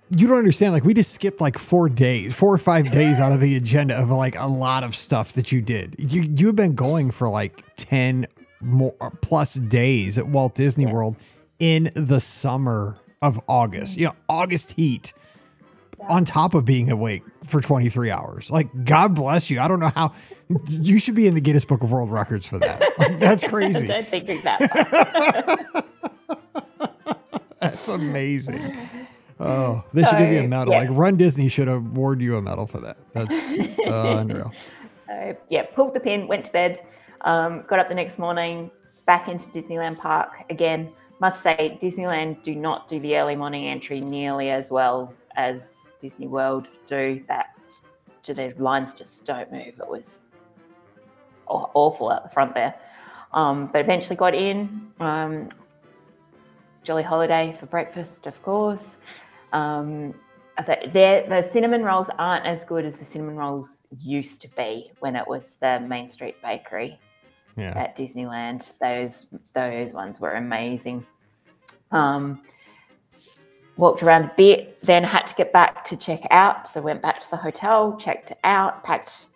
you 0.09 0.25
don't 0.27 0.39
understand. 0.39 0.73
Like, 0.73 0.83
we 0.83 0.95
just 0.95 1.11
skipped 1.11 1.39
like 1.39 1.59
four 1.59 1.89
days, 1.89 2.33
four 2.33 2.51
or 2.51 2.57
five 2.57 2.91
days 2.91 3.19
out 3.19 3.33
of 3.33 3.39
the 3.39 3.55
agenda 3.55 3.95
of 3.95 4.09
like 4.09 4.35
a 4.35 4.47
lot 4.47 4.83
of 4.83 4.95
stuff 4.95 5.33
that 5.33 5.51
you 5.51 5.61
did. 5.61 5.95
You 5.99 6.23
you 6.23 6.47
have 6.47 6.55
been 6.55 6.73
going 6.73 7.11
for 7.11 7.29
like 7.29 7.63
10 7.75 8.25
more 8.61 8.95
uh, 8.99 9.11
plus 9.21 9.53
days 9.53 10.17
at 10.17 10.27
Walt 10.27 10.55
Disney 10.55 10.85
yeah. 10.85 10.91
World 10.91 11.17
in 11.59 11.91
the 11.93 12.19
summer 12.19 12.97
of 13.21 13.39
August. 13.47 13.95
You 13.95 14.07
know, 14.07 14.15
August 14.27 14.71
heat 14.71 15.13
on 16.09 16.25
top 16.25 16.53
of 16.53 16.65
being 16.65 16.91
awake 16.91 17.23
for 17.45 17.61
23 17.61 18.11
hours. 18.11 18.49
Like, 18.49 18.85
God 18.85 19.15
bless 19.15 19.49
you. 19.49 19.59
I 19.59 19.67
don't 19.67 19.79
know 19.79 19.91
how 19.93 20.13
you 20.69 20.99
should 20.99 21.15
be 21.15 21.27
in 21.27 21.33
the 21.33 21.41
Guinness 21.41 21.65
Book 21.65 21.83
of 21.83 21.91
World 21.91 22.11
Records 22.11 22.47
for 22.47 22.59
that. 22.59 22.81
Like, 22.97 23.19
that's 23.19 23.43
crazy. 23.47 23.91
I 23.91 24.03
think 24.03 24.27
that. 24.43 25.83
that's 27.59 27.87
amazing. 27.89 28.89
Oh, 29.39 29.83
they 29.93 30.03
so, 30.03 30.11
should 30.11 30.19
give 30.19 30.31
you 30.31 30.39
a 30.39 30.47
medal. 30.47 30.73
Yeah. 30.73 30.81
Like 30.81 30.89
Run 30.91 31.17
Disney 31.17 31.47
should 31.47 31.67
award 31.67 32.21
you 32.21 32.37
a 32.37 32.41
medal 32.41 32.67
for 32.67 32.79
that. 32.79 32.97
That's 33.13 33.51
uh, 33.79 34.17
unreal. 34.19 34.53
So 35.05 35.37
yeah, 35.49 35.63
pulled 35.63 35.95
the 35.95 35.99
pin, 35.99 36.27
went 36.27 36.45
to 36.45 36.51
bed, 36.51 36.85
um, 37.21 37.63
got 37.67 37.79
up 37.79 37.89
the 37.89 37.95
next 37.95 38.19
morning, 38.19 38.71
back 39.05 39.27
into 39.27 39.49
Disneyland 39.49 39.97
Park 39.97 40.31
again. 40.49 40.91
Must 41.19 41.41
say, 41.41 41.77
Disneyland 41.81 42.43
do 42.43 42.55
not 42.55 42.87
do 42.87 42.99
the 42.99 43.17
early 43.17 43.35
morning 43.35 43.65
entry 43.65 44.01
nearly 44.01 44.49
as 44.49 44.69
well 44.69 45.13
as 45.35 45.82
Disney 46.03 46.27
World 46.27 46.67
do 46.89 47.23
that 47.29 47.55
to 48.23 48.33
their 48.33 48.53
lines 48.57 48.93
just 48.93 49.25
don't 49.25 49.49
move. 49.49 49.79
It 49.79 49.87
was 49.87 50.23
awful 51.47 52.11
out 52.11 52.23
the 52.23 52.29
front 52.29 52.53
there. 52.53 52.75
Um, 53.31 53.67
but 53.71 53.79
eventually 53.79 54.17
got 54.17 54.35
in. 54.35 54.91
Um, 54.99 55.49
Jolly 56.83 57.03
Holiday 57.03 57.55
for 57.57 57.67
breakfast, 57.67 58.27
of 58.27 58.39
course. 58.41 58.97
Um, 59.53 60.13
the 60.57 61.47
cinnamon 61.49 61.83
rolls 61.83 62.09
aren't 62.19 62.45
as 62.45 62.65
good 62.65 62.85
as 62.85 62.97
the 62.97 63.05
cinnamon 63.05 63.37
rolls 63.37 63.83
used 63.97 64.41
to 64.41 64.49
be 64.49 64.91
when 64.99 65.15
it 65.15 65.25
was 65.25 65.55
the 65.61 65.79
Main 65.79 66.09
Street 66.09 66.35
Bakery 66.43 66.99
yeah. 67.55 67.77
at 67.77 67.95
Disneyland. 67.95 68.71
Those 68.81 69.25
those 69.53 69.93
ones 69.93 70.19
were 70.19 70.33
amazing. 70.33 71.05
Um, 71.91 72.41
walked 73.77 74.03
around 74.03 74.25
a 74.25 74.33
bit, 74.35 74.79
then 74.81 75.03
had 75.03 75.22
to 75.33 75.43
get 75.43 75.53
back 75.53 75.83
to 75.85 75.97
check 75.97 76.21
out. 76.31 76.69
So 76.69 76.81
went 76.81 77.01
back 77.01 77.19
to 77.21 77.29
the 77.29 77.37
hotel, 77.37 77.97
checked 77.97 78.33
out, 78.43 78.83
packed, 78.83 79.27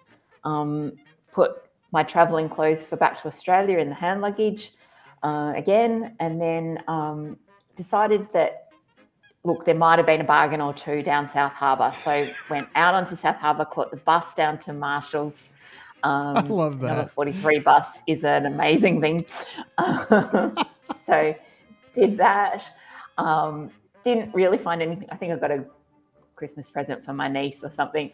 um, 0.43 0.93
put 1.33 1.63
my 1.91 2.03
traveling 2.03 2.49
clothes 2.49 2.83
for 2.83 2.95
back 2.95 3.21
to 3.21 3.27
Australia 3.27 3.79
in 3.79 3.89
the 3.89 3.95
hand 3.95 4.21
luggage 4.21 4.73
uh, 5.23 5.53
again, 5.55 6.15
and 6.19 6.41
then 6.41 6.83
um, 6.87 7.37
decided 7.75 8.27
that 8.33 8.67
look, 9.43 9.65
there 9.65 9.75
might 9.75 9.97
have 9.97 10.05
been 10.05 10.21
a 10.21 10.25
bargain 10.25 10.61
or 10.61 10.73
two 10.73 11.01
down 11.01 11.29
South 11.29 11.53
Harbour. 11.53 11.91
So 11.95 12.27
went 12.49 12.67
out 12.75 12.93
onto 12.93 13.15
South 13.15 13.37
Harbour, 13.37 13.65
caught 13.65 13.91
the 13.91 13.97
bus 13.97 14.33
down 14.33 14.57
to 14.59 14.73
Marshalls. 14.73 15.49
Um, 16.03 16.37
I 16.37 16.41
love 16.41 16.79
that. 16.81 16.97
Number 16.97 17.11
43 17.11 17.59
bus 17.59 18.01
is 18.07 18.23
an 18.23 18.45
amazing 18.45 19.01
thing. 19.01 19.25
so 21.05 21.35
did 21.93 22.17
that. 22.17 22.63
Um, 23.17 23.71
didn't 24.03 24.33
really 24.33 24.57
find 24.57 24.81
anything. 24.81 25.07
I 25.11 25.15
think 25.15 25.33
I 25.33 25.37
got 25.37 25.51
a 25.51 25.65
Christmas 26.37 26.69
present 26.69 27.03
for 27.03 27.13
my 27.13 27.27
niece 27.27 27.63
or 27.63 27.71
something, 27.71 28.11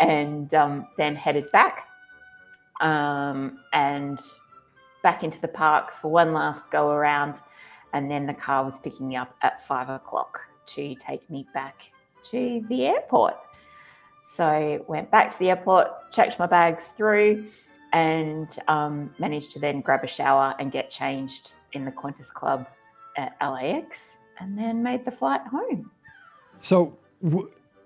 and 0.00 0.52
um, 0.54 0.88
then 0.96 1.14
headed 1.14 1.50
back 1.52 1.86
um, 2.80 3.58
and 3.72 4.18
back 5.02 5.22
into 5.22 5.40
the 5.40 5.48
park 5.48 5.92
for 5.92 6.10
one 6.10 6.32
last 6.32 6.70
go 6.70 6.88
around. 6.90 7.40
And 7.92 8.10
then 8.10 8.26
the 8.26 8.34
car 8.34 8.64
was 8.64 8.78
picking 8.78 9.08
me 9.08 9.16
up 9.16 9.34
at 9.42 9.64
five 9.66 9.88
o'clock 9.88 10.40
to 10.74 10.94
take 10.96 11.28
me 11.30 11.46
back 11.54 11.92
to 12.24 12.64
the 12.68 12.86
airport. 12.86 13.36
So 14.34 14.84
went 14.88 15.10
back 15.10 15.30
to 15.30 15.38
the 15.38 15.50
airport, 15.50 16.12
checked 16.12 16.38
my 16.38 16.46
bags 16.46 16.88
through, 16.88 17.46
and 17.92 18.54
um, 18.68 19.14
managed 19.18 19.52
to 19.52 19.58
then 19.60 19.80
grab 19.80 20.04
a 20.04 20.08
shower 20.08 20.54
and 20.58 20.72
get 20.72 20.90
changed 20.90 21.52
in 21.72 21.84
the 21.84 21.92
Qantas 21.92 22.30
Club 22.30 22.66
at 23.16 23.36
LAX 23.40 24.18
and 24.38 24.58
then 24.58 24.82
made 24.82 25.04
the 25.04 25.10
flight 25.10 25.40
home. 25.42 25.90
So, 26.50 26.98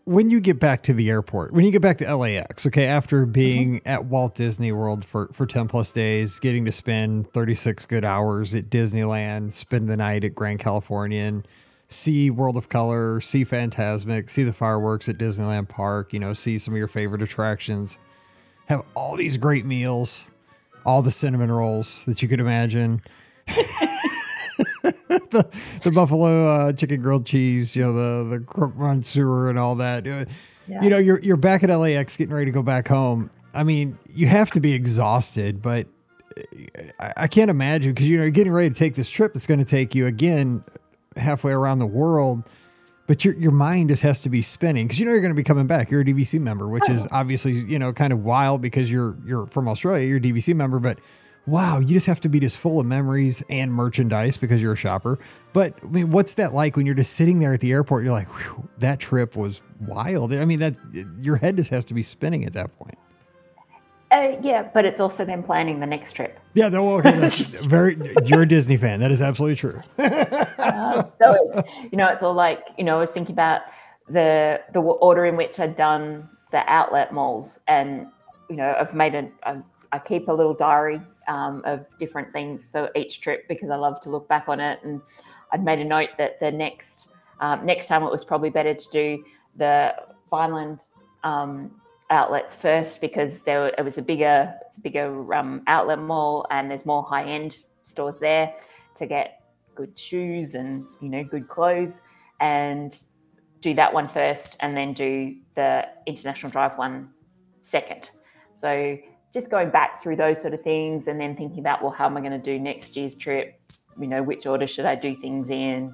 when 0.05 0.31
you 0.31 0.41
get 0.41 0.59
back 0.59 0.83
to 0.85 0.93
the 0.93 1.11
airport, 1.11 1.53
when 1.53 1.65
you 1.65 1.71
get 1.71 1.83
back 1.83 1.99
to 1.99 2.17
LAX, 2.17 2.67
okay, 2.67 2.87
after 2.87 3.27
being 3.27 3.77
mm-hmm. 3.77 3.89
at 3.89 4.07
Walt 4.07 4.35
Disney 4.35 4.73
World 4.73 5.05
for, 5.05 5.29
for 5.33 5.47
10 5.47 5.69
plus 5.69 5.91
days, 5.91 6.39
getting 6.39 6.65
to 6.65 6.73
spend 6.73 7.33
36 7.33 7.87
good 7.87 8.05
hours 8.05 8.55
at 8.55 8.71
Disneyland, 8.71 9.53
spend 9.53 9.89
the 9.89 9.97
night 9.97 10.25
at 10.25 10.35
Grand 10.35 10.59
Californian, 10.59 11.45
see 11.89 12.31
World 12.31 12.57
of 12.57 12.69
Color, 12.69 13.21
see 13.21 13.45
Fantasmic, 13.45 14.31
see 14.31 14.43
the 14.43 14.53
fireworks 14.53 15.09
at 15.09 15.19
Disneyland 15.19 15.69
Park, 15.69 16.13
you 16.13 16.19
know, 16.19 16.35
see 16.35 16.59
some 16.59 16.75
of 16.75 16.79
your 16.79 16.89
favorite 16.89 17.23
attractions, 17.23 17.99
have 18.67 18.85
all 18.95 19.17
these 19.17 19.37
great 19.37 19.67
meals, 19.67 20.25
all 20.87 21.03
the 21.03 21.11
cinnamon 21.11 21.51
rolls 21.51 22.05
that 22.07 22.23
you 22.23 22.29
could 22.29 22.41
imagine. 22.41 23.03
the, 25.31 25.49
the 25.83 25.91
buffalo 25.91 26.47
uh, 26.47 26.73
chicken 26.73 27.03
grilled 27.03 27.27
cheese, 27.27 27.75
you 27.75 27.83
know, 27.83 27.93
the 27.93 28.39
the 28.39 28.45
croque 28.45 28.77
monsieur 28.77 29.49
and 29.49 29.59
all 29.59 29.75
that. 29.75 30.07
Uh, 30.07 30.25
yeah. 30.69 30.83
You 30.83 30.91
know, 30.91 30.99
you're 30.99 31.19
you're 31.21 31.37
back 31.37 31.65
at 31.65 31.71
LAX, 31.71 32.17
getting 32.17 32.33
ready 32.33 32.47
to 32.47 32.53
go 32.53 32.63
back 32.63 32.87
home. 32.87 33.29
I 33.53 33.65
mean, 33.65 33.99
you 34.15 34.29
have 34.29 34.53
to 34.53 34.61
be 34.61 34.73
exhausted, 34.73 35.61
but 35.61 35.89
uh, 36.37 36.43
I, 37.01 37.13
I 37.17 37.27
can't 37.27 37.51
imagine 37.51 37.93
because 37.93 38.07
you 38.07 38.19
know 38.19 38.23
you're 38.23 38.31
getting 38.31 38.53
ready 38.53 38.69
to 38.69 38.75
take 38.75 38.95
this 38.95 39.11
trip. 39.11 39.35
That's 39.35 39.49
going 39.49 39.59
to 39.59 39.67
take 39.67 39.97
you 39.97 40.07
again 40.07 40.63
halfway 41.17 41.53
around 41.53 41.81
the 41.81 41.87
world. 41.87 42.45
But 43.09 43.25
your 43.25 43.35
your 43.35 43.51
mind 43.51 43.89
just 43.89 44.03
has 44.03 44.21
to 44.21 44.29
be 44.29 44.43
spinning 44.43 44.87
because 44.87 45.01
you 45.01 45.07
know 45.07 45.11
you're 45.11 45.21
going 45.21 45.35
to 45.35 45.37
be 45.37 45.43
coming 45.43 45.67
back. 45.67 45.91
You're 45.91 46.03
a 46.03 46.05
DVC 46.05 46.39
member, 46.39 46.69
which 46.69 46.89
is 46.89 47.05
obviously 47.11 47.55
you 47.55 47.81
know 47.81 47.93
kind 47.93 48.13
of 48.13 48.23
wild 48.23 48.63
because 48.63 48.89
you're 48.89 49.17
you're 49.27 49.49
from 49.49 49.67
Australia. 49.67 50.07
You're 50.07 50.19
a 50.19 50.21
DVC 50.21 50.55
member, 50.55 50.79
but 50.79 51.01
wow, 51.51 51.81
you 51.81 51.89
just 51.89 52.07
have 52.07 52.21
to 52.21 52.29
be 52.29 52.39
just 52.41 52.57
full 52.57 52.81
of 52.81 52.87
memories 52.87 53.43
and 53.51 53.73
merchandise 53.73 54.37
because 54.37 54.63
you're 54.63 54.73
a 54.73 54.77
shopper. 54.77 55.19
But 55.53 55.75
I 55.83 55.87
mean, 55.87 56.11
what's 56.11 56.35
that 56.35 56.55
like 56.55 56.77
when 56.77 56.87
you're 56.87 56.95
just 56.95 57.15
sitting 57.15 57.41
there 57.41 57.53
at 57.53 57.61
the 57.61 57.73
airport? 57.73 58.05
You're 58.05 58.13
like, 58.13 58.29
that 58.79 59.01
trip 59.01 59.37
was 59.37 59.61
wild. 59.81 60.33
I 60.33 60.45
mean, 60.45 60.61
that 60.61 60.77
your 61.21 61.37
head 61.37 61.57
just 61.57 61.71
has 61.71 61.85
to 61.87 61.95
be 61.95 62.03
spinning 62.03 62.45
at 62.45 62.53
that 62.53 62.77
point. 62.79 62.97
Uh, 64.13 64.37
yeah, 64.43 64.69
but 64.75 64.85
it's 64.85 65.01
also 65.01 65.25
them 65.25 65.43
planning 65.43 65.79
the 65.79 65.87
next 65.87 66.15
trip. 66.15 66.41
Yeah, 66.55 66.69
no, 66.69 66.99
okay, 66.99 67.13
that's 67.13 67.39
very. 67.67 67.97
You're 68.25 68.43
a 68.43 68.49
Disney 68.49 68.77
fan. 68.77 68.99
That 69.01 69.13
is 69.13 69.23
absolutely 69.23 69.57
true. 69.57 69.79
uh, 69.99 71.09
so 71.09 71.53
it's 71.55 71.71
you 71.93 71.97
know 71.97 72.09
it's 72.09 72.23
all 72.23 72.35
like 72.35 72.65
you 72.77 72.85
know 72.85 72.97
I 72.97 73.01
was 73.01 73.11
thinking 73.11 73.33
about 73.33 73.63
the 74.09 74.61
the 74.73 74.81
order 74.81 75.27
in 75.27 75.37
which 75.37 75.61
I'd 75.61 75.77
done 75.77 76.29
the 76.51 76.69
outlet 76.69 77.13
malls, 77.13 77.61
and 77.69 78.09
you 78.49 78.57
know 78.57 78.75
I've 78.79 78.95
made 78.95 79.15
a, 79.15 79.31
a 79.45 79.63
I 79.93 79.99
keep 80.01 80.27
a 80.27 80.33
little 80.33 80.55
diary 80.55 81.01
um, 81.31 81.63
of 81.65 81.87
different 81.99 82.33
things 82.33 82.63
for 82.71 82.91
each 82.97 83.21
trip 83.21 83.47
because 83.49 83.71
I 83.71 83.77
love 83.77 84.01
to 84.03 84.11
look 84.11 84.29
back 84.29 84.49
on 84.49 84.61
it, 84.61 84.81
and 84.83 85.01
I'd 85.53 85.65
made 85.65 85.79
a 85.79 85.89
note 85.89 86.11
that 86.19 86.41
the 86.41 86.51
next 86.51 87.09
um, 87.39 87.65
next 87.65 87.87
time 87.87 88.03
it 88.03 88.11
was 88.11 88.25
probably 88.25 88.51
better 88.51 88.75
to 88.75 88.91
do 88.91 89.25
the 89.57 89.95
Vineland 90.29 90.85
um, 91.25 91.71
outlets 92.11 92.55
first 92.55 93.01
because 93.01 93.39
there 93.41 93.69
it 93.69 93.85
was 93.85 93.97
a 93.97 94.03
bigger 94.03 94.53
it's 94.67 94.77
a 94.77 94.81
bigger 94.81 95.17
um, 95.35 95.63
outlet 95.69 96.01
mall 96.01 96.47
and 96.51 96.69
there's 96.69 96.85
more 96.85 97.05
high 97.05 97.25
end 97.25 97.63
stores 97.85 98.19
there 98.19 98.53
to 98.97 99.07
get 99.07 99.41
good 99.77 99.97
shoes 99.99 100.55
and 100.57 100.85
you 101.01 101.09
know 101.09 101.23
good 101.23 101.47
clothes 101.49 102.03
and 102.41 103.03
do 103.61 103.73
that 103.75 103.93
one 103.93 104.09
first 104.09 104.57
and 104.61 104.77
then 104.77 104.93
do 104.93 105.37
the 105.55 105.87
international 106.07 106.51
drive 106.51 106.77
one 106.77 107.09
second. 107.57 108.11
So 108.55 108.99
just 109.33 109.51
going 109.51 109.71
back 109.71 110.03
through 110.03 110.17
those 110.17 110.41
sort 110.41 110.55
of 110.55 110.63
things 110.63 111.07
and 111.07 111.21
then 111.21 111.37
thinking 111.37 111.61
about 111.61 111.83
well 111.83 111.93
how 111.93 112.07
am 112.07 112.17
i 112.17 112.21
going 112.21 112.33
to 112.33 112.39
do 112.39 112.59
next 112.59 112.97
year's 112.97 113.15
trip 113.15 113.61
you 113.99 114.07
know 114.07 114.23
which 114.23 114.47
order 114.47 114.67
should 114.67 114.85
i 114.85 114.95
do 114.95 115.15
things 115.15 115.51
in 115.51 115.91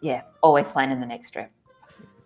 yeah 0.00 0.22
always 0.42 0.68
planning 0.68 1.00
the 1.00 1.06
next 1.06 1.30
trip 1.30 1.50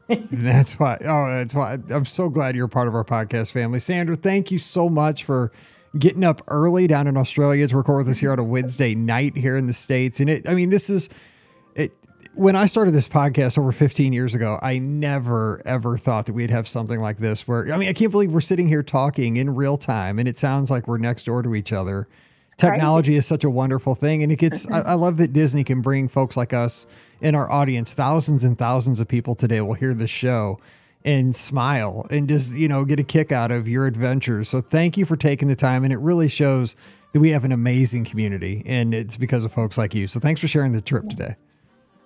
that's 0.30 0.78
why. 0.78 0.96
Oh, 1.02 1.26
that's 1.28 1.54
why. 1.54 1.78
I'm 1.90 2.06
so 2.06 2.30
glad 2.30 2.56
you're 2.56 2.66
part 2.66 2.88
of 2.88 2.94
our 2.94 3.04
podcast 3.04 3.52
family. 3.52 3.78
Sandra, 3.78 4.16
thank 4.16 4.50
you 4.50 4.58
so 4.58 4.88
much 4.88 5.24
for 5.24 5.52
getting 5.98 6.24
up 6.24 6.40
early 6.48 6.86
down 6.86 7.06
in 7.06 7.16
Australia 7.18 7.68
to 7.68 7.76
record 7.76 8.06
with 8.06 8.12
us 8.12 8.18
here 8.18 8.32
on 8.32 8.38
a 8.38 8.44
Wednesday 8.44 8.94
night 8.94 9.36
here 9.36 9.54
in 9.54 9.66
the 9.66 9.74
States. 9.74 10.18
And 10.18 10.30
it, 10.30 10.48
I 10.48 10.54
mean, 10.54 10.70
this 10.70 10.88
is. 10.88 11.08
When 12.38 12.54
I 12.54 12.66
started 12.66 12.92
this 12.92 13.08
podcast 13.08 13.58
over 13.58 13.72
15 13.72 14.12
years 14.12 14.32
ago, 14.32 14.60
I 14.62 14.78
never 14.78 15.60
ever 15.64 15.98
thought 15.98 16.26
that 16.26 16.34
we'd 16.34 16.50
have 16.50 16.68
something 16.68 17.00
like 17.00 17.18
this 17.18 17.48
where, 17.48 17.72
I 17.72 17.76
mean, 17.76 17.88
I 17.88 17.92
can't 17.92 18.12
believe 18.12 18.30
we're 18.30 18.40
sitting 18.40 18.68
here 18.68 18.84
talking 18.84 19.38
in 19.38 19.56
real 19.56 19.76
time 19.76 20.20
and 20.20 20.28
it 20.28 20.38
sounds 20.38 20.70
like 20.70 20.86
we're 20.86 20.98
next 20.98 21.24
door 21.24 21.42
to 21.42 21.56
each 21.56 21.72
other. 21.72 22.06
Technology 22.56 23.16
is 23.16 23.26
such 23.26 23.42
a 23.42 23.50
wonderful 23.50 23.96
thing. 23.96 24.22
And 24.22 24.30
it 24.30 24.36
gets, 24.36 24.70
I, 24.70 24.82
I 24.82 24.94
love 24.94 25.16
that 25.16 25.32
Disney 25.32 25.64
can 25.64 25.82
bring 25.82 26.06
folks 26.06 26.36
like 26.36 26.52
us 26.52 26.86
in 27.20 27.34
our 27.34 27.50
audience, 27.50 27.92
thousands 27.92 28.44
and 28.44 28.56
thousands 28.56 29.00
of 29.00 29.08
people 29.08 29.34
today 29.34 29.60
will 29.60 29.74
hear 29.74 29.92
this 29.92 30.08
show 30.08 30.60
and 31.04 31.34
smile 31.34 32.06
and 32.08 32.28
just, 32.28 32.52
you 32.52 32.68
know, 32.68 32.84
get 32.84 33.00
a 33.00 33.04
kick 33.04 33.32
out 33.32 33.50
of 33.50 33.66
your 33.66 33.84
adventures. 33.84 34.48
So 34.48 34.60
thank 34.60 34.96
you 34.96 35.04
for 35.04 35.16
taking 35.16 35.48
the 35.48 35.56
time. 35.56 35.82
And 35.82 35.92
it 35.92 35.98
really 35.98 36.28
shows 36.28 36.76
that 37.12 37.18
we 37.18 37.30
have 37.30 37.44
an 37.44 37.50
amazing 37.50 38.04
community 38.04 38.62
and 38.64 38.94
it's 38.94 39.16
because 39.16 39.44
of 39.44 39.52
folks 39.52 39.76
like 39.76 39.92
you. 39.92 40.06
So 40.06 40.20
thanks 40.20 40.40
for 40.40 40.46
sharing 40.46 40.70
the 40.70 40.80
trip 40.80 41.08
today. 41.08 41.34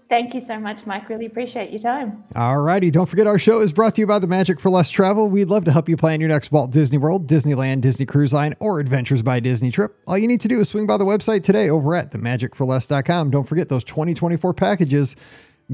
Thank 0.08 0.34
you 0.34 0.40
so 0.42 0.58
much, 0.58 0.84
Mike. 0.84 1.08
Really 1.08 1.26
appreciate 1.26 1.70
your 1.70 1.80
time. 1.80 2.24
All 2.36 2.58
righty. 2.60 2.90
Don't 2.90 3.06
forget 3.06 3.26
our 3.26 3.38
show 3.38 3.60
is 3.60 3.72
brought 3.72 3.94
to 3.94 4.02
you 4.02 4.06
by 4.06 4.18
the 4.18 4.26
Magic 4.26 4.60
for 4.60 4.68
Less 4.68 4.90
Travel. 4.90 5.28
We'd 5.28 5.48
love 5.48 5.64
to 5.64 5.72
help 5.72 5.88
you 5.88 5.96
plan 5.96 6.20
your 6.20 6.28
next 6.28 6.52
Walt 6.52 6.70
Disney 6.70 6.98
World, 6.98 7.26
Disneyland, 7.26 7.80
Disney 7.80 8.04
Cruise 8.04 8.32
Line, 8.32 8.54
or 8.60 8.78
Adventures 8.78 9.22
by 9.22 9.40
Disney 9.40 9.70
trip. 9.70 9.96
All 10.06 10.18
you 10.18 10.28
need 10.28 10.42
to 10.42 10.48
do 10.48 10.60
is 10.60 10.68
swing 10.68 10.86
by 10.86 10.98
the 10.98 11.04
website 11.04 11.44
today 11.44 11.70
over 11.70 11.94
at 11.94 12.12
themagicforless.com. 12.12 13.30
Don't 13.30 13.44
forget 13.44 13.70
those 13.70 13.84
2024 13.84 14.52
packages 14.52 15.16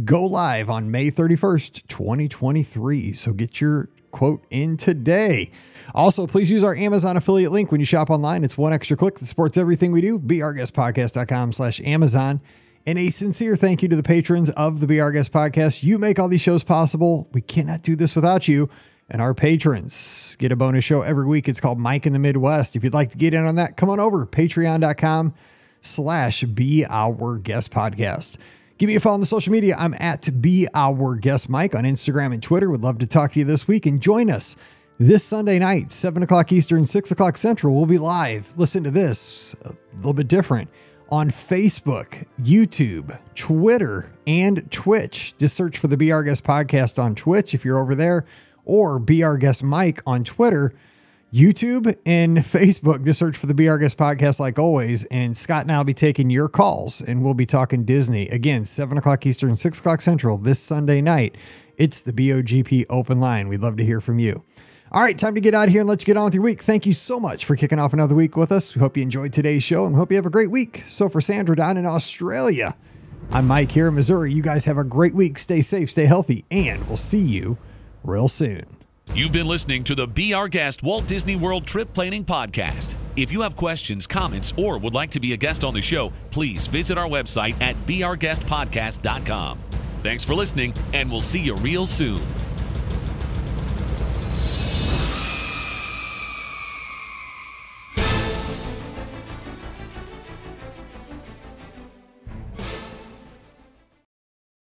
go 0.05 0.25
live 0.25 0.71
on 0.71 0.91
May 0.91 1.11
31st, 1.11 1.89
2023. 1.89 3.13
So 3.15 3.33
get 3.33 3.61
your 3.61 3.89
quote 4.11 4.45
in 4.51 4.77
today. 4.77 5.51
Also, 5.95 6.27
please 6.27 6.51
use 6.51 6.63
our 6.63 6.75
Amazon 6.75 7.17
affiliate 7.17 7.53
link 7.53 7.73
when 7.73 7.81
you 7.81 7.87
shop 7.87 8.11
online. 8.11 8.45
It's 8.45 8.59
one 8.59 8.73
extra 8.73 8.97
click 8.97 9.19
that 9.19 9.27
supports 9.27 9.57
everything 9.57 9.91
we 9.91 10.01
do. 10.01 10.19
BeOurGuestPodcast.com 10.19 11.53
slash 11.53 11.81
Amazon. 11.81 12.41
And 12.89 12.99
a 12.99 13.11
sincere 13.11 13.55
thank 13.55 13.83
you 13.83 13.89
to 13.91 13.97
the 13.97 14.03
patrons 14.03 14.49
of 14.49 14.81
the 14.81 14.87
Be 14.87 14.99
Our 14.99 15.13
Guest 15.13 15.31
podcast. 15.31 15.83
You 15.83 15.99
make 15.99 16.19
all 16.19 16.27
these 16.27 16.41
shows 16.41 16.65
possible. 16.65 17.29
We 17.33 17.43
cannot 17.43 17.83
do 17.83 17.95
this 17.95 18.17
without 18.17 18.49
you. 18.49 18.71
And 19.11 19.21
our 19.21 19.35
patrons 19.35 20.37
get 20.39 20.53
a 20.53 20.57
bonus 20.57 20.87
show 20.87 21.03
every 21.03 21.27
week. 21.27 21.51
It's 21.51 21.61
called 21.61 21.79
Mike 21.79 22.07
in 22.07 22.15
the 22.15 22.19
Midwest. 22.19 22.77
If 22.77 22.85
you'd 22.85 22.95
like 22.95 23.11
to 23.11 23.19
get 23.19 23.35
in 23.35 23.45
on 23.45 23.57
that, 23.57 23.77
come 23.77 23.91
on 23.91 24.01
over 24.01 24.25
patreon.com 24.25 25.35
slash 25.83 26.45
Be 26.45 26.87
Our 26.89 27.37
Guest 27.37 27.71
Podcast. 27.71 28.39
Give 28.79 28.87
me 28.87 28.95
a 28.95 29.01
follow 29.01 29.17
on 29.17 29.21
the 29.21 29.27
social 29.27 29.53
media. 29.53 29.77
I'm 29.79 29.93
at 30.01 30.41
Be 30.41 30.67
Our 30.73 31.17
Guest 31.17 31.51
Mike 31.51 31.75
on 31.75 31.85
Instagram 31.85 32.33
and 32.33 32.43
Twitter. 32.43 32.71
Would 32.71 32.81
love 32.81 33.01
to 33.01 33.07
talk 33.07 33.35
to 33.35 33.39
you 33.39 33.45
this 33.45 33.69
week 33.69 33.85
and 33.85 34.01
join 34.01 34.31
us 34.31 34.57
this 34.99 35.23
Sunday 35.23 35.59
night, 35.59 35.93
7 35.93 36.23
o'clock 36.23 36.51
Eastern, 36.53 36.87
6 36.87 37.11
o'clock 37.11 37.37
Central. 37.37 37.75
We'll 37.75 37.85
be 37.85 37.99
live. 37.99 38.55
Listen 38.57 38.83
to 38.85 38.91
this, 38.91 39.55
a 39.63 39.75
little 39.99 40.15
bit 40.15 40.27
different 40.27 40.71
on 41.11 41.31
Facebook, 41.31 42.27
YouTube, 42.41 43.19
Twitter, 43.35 44.13
and 44.27 44.71
Twitch. 44.71 45.35
Just 45.39 45.57
search 45.57 45.79
for 45.79 45.89
the 45.89 46.13
Our 46.13 46.23
Guest 46.23 46.45
podcast 46.45 47.03
on 47.03 47.15
Twitch 47.15 47.55
if 47.55 47.65
you're 47.65 47.79
over 47.79 47.95
there, 47.95 48.25
or 48.65 49.03
Our 49.23 49.37
Guest 49.39 49.63
Mike 49.63 50.03
on 50.07 50.25
Twitter, 50.25 50.75
YouTube, 51.33 51.97
and 52.05 52.39
Facebook. 52.39 53.05
Just 53.05 53.19
search 53.19 53.37
for 53.37 53.47
the 53.47 53.69
Our 53.69 53.79
Guest 53.79 53.97
podcast 53.97 54.39
like 54.41 54.59
always. 54.59 55.05
And 55.05 55.37
Scott 55.37 55.63
and 55.63 55.73
I 55.73 55.79
will 55.79 55.85
be 55.85 55.95
taking 55.95 56.31
your 56.31 56.49
calls 56.49 57.01
and 57.01 57.23
we'll 57.23 57.35
be 57.35 57.47
talking 57.47 57.85
Disney 57.85 58.29
again, 58.29 58.65
7 58.65 58.99
o'clock 58.99 59.25
Eastern, 59.27 59.57
6 59.57 59.79
o'clock 59.79 60.01
Central 60.01 60.39
this 60.39 60.61
Sunday 60.61 61.01
night. 61.01 61.37
It's 61.77 62.01
the 62.01 62.13
BOGP 62.13 62.87
open 62.91 63.21
line. 63.21 63.49
We'd 63.49 63.63
love 63.63 63.77
to 63.77 63.85
hear 63.85 64.01
from 64.01 64.19
you. 64.19 64.43
All 64.91 65.03
right, 65.03 65.19
time 65.19 65.35
to 65.35 65.41
get 65.43 65.53
out 65.53 65.67
of 65.67 65.73
here 65.73 65.83
and 65.83 65.89
let 65.89 66.01
you 66.01 66.07
get 66.07 66.17
on 66.17 66.25
with 66.25 66.35
your 66.35 66.43
week. 66.43 66.63
Thank 66.63 66.87
you 66.87 66.95
so 66.95 67.21
much 67.21 67.45
for 67.45 67.57
kicking 67.57 67.79
off 67.79 67.93
another 67.93 68.15
week 68.15 68.39
with 68.39 68.51
us. 68.51 68.75
We 68.75 68.81
hope 68.81 68.97
you 68.97 69.03
enjoyed 69.03 69.35
today's 69.35 69.63
show 69.63 69.85
and 69.85 69.95
hope 69.95 70.11
you 70.11 70.17
have 70.17 70.25
a 70.25 70.31
great 70.31 70.51
week. 70.51 70.85
So, 70.89 71.11
for 71.11 71.21
Sandra 71.21 71.55
down 71.55 71.77
in 71.77 71.85
Australia, 71.85 72.75
I'm 73.31 73.47
Mike 73.47 73.71
here 73.71 73.89
in 73.89 73.95
Missouri. 73.95 74.33
You 74.33 74.41
guys 74.41 74.65
have 74.65 74.79
a 74.79 74.85
great 74.85 75.15
week. 75.15 75.39
Stay 75.39 75.61
safe, 75.61 75.91
stay 75.91 76.07
healthy, 76.07 76.47
and 76.51 76.87
we'll 76.89 76.97
see 76.97 77.21
you 77.21 77.59
real 78.03 78.29
soon. 78.29 78.65
You've 79.13 79.33
been 79.33 79.47
listening 79.47 79.85
to 79.85 79.95
the 79.95 80.07
Be 80.07 80.33
Our 80.33 80.49
Guest 80.49 80.83
Walt 80.83 81.07
Disney 81.07 81.37
World 81.37 81.67
Trip 81.67 81.93
Planning 81.93 82.25
Podcast. 82.25 82.97
If 83.17 83.31
you 83.31 83.43
have 83.43 83.57
questions, 83.57 84.07
comments, 84.07 84.55
or 84.57 84.79
would 84.79 84.95
like 84.95 85.11
to 85.11 85.21
be 85.21 85.35
a 85.35 85.37
guest 85.37 85.65
on 85.65 85.75
the 85.75 85.83
show, 85.83 86.13
please 86.31 86.67
visit 86.67 86.97
our 86.97 87.09
website 87.09 87.61
at 87.61 87.77
beourguestpodcast.com. 87.87 89.59
Thanks 90.03 90.25
for 90.25 90.35
listening, 90.35 90.73
and 90.95 91.11
we'll 91.11 91.21
see 91.21 91.41
you 91.41 91.57
real 91.57 91.87
soon. 91.87 92.23